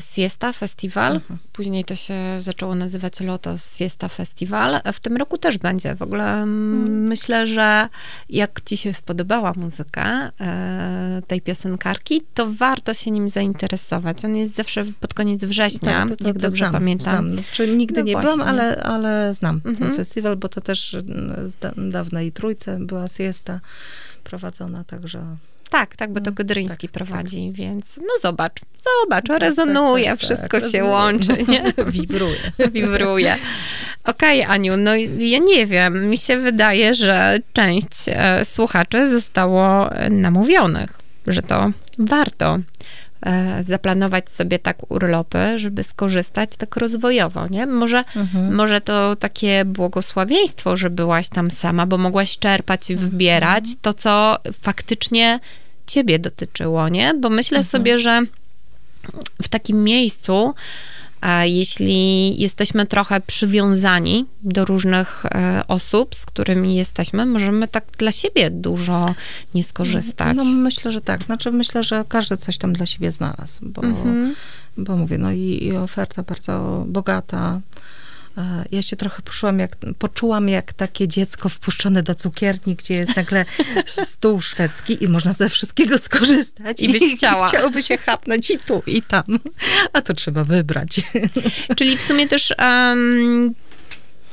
Siesta 0.00 0.52
Festival. 0.52 1.14
Mhm. 1.14 1.38
Później 1.52 1.84
to 1.84 1.94
się 1.94 2.14
zaczęło 2.38 2.74
nazywać 2.74 3.20
Lotos 3.20 3.76
Siesta 3.76 4.08
Festival. 4.08 4.80
W 4.92 5.00
tym 5.00 5.16
roku 5.16 5.38
też 5.38 5.58
będzie. 5.58 5.94
W 5.94 6.02
ogóle 6.02 6.24
mm, 6.42 7.02
myślę, 7.08 7.46
że 7.46 7.88
jak 8.28 8.60
ci 8.64 8.76
się 8.76 8.94
spodobała 8.94 9.52
muzyka 9.56 10.30
e, 10.40 11.22
tej 11.26 11.40
piosenkarki, 11.40 12.22
to 12.34 12.46
warto 12.52 12.94
się 12.94 13.10
nim 13.10 13.28
zainteresować. 13.30 14.24
On 14.24 14.36
jest 14.36 14.54
zawsze 14.54 14.84
pod 15.00 15.14
koniec 15.14 15.44
września, 15.44 15.92
Tak, 15.92 16.08
to- 16.08 16.16
to- 16.16 16.26
jak 16.28 16.36
to 16.36 16.42
dobrze 16.42 16.56
znam, 16.58 16.72
pamiętam. 16.72 17.24
Znam. 17.32 17.32
Znaczy, 17.44 17.76
nigdy 17.76 18.00
No 18.00 18.06
nie 18.06 18.16
byłam, 18.16 18.36
właśnie. 18.36 18.44
ale, 18.44 18.82
ale 18.82 19.34
znam 19.34 19.54
Mhm. 19.64 19.76
ten 19.76 19.96
festiwal, 19.96 20.36
bo 20.36 20.48
to 20.48 20.60
też 20.60 20.94
mm, 20.94 21.48
z 21.48 21.56
da- 21.56 21.72
dawnej 21.76 22.32
trójce 22.32 22.78
była 22.80 23.08
siesta 23.08 23.60
prowadzona, 24.24 24.84
także... 24.84 25.36
Tak, 25.70 25.96
tak, 25.96 26.12
bo 26.12 26.20
to 26.20 26.26
Mm, 26.26 26.34
Godryński 26.34 26.88
tak, 26.88 26.94
prowadzi, 26.94 27.52
więc 27.52 27.96
no 27.96 28.08
zobacz, 28.22 28.60
zobacz, 29.02 29.26
Tak, 29.28 29.38
rezonuje, 29.40 30.04
tak, 30.04 30.12
tak, 30.12 30.20
wszystko 30.26 30.60
tak, 30.60 30.60
się 30.60 30.66
rezonuje. 30.66 30.92
łączy, 30.92 31.36
nie? 31.52 31.64
Wibruje. 31.86 32.36
Wibruje. 32.72 33.36
Okej, 34.04 34.42
Aniu, 34.42 34.76
no 34.76 34.96
ja 35.18 35.38
nie 35.38 35.66
wiem, 35.66 36.10
mi 36.10 36.18
się 36.18 36.36
wydaje, 36.38 36.94
że 36.94 37.38
część 37.52 37.88
e, 38.08 38.44
słuchaczy 38.44 39.10
zostało 39.10 39.92
e, 39.92 40.10
namówionych, 40.10 40.90
że 41.26 41.42
to 41.42 41.70
warto 41.98 42.58
zaplanować 43.66 44.30
sobie 44.30 44.58
tak 44.58 44.90
urlopy, 44.90 45.38
żeby 45.58 45.82
skorzystać 45.82 46.50
tak 46.56 46.76
rozwojowo, 46.76 47.48
nie? 47.48 47.66
Może, 47.66 48.04
Mhm. 48.16 48.54
może 48.54 48.80
to 48.80 49.16
takie 49.16 49.64
błogosławieństwo, 49.64 50.76
że 50.76 50.90
byłaś 50.90 51.28
tam 51.28 51.50
sama, 51.50 51.86
bo 51.86 51.98
mogłaś 51.98 52.38
czerpać 52.38 52.90
i 52.90 52.96
wybierać 52.96 53.64
to, 53.82 53.94
co 53.94 54.38
faktycznie 54.60 55.40
ciebie 55.86 56.18
dotyczyło, 56.18 56.88
nie? 56.88 57.14
Bo 57.20 57.30
myślę 57.30 57.62
sobie, 57.62 57.98
że 57.98 58.20
w 59.42 59.48
takim 59.48 59.84
miejscu, 59.84 60.54
jeśli 61.44 62.40
jesteśmy 62.42 62.86
trochę 62.86 63.20
przywiązani 63.20 64.26
do 64.42 64.64
różnych 64.64 65.26
e, 65.26 65.62
osób, 65.68 66.14
z 66.14 66.26
którymi 66.26 66.74
jesteśmy, 66.76 67.26
możemy 67.26 67.68
tak 67.68 67.84
dla 67.98 68.12
siebie 68.12 68.50
dużo 68.50 69.14
nie 69.54 69.62
skorzystać. 69.62 70.36
No 70.36 70.44
myślę, 70.44 70.92
że 70.92 71.00
tak. 71.00 71.22
Znaczy 71.22 71.50
myślę, 71.50 71.82
że 71.82 72.04
każdy 72.08 72.36
coś 72.36 72.58
tam 72.58 72.72
dla 72.72 72.86
siebie 72.86 73.12
znalazł, 73.12 73.60
bo, 73.62 73.82
Mhm. 73.82 74.34
bo 74.76 74.96
mówię, 74.96 75.18
no 75.18 75.32
i, 75.32 75.64
i 75.64 75.76
oferta 75.76 76.22
bardzo 76.22 76.84
bogata. 76.88 77.60
E, 78.38 78.64
Ja 78.70 78.82
się 78.82 78.96
trochę 78.96 79.22
poczułam 79.22 79.58
jak, 79.58 79.76
poczułam 79.98 80.48
jak 80.48 80.72
takie 80.72 81.08
dziecko 81.08 81.48
wpuszczone 81.48 82.02
do 82.02 82.14
cukierni, 82.14 82.74
gdzie 82.76 82.94
jest 82.94 83.16
nagle 83.16 83.44
stół 83.86 84.40
szwedzki 84.40 85.04
i 85.04 85.08
można 85.08 85.32
ze 85.32 85.48
wszystkiego 85.48 85.98
skorzystać. 85.98 86.82
I 86.82 86.92
byś 86.92 87.02
chciała. 87.16 87.46
Chciałoby 87.48 87.82
się 87.82 87.96
chapnąć 87.96 88.50
i 88.50 88.58
tu, 88.58 88.82
i 88.86 89.02
tam. 89.02 89.24
A 89.92 90.02
to 90.02 90.14
trzeba 90.14 90.44
wybrać. 90.44 91.00
Czyli 91.76 91.96
w 91.96 92.02
sumie 92.02 92.28
też 92.28 92.54
em, 92.58 93.54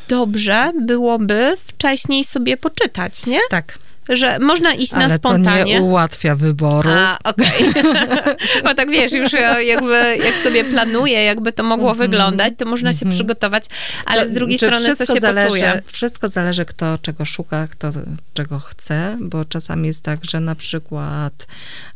dobrze 0.07 0.71
byłoby 0.81 1.57
wcześniej 1.65 2.23
sobie 2.23 2.57
poczytać, 2.57 3.25
nie? 3.25 3.39
Tak, 3.49 3.77
Że 4.09 4.39
można 4.39 4.73
iść 4.73 4.91
na 4.91 5.05
ale 5.05 5.19
to 5.19 5.29
spontanie. 5.29 5.73
nie 5.73 5.81
ułatwia 5.81 6.35
wyboru. 6.35 6.89
A, 6.89 7.17
okej. 7.23 7.73
Bo 8.63 8.75
tak 8.75 8.89
wiesz, 8.89 9.11
już 9.11 9.33
ja 9.33 9.61
jakby 9.61 10.17
jak 10.25 10.35
sobie 10.43 10.63
planuję, 10.63 11.23
jakby 11.23 11.51
to 11.51 11.63
mogło 11.63 11.93
wyglądać, 11.93 12.53
to 12.57 12.65
można 12.65 12.93
się 12.93 13.09
przygotować, 13.09 13.65
ale 14.05 14.27
z 14.27 14.31
drugiej 14.31 14.57
strony 14.57 14.85
co 14.85 14.95
wszystko 14.95 15.15
się 15.15 15.21
zależy, 15.21 15.47
poczuje. 15.47 15.81
Wszystko 15.85 16.29
zależy, 16.29 16.65
kto 16.65 16.97
czego 17.01 17.25
szuka, 17.25 17.67
kto 17.67 17.89
czego 18.33 18.59
chce, 18.59 19.17
bo 19.19 19.45
czasami 19.45 19.87
jest 19.87 20.03
tak, 20.03 20.25
że 20.25 20.39
na 20.39 20.55
przykład, 20.55 21.47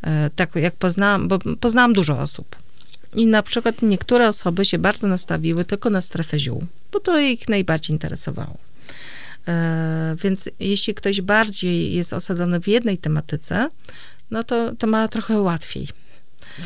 e, 0.04 0.30
tak 0.36 0.56
jak 0.56 0.76
poznałam, 0.76 1.28
bo 1.28 1.40
poznałam 1.60 1.94
dużo 1.94 2.20
osób. 2.20 2.56
I 3.16 3.28
na 3.28 3.44
przykład 3.44 3.82
niektóre 3.82 4.28
osoby 4.28 4.66
się 4.66 4.78
bardzo 4.78 5.08
nastawiły 5.08 5.66
tylko 5.66 5.90
na 5.90 6.02
strefę 6.02 6.40
ziół, 6.40 6.64
bo 6.92 7.00
to 7.00 7.20
ich 7.20 7.50
najbardziej 7.50 7.94
interesowało. 7.94 8.58
E, 9.48 10.16
Więc 10.24 10.50
jeśli 10.60 10.94
ktoś 10.94 11.22
bardziej 11.22 11.94
jest 11.94 12.14
osadzony 12.14 12.60
w 12.60 12.68
jednej 12.68 12.98
tematyce, 12.98 13.70
no 14.32 14.44
to, 14.44 14.76
to 14.76 14.88
ma 14.88 15.08
trochę 15.08 15.40
łatwiej. 15.40 15.88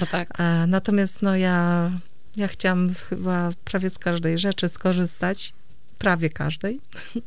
No 0.02 0.08
tak. 0.08 0.40
E, 0.40 0.68
Natomiast 0.68 1.22
no 1.22 1.36
ja, 1.36 1.92
ja 2.38 2.48
chciałam 2.48 2.94
chyba 3.10 3.50
prawie 3.66 3.90
z 3.90 4.00
każdej 4.00 4.38
rzeczy 4.38 4.70
skorzystać, 4.70 5.54
prawie 5.98 6.30
każdej. 6.30 6.80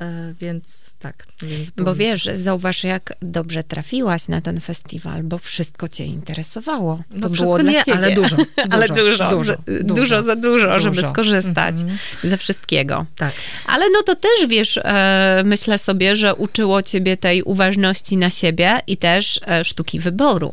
E, 0.00 0.34
Więc 0.40 0.94
tak. 0.98 1.26
Więc 1.42 1.70
Bo 1.70 1.82
było- 1.82 1.94
wiesz, 1.94 2.28
zauważ, 2.34 2.84
jak 2.84 3.12
dobrze 3.22 3.64
trafiłaś 3.64 4.28
na 4.28 4.40
ten 4.40 4.60
festiwal, 4.60 5.22
bo 5.22 5.38
wszystko 5.38 5.88
cię 5.88 6.04
interesowało. 6.06 6.96
To 6.96 7.02
No 7.14 7.20
było 7.20 7.34
wszystko 7.34 7.58
dla 7.58 7.72
nie, 7.72 7.84
ciebie. 7.84 7.98
ale 8.04 8.14
dużo, 8.14 8.36
ale 8.70 8.88
dużo, 8.88 9.02
dużo, 9.04 9.30
dużo, 9.30 9.56
dużo, 9.56 9.56
dużo. 9.82 9.94
dużo 9.94 10.22
za 10.22 10.36
dużo, 10.36 10.80
żeby 10.80 11.02
skorzystać 11.02 11.74
Mhm. 11.80 11.98
ze 12.24 12.36
wszystkiego. 12.36 13.06
Tak. 13.16 13.32
Ale 13.66 13.84
no 13.92 14.02
to 14.02 14.14
też, 14.16 14.46
wiesz, 14.48 14.80
e, 14.84 15.42
myślę 15.44 15.78
sobie, 15.78 16.16
że 16.16 16.34
uczyło 16.34 16.82
ciebie 16.82 17.16
tej 17.16 17.42
uważności 17.42 18.16
na 18.16 18.30
siebie 18.30 18.78
i 18.86 18.96
też 18.96 19.40
e, 19.46 19.64
sztuki 19.64 20.00
wyboru. 20.00 20.52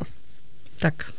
Tak. 0.78 1.12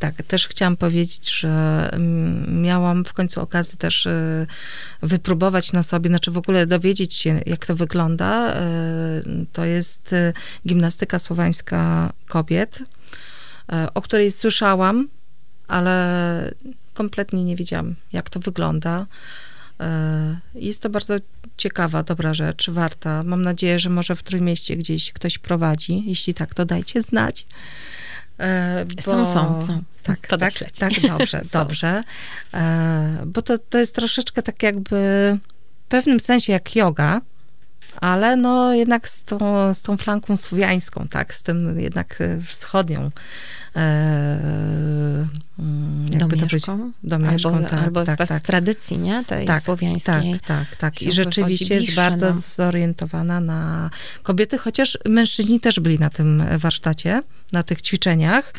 Tak, 0.00 0.22
też 0.22 0.48
chciałam 0.48 0.76
powiedzieć, 0.76 1.30
że 1.40 1.88
mm, 1.92 2.62
miałam 2.62 3.04
w 3.04 3.12
końcu 3.12 3.40
okazję 3.40 3.76
też 3.76 4.06
e, 4.06 4.46
wypróbować 5.02 5.72
na 5.72 5.82
sobie, 5.82 6.08
znaczy 6.08 6.30
w 6.30 6.38
ogóle 6.38 6.66
dowiedzieć 6.66 7.14
się, 7.14 7.40
jak 7.46 7.66
to 7.66 7.76
wygląda. 7.76 8.54
E, 8.54 8.62
To 9.52 9.64
jest 9.64 10.12
e, 10.12 10.32
gimnastyka 10.68 11.18
słowańska 11.18 12.12
kobiet, 12.28 12.82
o 13.94 14.02
której 14.02 14.30
słyszałam, 14.30 15.08
ale 15.68 16.54
kompletnie 16.94 17.44
nie 17.44 17.56
wiedziałam, 17.56 17.94
jak 18.12 18.30
to 18.30 18.40
wygląda. 18.40 19.06
E, 19.80 20.40
Jest 20.54 20.82
to 20.82 20.90
bardzo 20.90 21.14
ciekawa, 21.56 22.02
dobra 22.02 22.34
rzecz, 22.34 22.70
warta. 22.70 23.22
Mam 23.22 23.42
nadzieję, 23.42 23.78
że 23.78 23.90
może 23.90 24.16
w 24.16 24.22
Trójmieście 24.22 24.76
gdzieś 24.76 25.12
ktoś 25.12 25.38
prowadzi. 25.38 26.02
Jeśli 26.06 26.34
tak, 26.34 26.54
to 26.54 26.64
dajcie 26.64 27.02
znać. 27.02 27.46
E, 28.38 28.84
Są, 29.00 29.24
są, 29.24 29.66
są. 29.66 29.82
Tak, 30.02 30.20
tak, 30.20 30.30
Podeślę 30.30 30.66
ci. 30.66 30.80
tak, 30.80 31.00
dobrze, 31.00 31.42
dobrze. 31.52 32.02
E, 32.54 33.22
Bo 33.26 33.42
to, 33.42 33.58
to 33.58 33.78
jest 33.78 33.94
troszeczkę 33.94 34.42
tak 34.42 34.62
jakby 34.62 34.96
w 35.86 35.88
pewnym 35.88 36.20
sensie 36.20 36.52
jak 36.52 36.76
yoga, 36.76 37.20
ale 37.96 38.36
no 38.36 38.74
jednak 38.74 39.08
z 39.08 39.24
tą, 39.24 39.74
z 39.74 39.82
tą 39.82 39.96
flanką 39.96 40.36
słowiańską, 40.36 41.08
tak, 41.10 41.34
z 41.34 41.42
tym 41.42 41.80
jednak 41.80 42.20
e, 42.20 42.42
wschodnią. 42.42 43.10
E, 43.76 45.28
mm, 45.58 46.06
jakby 46.12 46.36
to? 46.36 46.46
Domieszką? 46.46 46.92
Domieszką, 47.04 47.54
albo, 47.54 47.68
tak, 47.68 47.82
albo 47.82 48.04
tak, 48.04 48.24
z, 48.24 48.28
tak. 48.28 48.40
z 48.40 48.42
tradycji, 48.42 48.98
nie? 48.98 49.24
Tej 49.24 49.46
Tak, 49.46 49.62
słowiańskiej. 49.62 50.32
Tak, 50.32 50.42
tak, 50.46 50.76
tak. 50.76 51.02
I 51.02 51.12
rzeczywiście 51.12 51.74
jest 51.74 51.94
bardzo 51.94 52.30
nam. 52.30 52.40
zorientowana 52.40 53.40
na 53.40 53.90
kobiety, 54.22 54.58
chociaż 54.58 54.98
mężczyźni 55.08 55.60
też 55.60 55.80
byli 55.80 55.98
na 55.98 56.10
tym 56.10 56.44
warsztacie, 56.58 57.22
na 57.52 57.62
tych 57.62 57.82
ćwiczeniach, 57.82 58.52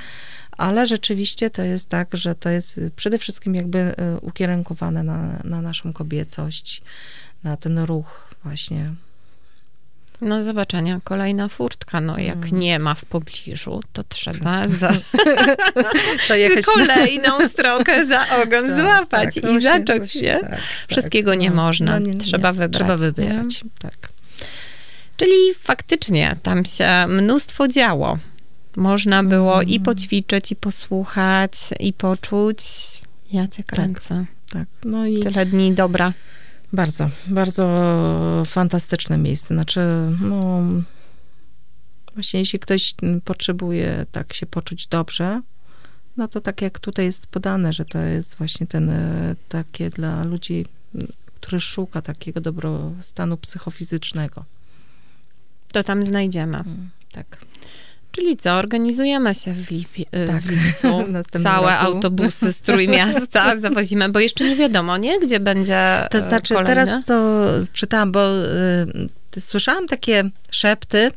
ale 0.57 0.88
rzeczywiście 0.88 1.49
to 1.49 1.61
jest 1.61 1.89
tak, 1.89 2.07
że 2.13 2.36
to 2.36 2.49
jest 2.49 2.79
przede 2.95 3.17
wszystkim 3.17 3.55
jakby 3.55 3.79
e, 3.79 4.17
ukierunkowane 4.21 5.03
na, 5.03 5.41
na 5.43 5.61
naszą 5.61 5.93
kobiecość, 5.93 6.82
na 7.43 7.57
ten 7.57 7.79
ruch 7.79 8.27
właśnie. 8.43 8.93
No 10.22 10.41
zobaczenia, 10.43 10.99
kolejna 11.03 11.47
furtka. 11.47 12.01
No 12.01 12.17
jak 12.19 12.36
Mm. 12.45 12.59
nie 12.59 12.80
ma 12.80 12.95
w 12.95 13.05
pobliżu, 13.05 13.82
to 13.93 14.03
trzeba 14.03 14.67
za 14.80 14.91
To 16.28 16.36
jechać 16.36 16.65
kolejną 16.65 17.49
stronkę 17.49 18.05
za 18.07 18.26
ogon 18.43 18.65
Tak, 18.67 18.82
złapać 18.82 19.36
tak, 19.36 19.38
i 19.38 19.41
właśnie, 19.47 19.61
zacząć 19.61 19.88
właśnie, 19.99 20.22
się. 20.22 20.38
tak, 20.41 20.49
tak. 20.49 20.59
Wszystkiego 20.88 21.36
nie 21.36 21.51
można, 21.51 21.99
trzeba 22.19 22.51
wybrać, 22.51 22.72
Trzeba 22.74 22.93
nie? 22.93 22.97
wybierać, 22.99 23.63
tak. 23.82 23.93
Czyli 25.17 25.53
faktycznie 25.59 26.36
tam 26.43 26.65
się 26.65 27.07
mnóstwo 27.07 27.67
działo. 27.67 28.17
Można 28.76 29.24
było 29.24 29.61
i 29.61 29.76
Mm. 29.76 29.84
poćwiczyć, 29.84 30.51
i 30.51 30.55
posłuchać, 30.55 31.51
i 31.80 31.93
poczuć. 31.93 32.57
Ja 33.32 33.47
cię 33.47 33.63
kręcę. 33.63 34.26
Tak, 34.53 34.65
no 34.86 35.05
i 35.05 35.19
Tyle 35.19 35.45
dni 35.45 35.74
dobra. 35.74 36.13
Bardzo, 36.74 37.09
bardzo 37.28 38.43
fantastyczne 38.45 39.17
miejsce. 39.17 39.53
Znaczy, 39.53 39.82
no, 40.22 40.61
właśnie 42.13 42.39
jeśli 42.39 42.59
ktoś 42.59 42.93
mm, 43.01 43.22
potrzebuje 43.22 44.05
tak 44.11 44.34
się 44.34 44.45
poczuć 44.45 44.88
dobrze, 44.88 45.41
no 46.17 46.28
to 46.28 46.41
tak 46.41 46.61
jak 46.61 46.80
tutaj 46.80 47.05
jest 47.05 47.28
podane, 47.28 47.74
że 47.74 47.86
to 47.86 47.99
jest 47.99 48.36
właśnie 48.36 48.67
ten 48.67 48.89
e, 48.89 49.36
takie 49.49 49.89
dla 49.89 50.24
ludzi, 50.24 50.65
który 51.36 51.59
szuka 51.59 52.01
takiego 52.01 52.41
dobrostanu 52.41 53.38
psychofizycznego. 53.38 54.45
To 55.72 55.84
tam 55.84 56.05
znajdziemy. 56.05 56.63
Tak. 57.11 57.38
Czyli 58.12 58.38
co, 58.38 58.51
organizujemy 58.53 59.36
się 59.36 59.53
w, 59.53 59.72
lipi, 59.72 60.01
y, 60.01 60.28
Tak. 60.28 60.41
w 60.47 60.51
lipcu. 60.51 61.03
W 61.39 61.43
Całe 61.43 61.72
roku. 61.72 61.86
autobusy 61.86 62.51
z 62.53 62.62
Trójmiasta 62.62 63.59
zawozimy, 63.59 64.09
bo 64.09 64.20
jeszcze 64.20 64.43
nie 64.49 64.55
wiadomo, 64.55 64.97
nie? 64.97 65.20
Gdzie 65.20 65.39
będzie 65.39 66.07
To 66.12 66.18
e, 66.18 66.22
znaczy, 66.22 66.53
kolejny? 66.53 66.76
teraz 66.86 67.05
to 67.05 67.45
czytałam, 67.74 68.12
bo 68.12 68.38
y, 69.38 69.41
słyszałam 69.41 69.88
takie 69.88 70.30
szepty, 70.51 71.12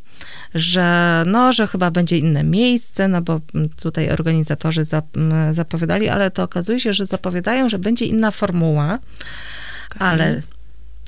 że 0.54 1.22
no, 1.26 1.52
że 1.52 1.66
chyba 1.66 1.90
będzie 1.90 2.18
inne 2.18 2.44
miejsce, 2.44 3.08
no 3.08 3.22
bo 3.22 3.40
tutaj 3.82 4.10
organizatorzy 4.10 4.84
zap, 4.84 5.06
zapowiadali, 5.52 6.08
ale 6.08 6.30
to 6.30 6.42
okazuje 6.42 6.80
się, 6.80 6.92
że 6.92 7.06
zapowiadają, 7.06 7.68
że 7.68 7.78
będzie 7.78 8.06
inna 8.06 8.30
formuła, 8.30 8.98
ale 9.98 10.42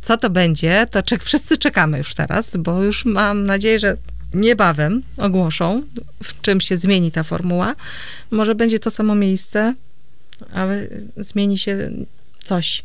co 0.00 0.16
to 0.16 0.30
będzie, 0.30 0.86
to 0.90 1.02
czek, 1.02 1.22
wszyscy 1.24 1.56
czekamy 1.56 1.98
już 1.98 2.14
teraz, 2.14 2.56
bo 2.56 2.82
już 2.82 3.04
mam 3.04 3.44
nadzieję, 3.44 3.78
że 3.78 3.96
niebawem 4.34 5.02
ogłoszą, 5.18 5.82
w 6.22 6.40
czym 6.40 6.60
się 6.60 6.76
zmieni 6.76 7.10
ta 7.12 7.22
formuła. 7.22 7.74
Może 8.30 8.54
będzie 8.54 8.78
to 8.78 8.90
samo 8.90 9.14
miejsce, 9.14 9.74
ale 10.52 10.86
zmieni 11.16 11.58
się 11.58 11.90
coś. 12.38 12.84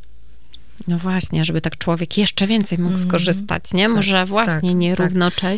No 0.87 0.97
właśnie, 0.97 1.45
żeby 1.45 1.61
tak 1.61 1.77
człowiek 1.77 2.17
jeszcze 2.17 2.47
więcej 2.47 2.77
mógł 2.77 2.91
Mhm. 2.93 3.09
skorzystać, 3.09 3.73
nie? 3.73 3.89
Może 3.89 4.25
właśnie 4.25 4.69
tak, 4.69 4.77
nie 4.77 4.95
tak. 4.95 5.13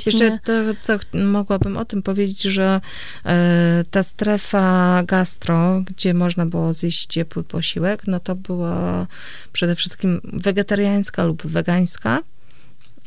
Jeszcze 0.05 0.39
to, 0.43 0.53
co 0.81 0.99
mogłabym 1.17 1.77
o 1.77 1.86
tym 1.86 2.01
powiedzieć, 2.01 2.41
że 2.41 2.81
e, 3.25 3.86
ta 3.91 4.03
strefa 4.03 5.03
gastro, 5.03 5.81
gdzie 5.86 6.13
można 6.13 6.45
było 6.45 6.73
zjeść 6.73 7.05
ciepły 7.05 7.43
posiłek, 7.43 8.03
no 8.07 8.19
to 8.19 8.36
była 8.36 9.07
przede 9.53 9.75
wszystkim 9.75 10.21
wegetariańska 10.23 11.23
lub 11.23 11.47
wegańska, 11.47 12.21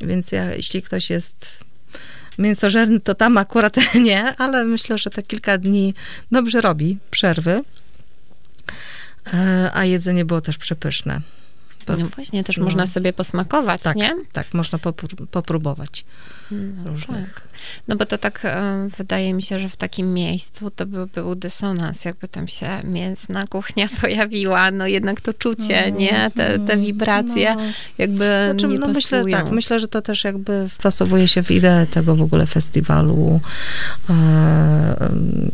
więc 0.00 0.32
ja, 0.32 0.54
jeśli 0.54 0.82
ktoś 0.82 1.10
jest 1.10 1.65
mięsożerny 2.38 3.00
to 3.00 3.14
tam 3.14 3.38
akurat 3.38 3.76
nie, 3.94 4.36
ale 4.36 4.64
myślę, 4.64 4.98
że 4.98 5.10
te 5.10 5.22
kilka 5.22 5.58
dni 5.58 5.94
dobrze 6.32 6.60
robi 6.60 6.98
przerwy. 7.10 7.62
E, 9.34 9.70
A 9.74 9.84
jedzenie 9.84 10.24
było 10.24 10.40
też 10.40 10.58
przepyszne. 10.58 11.20
No 11.88 12.06
właśnie, 12.14 12.44
też 12.44 12.56
no, 12.58 12.64
można 12.64 12.86
sobie 12.86 13.12
posmakować, 13.12 13.82
tak, 13.82 13.96
nie? 13.96 14.12
tak, 14.32 14.54
można 14.54 14.78
popró- 14.78 15.26
popróbować 15.26 16.04
No, 16.50 16.86
różnych. 16.86 17.34
tak. 17.34 17.42
No 17.88 17.96
bo 17.96 18.04
to 18.06 18.18
tak 18.18 18.40
e, 18.44 18.88
wydaje 18.98 19.34
mi 19.34 19.42
się, 19.42 19.58
że 19.58 19.68
w 19.68 19.76
takim 19.76 20.14
miejscu 20.14 20.70
to 20.70 20.86
by 20.86 21.06
był 21.06 21.34
dysonans, 21.34 22.04
jakby 22.04 22.28
tam 22.28 22.48
się 22.48 22.68
mięsna 22.84 23.46
kuchnia 23.46 23.88
pojawiła, 24.00 24.70
no 24.70 24.86
jednak 24.86 25.20
to 25.20 25.32
czucie, 25.34 25.92
nie? 25.92 26.30
Te, 26.34 26.58
te 26.58 26.76
wibracje 26.76 27.54
No. 27.54 27.62
jakby 27.98 28.48
Znaczy, 28.50 28.66
nie 28.68 28.78
no 28.78 28.88
myślę, 28.88 29.24
tak, 29.30 29.50
myślę, 29.50 29.78
że 29.78 29.88
to 29.88 30.02
też 30.02 30.24
jakby 30.24 30.68
wpasowuje 30.68 31.28
się 31.28 31.42
w 31.42 31.50
ideę 31.50 31.86
tego 31.86 32.16
w 32.16 32.22
ogóle 32.22 32.46
festiwalu. 32.46 33.40
E, 34.10 35.10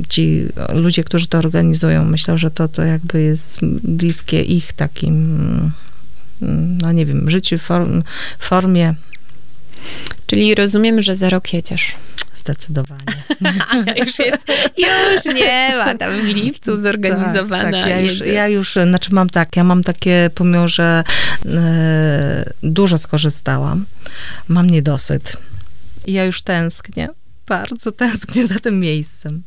Ci 0.08 0.46
ludzie, 0.74 1.04
którzy 1.04 1.28
to 1.28 1.38
organizują, 1.38 2.04
myślę, 2.04 2.38
że 2.38 2.50
to, 2.50 2.68
to 2.68 2.82
jakby 2.82 3.22
jest 3.22 3.58
bliskie 3.84 4.42
ich 4.42 4.72
takim, 4.72 5.70
no 6.82 6.92
nie 6.92 7.06
wiem, 7.06 7.30
życiu, 7.30 7.58
form, 7.58 8.02
formie 8.38 8.94
Czyli 10.26 10.54
rozumiem, 10.54 11.02
że 11.02 11.16
za 11.16 11.30
rok 11.30 11.52
jedziesz. 11.52 11.94
zdecydowanie. 12.34 13.04
już 14.06 14.18
jest, 14.18 14.44
już 14.78 15.34
nie 15.34 15.74
ma 15.76 15.94
tam 15.94 16.20
w 16.20 16.24
lipcu 16.24 16.76
zorganizowana. 16.76 17.70
Tak, 17.70 17.72
tak. 17.72 17.90
Ja, 17.90 18.00
już, 18.00 18.26
ja 18.26 18.48
już, 18.48 18.72
znaczy 18.72 19.14
mam 19.14 19.30
tak, 19.30 19.56
ja 19.56 19.64
mam 19.64 19.82
takie, 19.82 20.30
pomimo, 20.34 20.68
że 20.68 21.04
e, 21.46 22.52
dużo 22.62 22.98
skorzystałam, 22.98 23.86
mam 24.48 24.70
niedosyt. 24.70 25.36
I 26.06 26.12
ja 26.12 26.24
już 26.24 26.42
tęsknię, 26.42 27.08
bardzo 27.46 27.92
tęsknię 27.92 28.46
za 28.46 28.58
tym 28.58 28.80
miejscem. 28.80 29.42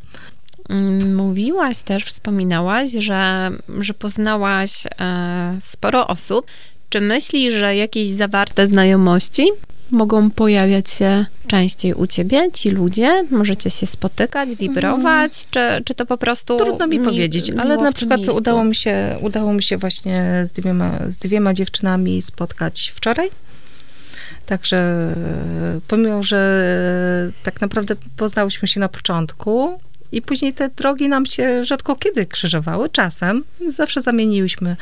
Mm, 0.70 1.16
Mówiłaś 1.16 1.82
też, 1.82 2.04
wspominałaś, 2.06 2.90
że, 3.00 3.52
że 3.80 3.94
poznałaś 3.94 4.84
e, 5.00 5.58
sporo 5.62 6.08
osób. 6.08 6.46
Czy 6.90 7.02
myślisz, 7.02 7.54
że 7.54 7.76
jakieś 7.76 8.10
zawarte 8.10 8.68
znajomości 8.68 9.48
mogą 9.92 10.32
pojawiać 10.32 10.90
się 10.90 11.26
częściej 11.48 11.94
u 11.94 12.08
ciebie, 12.08 12.52
ci 12.54 12.70
ludzie? 12.70 13.26
Możecie 13.32 13.70
się 13.70 13.88
spotykać, 13.88 14.56
wibrować, 14.56 15.32
czy, 15.52 15.60
czy 15.86 15.96
to 15.96 16.06
po 16.06 16.18
prostu... 16.18 16.58
Trudno 16.58 16.88
mi 16.88 17.00
mi- 17.00 17.06
powiedzieć, 17.06 17.52
ale 17.58 17.78
na 17.78 17.92
przykład 17.92 18.20
miejscu? 18.20 18.38
udało 18.38 18.64
mi, 18.64 18.76
się, 18.76 19.18
udało 19.22 19.54
mi 19.54 19.64
się 19.64 19.78
właśnie 19.78 20.44
z 20.50 20.52
dwiema, 20.52 21.00
z 21.08 21.18
dwiema 21.18 21.54
dziewczynami 21.54 22.22
spotkać 22.22 22.94
wczoraj. 22.96 23.30
Także 24.46 25.10
pomimo, 25.88 26.24
że 26.24 27.32
tak 27.44 27.62
naprawdę 27.62 27.96
poznałyśmy 28.18 28.68
się 28.68 28.80
na 28.80 28.90
początku 28.90 29.80
i 30.16 30.22
później 30.22 30.54
te 30.54 30.70
drogi 30.70 31.10
nam 31.10 31.26
się 31.26 31.64
rzadko 31.64 31.96
kiedy 31.96 32.26
krzyżowały, 32.26 32.90
czasem. 32.90 33.44
Zawsze 33.68 34.02
zamieniłyśmy 34.02 34.76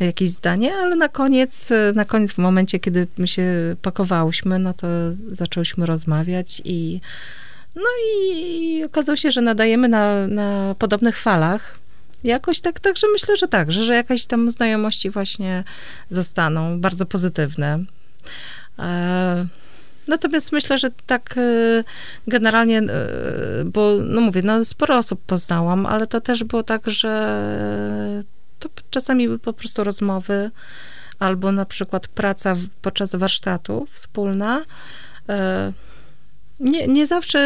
jakieś 0.00 0.28
zdanie, 0.28 0.74
ale 0.74 0.96
na 0.96 1.08
koniec, 1.08 1.72
na 1.94 2.04
koniec 2.04 2.32
w 2.32 2.38
momencie, 2.38 2.78
kiedy 2.78 3.06
się 3.24 3.76
pakowałyśmy, 3.82 4.58
no 4.58 4.72
to 4.72 4.86
zaczęłyśmy 5.28 5.86
rozmawiać 5.86 6.62
i 6.64 7.00
no 7.74 7.88
i 8.14 8.84
okazało 8.84 9.16
się, 9.16 9.30
że 9.30 9.40
nadajemy 9.40 9.88
na, 9.88 10.26
na 10.26 10.74
podobnych 10.78 11.18
falach. 11.18 11.78
Jakoś 12.24 12.60
tak, 12.60 12.80
także 12.80 13.06
myślę, 13.12 13.36
że 13.36 13.48
tak, 13.48 13.72
że, 13.72 13.84
że 13.84 13.94
jakieś 13.94 14.26
tam 14.26 14.50
znajomości 14.50 15.10
właśnie 15.10 15.64
zostaną, 16.10 16.80
bardzo 16.80 17.06
pozytywne. 17.06 17.84
E, 18.78 19.46
Natomiast 20.08 20.52
myślę, 20.52 20.78
że 20.78 20.90
tak 21.06 21.34
e, 21.38 21.84
generalnie, 22.26 22.78
e, 22.78 22.84
bo 23.64 23.92
no 24.04 24.20
mówię, 24.20 24.42
no 24.42 24.64
sporo 24.64 24.98
osób 24.98 25.20
poznałam, 25.26 25.86
ale 25.86 26.06
to 26.06 26.20
też 26.20 26.44
było 26.44 26.62
tak, 26.62 26.90
że 26.90 28.22
to 28.58 28.68
czasami 28.90 29.26
były 29.26 29.38
po 29.38 29.52
prostu 29.52 29.84
rozmowy 29.84 30.50
albo 31.18 31.52
na 31.52 31.64
przykład 31.64 32.08
praca 32.08 32.56
podczas 32.82 33.14
warsztatu 33.14 33.86
wspólna. 33.90 34.64
E, 35.28 35.72
Nie, 36.60 36.86
nie 36.88 37.06
zawsze 37.06 37.40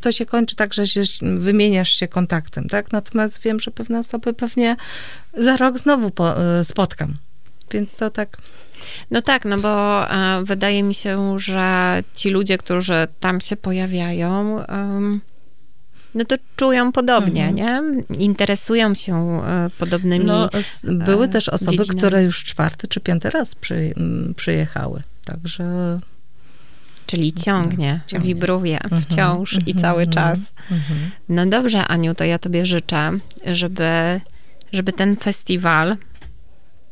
to 0.00 0.12
się 0.12 0.26
kończy 0.26 0.56
tak, 0.56 0.74
że 0.74 0.86
się, 0.86 1.02
wymieniasz 1.22 1.88
się 1.88 2.08
kontaktem, 2.08 2.68
tak? 2.68 2.92
Natomiast 2.92 3.42
wiem, 3.42 3.60
że 3.60 3.70
pewne 3.70 3.98
osoby 3.98 4.32
pewnie 4.32 4.76
za 5.36 5.56
rok 5.56 5.78
znowu 5.78 6.10
po, 6.10 6.34
spotkam. 6.62 7.16
Więc 7.70 7.96
to 7.96 8.10
tak 8.10 8.36
No 9.10 9.22
tak, 9.22 9.44
no 9.44 9.58
bo 9.58 10.04
e, 10.10 10.44
wydaje 10.44 10.82
mi 10.82 10.94
się, 10.94 11.38
że 11.38 12.02
ci 12.14 12.30
ludzie, 12.30 12.58
którzy 12.58 12.94
tam 13.20 13.40
się 13.40 13.56
pojawiają, 13.56 14.58
no 16.14 16.24
to 16.24 16.36
czują 16.56 16.92
podobnie, 16.92 17.48
Mhm. 17.48 17.56
nie? 17.56 18.04
Interesują 18.18 18.94
się 18.94 19.42
e, 19.46 19.70
podobnymi. 19.78 20.24
No, 20.24 20.52
s- 20.52 20.86
były 20.90 21.24
e, 21.24 21.28
też 21.28 21.48
osoby, 21.48 21.70
dziedzinami. 21.76 21.98
które 21.98 22.22
już 22.22 22.44
czwarty 22.44 22.88
czy 22.88 23.00
piąty 23.00 23.30
raz 23.30 23.54
przy, 23.54 23.94
przyjechały. 24.36 25.02
Także. 25.24 25.98
Czyli 27.06 27.32
ciągnie, 27.32 28.00
Ciągnie. 28.06 28.34
wibruje 28.34 28.80
Mhm, 28.82 29.02
wciąż 29.02 29.52
i 29.52 29.56
mhm, 29.56 29.78
cały 29.78 30.02
mhm, 30.02 30.10
czas. 30.12 30.38
mhm. 30.70 31.10
No 31.28 31.46
dobrze, 31.46 31.86
Aniu, 31.86 32.14
to 32.14 32.24
ja 32.24 32.38
tobie 32.38 32.66
życzę, 32.66 33.10
żeby, 33.46 34.20
żeby 34.72 34.92
ten 34.92 35.16
festiwal 35.16 35.96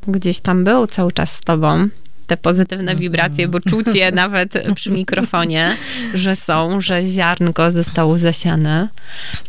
gdzieś 0.08 0.40
tam 0.40 0.64
był 0.64 0.86
cały 0.86 1.12
czas 1.12 1.32
z 1.32 1.40
tobą. 1.40 1.88
Te 2.26 2.36
pozytywne 2.36 2.96
wibracje, 2.96 3.48
bo 3.48 3.60
czucie 3.60 4.12
nawet 4.22 4.52
przy 4.74 4.90
mikrofonie, 4.90 5.76
że 6.14 6.36
są, 6.36 6.80
że 6.80 7.08
ziarnko 7.08 7.70
zostało 7.70 8.18
zasiane, 8.18 8.88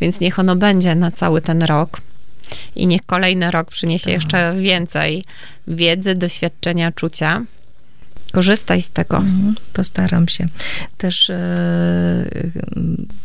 więc 0.01 0.19
niech 0.19 0.39
ono 0.39 0.55
będzie 0.55 0.95
na 0.95 1.11
cały 1.11 1.41
ten 1.41 1.63
rok. 1.63 2.01
I 2.75 2.87
niech 2.87 3.01
kolejny 3.05 3.51
rok 3.51 3.69
przyniesie 3.69 4.11
jeszcze 4.11 4.53
więcej 4.53 5.23
wiedzy, 5.67 6.15
doświadczenia, 6.15 6.91
czucia. 6.91 7.41
Korzystaj 8.31 8.81
z 8.81 8.89
tego. 8.89 9.17
Mhm, 9.17 9.55
Postaram 9.73 10.27
się. 10.27 10.47
Też 10.97 11.29
e, 11.29 12.25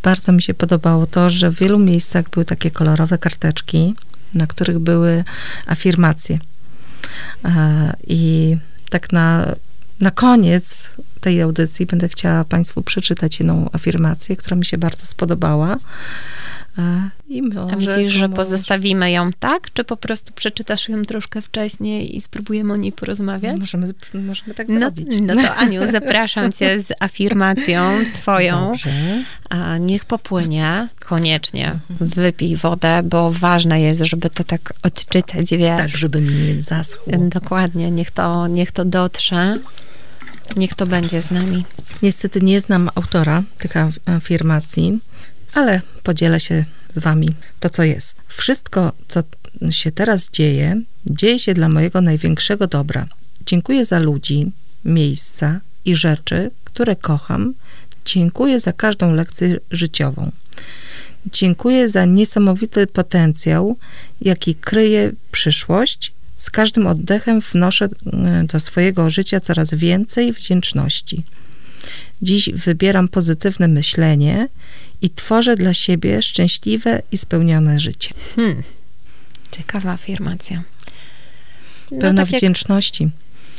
bardzo 0.02 0.32
mi 0.32 0.42
się 0.42 0.54
podobało 0.54 1.06
to, 1.06 1.30
że 1.30 1.50
w 1.50 1.58
wielu 1.58 1.78
miejscach 1.78 2.30
były 2.30 2.44
takie 2.44 2.70
kolorowe 2.70 3.18
karteczki, 3.18 3.94
na 4.34 4.46
których 4.46 4.78
były 4.78 5.24
afirmacje. 5.66 6.38
E, 7.44 7.92
I 8.06 8.56
tak 8.90 9.12
na, 9.12 9.54
na 10.00 10.10
koniec 10.10 10.90
tej 11.20 11.42
audycji 11.42 11.86
będę 11.86 12.08
chciała 12.08 12.44
Państwu 12.44 12.82
przeczytać 12.82 13.38
jedną 13.38 13.70
afirmację, 13.72 14.36
która 14.36 14.56
mi 14.56 14.66
się 14.66 14.78
bardzo 14.78 15.06
spodobała. 15.06 15.76
E, 16.78 17.10
I 17.28 17.42
może, 17.42 17.60
A 17.72 17.76
myślisz, 17.76 18.12
że 18.12 18.28
pozostawimy 18.28 19.10
ją 19.10 19.30
tak, 19.38 19.72
czy 19.72 19.84
po 19.84 19.96
prostu 19.96 20.32
przeczytasz 20.32 20.88
ją 20.88 21.02
troszkę 21.02 21.42
wcześniej 21.42 22.16
i 22.16 22.20
spróbujemy 22.20 22.72
o 22.72 22.76
niej 22.76 22.92
porozmawiać? 22.92 23.56
Możemy, 23.56 23.94
możemy 24.14 24.54
tak 24.54 24.68
No, 24.68 24.80
zrobić. 24.80 25.08
no 25.20 25.34
to 25.34 25.54
Aniu, 25.54 25.80
zapraszam 25.92 26.52
cię 26.52 26.80
z 26.80 26.92
afirmacją 27.00 27.80
twoją. 28.14 28.68
Dobrze. 28.68 28.92
A 29.50 29.78
niech 29.78 30.04
popłynie, 30.04 30.88
koniecznie 31.00 31.74
wypij 31.90 32.56
wodę, 32.56 33.02
bo 33.04 33.30
ważne 33.30 33.80
jest, 33.80 34.00
żeby 34.00 34.30
to 34.30 34.44
tak 34.44 34.72
odczytać, 34.82 35.50
wiesz. 35.50 35.76
Tak, 35.78 35.88
żeby 35.88 36.20
mi 36.20 36.34
nie 36.34 36.60
zaschło. 36.60 37.12
Dokładnie, 37.18 37.90
niech 37.90 38.10
to, 38.10 38.46
niech 38.46 38.72
to 38.72 38.84
dotrze, 38.84 39.58
niech 40.56 40.74
to 40.74 40.86
będzie 40.86 41.22
z 41.22 41.30
nami. 41.30 41.64
Niestety 42.02 42.40
nie 42.40 42.60
znam 42.60 42.90
autora 42.94 43.42
tych 43.58 43.72
af- 43.72 43.98
afirmacji, 44.16 44.98
ale 45.54 45.80
podzielę 46.02 46.40
się 46.40 46.64
z 46.94 46.98
wami 46.98 47.28
to, 47.60 47.70
co 47.70 47.82
jest. 47.82 48.16
Wszystko, 48.28 48.92
co 49.08 49.22
się 49.70 49.92
teraz 49.92 50.30
dzieje, 50.30 50.80
dzieje 51.06 51.38
się 51.38 51.54
dla 51.54 51.68
mojego 51.68 52.00
największego 52.00 52.66
dobra. 52.66 53.06
Dziękuję 53.46 53.84
za 53.84 53.98
ludzi, 53.98 54.52
miejsca 54.84 55.60
i 55.84 55.96
rzeczy, 55.96 56.50
które 56.64 56.96
kocham. 56.96 57.54
Dziękuję 58.04 58.60
za 58.60 58.72
każdą 58.72 59.14
lekcję 59.14 59.58
życiową. 59.70 60.30
Dziękuję 61.32 61.88
za 61.88 62.04
niesamowity 62.04 62.86
potencjał, 62.86 63.76
jaki 64.20 64.54
kryje 64.54 65.12
przyszłość. 65.32 66.12
Z 66.36 66.50
każdym 66.50 66.86
oddechem 66.86 67.40
wnoszę 67.40 67.88
e, 68.12 68.44
do 68.44 68.60
swojego 68.60 69.10
życia 69.10 69.40
coraz 69.40 69.74
więcej 69.74 70.32
wdzięczności. 70.32 71.24
Dziś 72.22 72.50
wybieram 72.52 73.08
pozytywne 73.08 73.68
myślenie 73.68 74.48
i 75.02 75.10
tworzę 75.10 75.56
dla 75.56 75.74
siebie 75.74 76.22
szczęśliwe 76.22 77.02
i 77.12 77.18
spełnione 77.18 77.80
życie. 77.80 78.10
Hmm. 78.36 78.62
Ciekawa 79.50 79.90
afirmacja. 79.92 80.62
No, 81.90 81.98
Pełna 82.00 82.22
tak, 82.22 82.32
jak, 82.32 82.38
wdzięczności. 82.40 83.08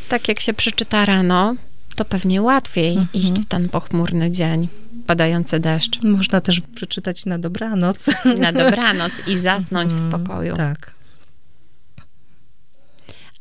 tak 0.10 0.28
jak 0.28 0.40
się 0.40 0.54
przeczyta 0.54 1.06
rano, 1.06 1.56
to 1.96 2.06
pewnie 2.06 2.42
łatwiej 2.42 2.90
Mhm. 2.98 3.08
iść 3.14 3.34
w 3.34 3.46
ten 3.46 3.70
pochmurny 3.70 4.32
dzień, 4.32 4.68
padający 5.08 5.60
deszcz, 5.60 6.02
Można 6.02 6.42
też 6.42 6.62
przeczytać 6.76 7.26
na 7.26 7.40
dobranoc. 7.40 8.06
na 8.38 8.52
dobranoc 8.64 9.12
i 9.28 9.38
zasnąć 9.40 9.92
w 9.94 9.96
Mhm, 10.04 10.12
spokoju. 10.24 10.56
Tak. 10.56 10.92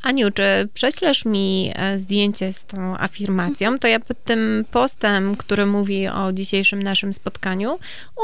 Aniu, 0.03 0.30
czy 0.30 0.42
prześlesz 0.74 1.24
mi 1.24 1.72
e, 1.74 1.99
zdjęcie 1.99 2.53
z 2.53 2.64
tą 2.64 2.99
afirmacją, 2.99 3.78
to 3.78 3.88
ja 3.88 4.01
pod 4.01 4.24
tym 4.24 4.64
postem, 4.70 5.36
który 5.36 5.66
mówi 5.66 6.09
o 6.09 6.32
dzisiejszym 6.32 6.82
naszym 6.82 7.12
spotkaniu, 7.14 7.78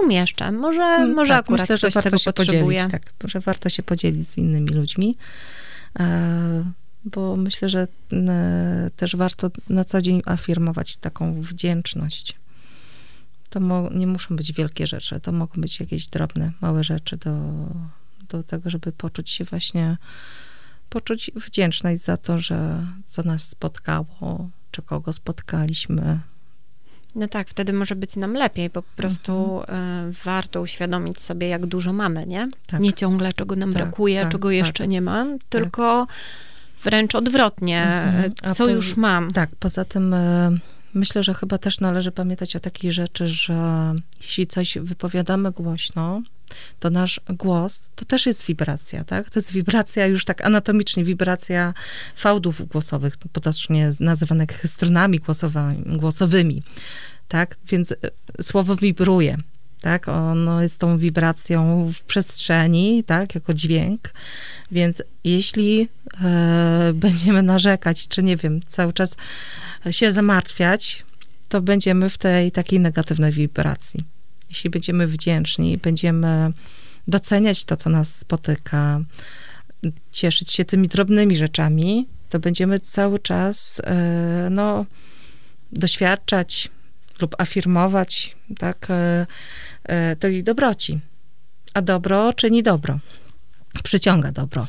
umieszczę. 0.04 0.52
Może, 0.52 0.82
Mm, 0.82 1.14
może 1.14 1.34
tak, 1.34 1.44
akurat 1.44 1.60
myślę, 1.60 1.76
że 1.76 1.80
ktoś 1.80 1.94
warto 1.94 2.10
tego 2.10 2.18
się 2.18 2.32
potrzebuje. 2.32 2.78
Podzielić, 2.84 2.92
tak, 2.92 3.30
że 3.30 3.40
warto 3.40 3.68
się 3.68 3.82
podzielić 3.82 4.28
z 4.28 4.38
innymi 4.38 4.70
ludźmi, 4.70 5.16
e, 6.00 6.64
bo 7.04 7.36
myślę, 7.36 7.68
że 7.68 7.86
też 8.96 9.16
warto 9.16 9.50
na 9.68 9.84
co 9.84 10.02
dzień 10.02 10.22
afirmować 10.26 10.96
taką 10.96 11.40
wdzięczność. 11.40 12.36
To 13.50 13.60
nie 13.90 14.06
muszą 14.06 14.36
być 14.36 14.52
wielkie 14.52 14.86
rzeczy, 14.86 15.20
to 15.20 15.32
mogą 15.32 15.60
być 15.60 15.80
jakieś 15.80 16.06
drobne, 16.06 16.52
małe 16.60 16.84
rzeczy 16.84 17.16
do, 17.16 17.36
do 18.28 18.42
tego, 18.42 18.70
żeby 18.70 18.92
poczuć 18.92 19.30
się 19.30 19.44
właśnie, 19.44 19.96
poczuć 20.94 21.30
wdzięczność 21.36 22.02
za 22.02 22.16
to, 22.16 22.38
że 22.38 22.86
co 23.06 23.22
nas 23.22 23.48
spotkało, 23.48 24.48
czy 24.70 24.82
kogo 24.82 25.12
spotkaliśmy. 25.12 26.18
No 27.14 27.28
tak, 27.28 27.48
wtedy 27.48 27.72
może 27.72 27.96
być 27.96 28.16
nam 28.16 28.32
lepiej, 28.34 28.70
bo 28.70 28.82
po 28.82 28.96
prostu 28.96 29.62
e, 29.68 30.10
warto 30.24 30.60
uświadomić 30.60 31.20
sobie, 31.20 31.48
jak 31.48 31.66
dużo 31.66 31.92
mamy, 31.92 32.26
nie? 32.26 32.48
Tak. 32.66 32.80
Nie 32.80 32.92
ciągle, 32.92 33.32
czego 33.32 33.56
nam 33.56 33.72
Tak, 33.72 33.82
brakuje, 33.82 34.20
tak, 34.22 34.32
czego 34.32 34.48
tak. 34.48 34.56
jeszcze 34.56 34.88
nie 34.88 35.00
mam, 35.00 35.38
tylko 35.48 36.06
wręcz 36.84 37.14
odwrotnie, 37.14 37.82
Mhm. 37.82 38.32
e, 38.44 38.48
A 38.48 38.54
co 38.54 38.64
po- 38.64 38.70
już 38.70 38.96
mam. 38.96 39.30
Tak, 39.30 39.50
poza 39.58 39.84
tym 39.84 40.14
e, 40.14 40.50
myślę, 40.94 41.22
że 41.22 41.34
chyba 41.34 41.58
też 41.58 41.80
należy 41.80 42.12
pamiętać 42.12 42.56
o 42.56 42.60
takiej 42.60 42.92
rzeczy, 42.92 43.28
że 43.28 43.94
jeśli 44.20 44.46
coś 44.46 44.78
wypowiadamy 44.80 45.50
głośno, 45.52 46.22
to 46.80 46.90
nasz 46.90 47.20
głos 47.28 47.88
to 47.94 48.04
też 48.04 48.26
jest 48.26 48.46
wibracja, 48.46 49.04
tak? 49.04 49.30
To 49.30 49.38
jest 49.38 49.52
wibracja 49.52 50.06
już 50.06 50.24
tak 50.24 50.44
anatomicznie, 50.44 51.04
wibracja 51.04 51.74
fałdów 52.16 52.68
głosowych, 52.68 53.16
potocznie 53.16 53.90
nazywanych 54.00 54.50
głosowa- 55.20 55.96
głosowymi, 55.98 56.62
tak? 57.28 57.56
Więc 57.66 57.92
e, 57.92 57.96
słowo 58.42 58.76
wibruje, 58.76 59.36
tak? 59.80 60.08
Ono 60.08 60.62
jest 60.62 60.78
tą 60.80 60.98
wibracją 60.98 61.92
w 61.92 62.02
przestrzeni, 62.02 63.04
tak? 63.04 63.34
Jako 63.34 63.54
dźwięk. 63.54 64.12
Więc 64.70 65.02
jeśli 65.24 65.88
e, 66.24 66.92
będziemy 67.04 67.42
narzekać, 67.42 68.08
czy 68.08 68.22
nie 68.22 68.36
wiem, 68.36 68.60
cały 68.66 68.92
czas 68.92 69.16
się 69.90 70.12
zamartwiać, 70.12 71.04
to 71.48 71.60
będziemy 71.62 72.10
w 72.10 72.18
tej 72.18 72.52
takiej 72.52 72.80
negatywnej 72.80 73.32
wibracji. 73.32 74.13
Jeśli 74.54 74.70
będziemy 74.70 75.06
wdzięczni, 75.06 75.78
będziemy 75.78 76.52
doceniać 77.08 77.64
to, 77.64 77.76
co 77.76 77.90
nas 77.90 78.16
spotyka, 78.16 79.00
cieszyć 80.12 80.52
się 80.52 80.64
tymi 80.64 80.88
drobnymi 80.88 81.36
rzeczami, 81.36 82.08
to 82.28 82.38
będziemy 82.38 82.80
cały 82.80 83.18
czas 83.18 83.80
e, 83.84 84.48
no, 84.50 84.86
doświadczać 85.72 86.70
lub 87.20 87.34
afirmować 87.40 88.36
tak, 88.58 88.86
e, 88.90 89.26
e, 89.84 90.16
tej 90.16 90.44
dobroci. 90.44 91.00
A 91.74 91.82
dobro 91.82 92.32
czyni 92.32 92.62
dobro. 92.62 92.98
Przyciąga 93.82 94.32
dobro. 94.32 94.66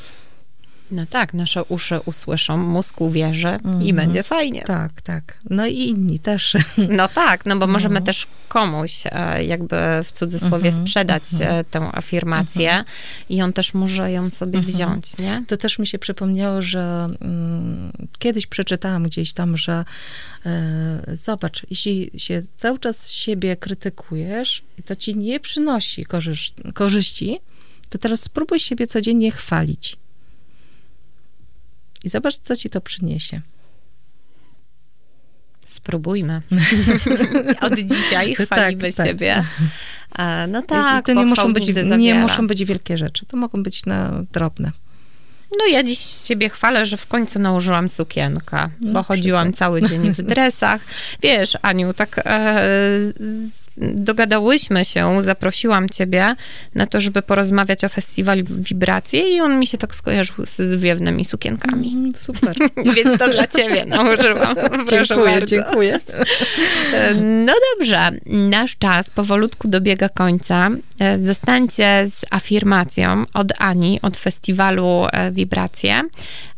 No 0.91 1.05
tak, 1.05 1.33
nasze 1.33 1.63
uszy 1.63 1.99
usłyszą, 2.05 2.57
mózg 2.57 3.01
uwierzy 3.01 3.47
i 3.63 3.67
Mhm. 3.67 3.95
będzie 3.95 4.23
fajnie. 4.23 4.61
Tak, 4.61 5.01
tak. 5.01 5.39
No 5.49 5.65
i 5.67 5.77
inni 5.77 6.19
też. 6.19 6.53
No 6.89 7.07
tak, 7.07 7.45
no 7.45 7.55
bo 7.57 7.67
możemy 7.67 7.99
No. 7.99 8.05
też 8.05 8.27
komuś 8.47 9.03
e, 9.05 9.43
jakby 9.43 9.75
w 10.03 10.11
cudzysłowie 10.11 10.69
Mhm, 10.69 10.87
sprzedać 10.87 11.23
mhm. 11.33 11.55
e, 11.59 11.63
tę 11.63 11.89
afirmację 11.93 12.83
i 13.29 13.41
on 13.41 13.53
też 13.53 13.73
może 13.73 14.11
ją 14.11 14.29
sobie 14.29 14.57
Mhm. 14.57 14.75
wziąć, 14.75 15.17
nie? 15.17 15.43
To 15.47 15.57
też 15.57 15.79
mi 15.79 15.87
się 15.87 15.99
przypomniało, 15.99 16.61
że 16.61 17.07
mm, 17.21 17.91
kiedyś 18.19 18.47
przeczytałam 18.47 19.03
gdzieś 19.03 19.33
tam, 19.33 19.57
że 19.57 19.85
e, 20.45 21.01
zobacz, 21.13 21.65
jeśli 21.69 22.11
się 22.17 22.41
cały 22.55 22.79
czas 22.79 23.11
siebie 23.11 23.55
krytykujesz 23.57 24.63
i 24.79 24.83
to 24.83 24.95
ci 24.95 25.15
nie 25.17 25.39
przynosi 25.39 26.05
korzyści, 26.73 27.39
to 27.89 27.97
teraz 27.97 28.21
spróbuj 28.21 28.59
siebie 28.59 28.87
codziennie 28.87 29.31
chwalić. 29.31 29.97
I 32.05 32.09
zobacz, 32.09 32.37
co 32.37 32.55
ci 32.55 32.69
to 32.69 32.81
przyniesie. 32.81 33.41
Spróbujmy. 35.67 36.41
Od 37.61 37.73
dzisiaj 37.79 38.35
chwalimy 38.35 38.81
Tak, 38.83 38.93
tak. 38.95 39.07
siebie. 39.07 39.43
E, 40.19 40.47
No 40.47 40.61
tak, 40.61 41.05
to 41.05 41.13
nie 41.13 41.25
muszą, 41.25 41.53
być, 41.53 41.71
nie 41.97 42.15
muszą 42.15 42.47
być 42.47 42.65
wielkie 42.65 42.97
rzeczy. 42.97 43.25
To 43.25 43.37
mogą 43.37 43.63
być 43.63 43.85
na 43.85 44.23
drobne. 44.33 44.71
No 45.59 45.65
ja 45.71 45.83
dziś 45.83 45.99
siebie 45.99 46.49
chwalę, 46.49 46.85
że 46.85 46.97
w 46.97 47.07
końcu 47.07 47.39
nałożyłam 47.39 47.89
sukienkę, 47.89 48.69
bo 48.81 48.87
No, 48.91 49.03
chodziłam 49.03 49.53
cały 49.53 49.81
dzień 49.89 50.13
w 50.13 50.21
dresach. 50.31 50.81
Wiesz, 51.21 51.57
Aniu, 51.61 51.93
tak 51.93 52.21
e, 52.25 52.53
z- 52.99 53.13
dogadałyśmy 53.77 54.85
się, 54.85 55.21
zaprosiłam 55.23 55.89
ciebie 55.89 56.35
na 56.75 56.85
to, 56.85 57.01
żeby 57.01 57.21
porozmawiać 57.21 57.83
o 57.83 57.89
festiwalu 57.89 58.43
Wibracje 58.49 59.35
i 59.35 59.41
on 59.41 59.59
mi 59.59 59.67
się 59.67 59.77
tak 59.77 59.95
skojarzył 59.95 60.45
z 60.45 60.55
zwiewnymi 60.55 61.25
sukienkami. 61.25 61.87
Mm, 61.93 62.15
Super. 62.15 62.55
Więc 62.95 63.19
to 63.19 63.27
dla 63.27 63.47
ciebie 63.47 63.85
nałożyłam. 63.95 64.55
Dziękuję, 64.89 65.25
bardzo. 65.25 65.45
dziękuję. 65.45 65.99
No 67.21 67.53
dobrze, 67.73 68.11
nasz 68.25 68.77
czas 68.77 69.09
powolutku 69.09 69.67
dobiega 69.67 70.09
końca. 70.09 70.69
E, 70.99 71.19
Zostańcie 71.19 72.07
z 72.15 72.25
afirmacją 72.31 73.23
od 73.33 73.47
Ani, 73.57 73.99
od 74.01 74.17
festiwalu 74.17 75.05
e, 75.11 75.31
Wibracje. 75.31 76.01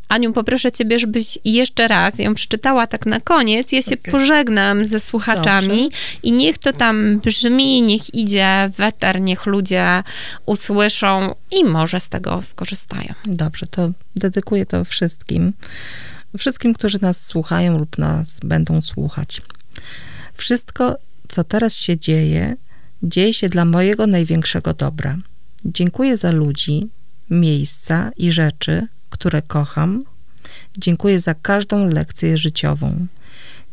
Aniu, 0.10 0.34
poproszę 0.34 0.72
ciebie, 0.72 1.00
żebyś 1.00 1.40
jeszcze 1.46 1.88
raz 1.88 2.20
ją 2.20 2.34
przeczytała 2.36 2.88
tak 2.88 3.06
na 3.06 3.20
koniec. 3.20 3.72
Ja 3.72 3.82
się 3.82 3.96
Okej. 4.00 4.12
pożegnam 4.12 4.84
ze 4.84 5.00
słuchaczami 5.00 5.92
i 6.24 6.32
niech 6.32 6.58
to 6.58 6.74
tam 6.74 7.20
brzmi, 7.20 7.82
niech 7.82 8.14
idzie 8.14 8.70
w 8.74 8.80
eter, 8.82 9.22
niech 9.22 9.46
ludzie 9.46 10.04
usłyszą 10.46 11.36
i 11.52 11.64
może 11.64 12.00
z 12.00 12.10
tego 12.10 12.42
skorzystają. 12.42 13.14
Dobrze, 13.26 13.66
to 13.68 13.92
dedykuję 14.16 14.66
to 14.66 14.86
wszystkim. 14.86 15.54
Wszystkim, 16.38 16.74
którzy 16.74 17.02
nas 17.02 17.26
słuchają 17.26 17.78
lub 17.78 17.98
nas 17.98 18.40
będą 18.44 18.82
słuchać. 18.82 19.42
Wszystko, 20.34 20.96
co 21.28 21.44
teraz 21.44 21.74
się 21.74 21.98
dzieje, 21.98 22.56
dzieje 23.04 23.34
się 23.34 23.50
dla 23.50 23.66
mojego 23.66 24.08
największego 24.08 24.74
dobra. 24.74 25.18
Dziękuję 25.66 26.18
za 26.18 26.32
ludzi, 26.32 26.88
miejsca 27.30 28.12
i 28.18 28.32
rzeczy, 28.32 28.88
które 29.10 29.42
kocham. 29.42 30.04
Dziękuję 30.78 31.20
za 31.20 31.34
każdą 31.34 31.88
lekcję 31.88 32.38
życiową. 32.38 33.08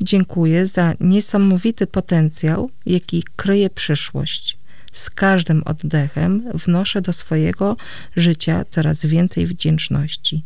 Dziękuję 0.00 0.66
za 0.66 0.94
niesamowity 1.00 1.86
potencjał, 1.86 2.70
jaki 2.86 3.24
kryje 3.36 3.70
przyszłość. 3.70 4.58
Z 4.92 5.10
każdym 5.10 5.62
oddechem 5.64 6.50
wnoszę 6.54 7.00
do 7.02 7.12
swojego 7.12 7.76
życia 8.16 8.64
coraz 8.70 9.06
więcej 9.06 9.46
wdzięczności. 9.46 10.42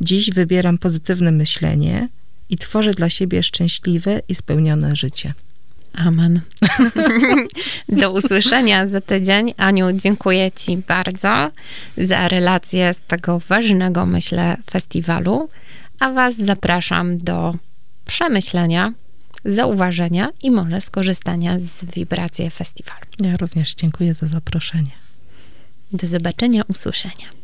Dziś 0.00 0.30
wybieram 0.30 0.78
pozytywne 0.78 1.32
myślenie 1.32 2.08
i 2.50 2.58
tworzę 2.58 2.94
dla 2.94 3.10
siebie 3.10 3.42
szczęśliwe 3.42 4.20
i 4.28 4.34
spełnione 4.34 4.96
życie. 4.96 5.34
Amen. 5.96 6.40
Do 7.88 8.12
usłyszenia 8.12 8.88
za 8.88 9.00
tydzień. 9.00 9.54
Aniu, 9.56 9.92
dziękuję 9.92 10.50
Ci 10.50 10.76
bardzo 10.76 11.50
za 11.98 12.28
relację 12.28 12.94
z 12.94 13.00
tego 13.00 13.38
ważnego, 13.48 14.06
myślę, 14.06 14.56
festiwalu. 14.70 15.48
A 15.98 16.12
Was 16.12 16.36
zapraszam 16.36 17.18
do 17.18 17.54
przemyślenia, 18.04 18.92
zauważenia 19.44 20.28
i 20.42 20.50
może 20.50 20.80
skorzystania 20.80 21.58
z 21.58 21.84
wibracji 21.84 22.50
festiwalu. 22.50 23.06
Ja 23.20 23.36
również 23.36 23.74
dziękuję 23.74 24.14
za 24.14 24.26
zaproszenie. 24.26 24.92
Do 25.92 26.06
zobaczenia, 26.06 26.62
usłyszenia. 26.68 27.35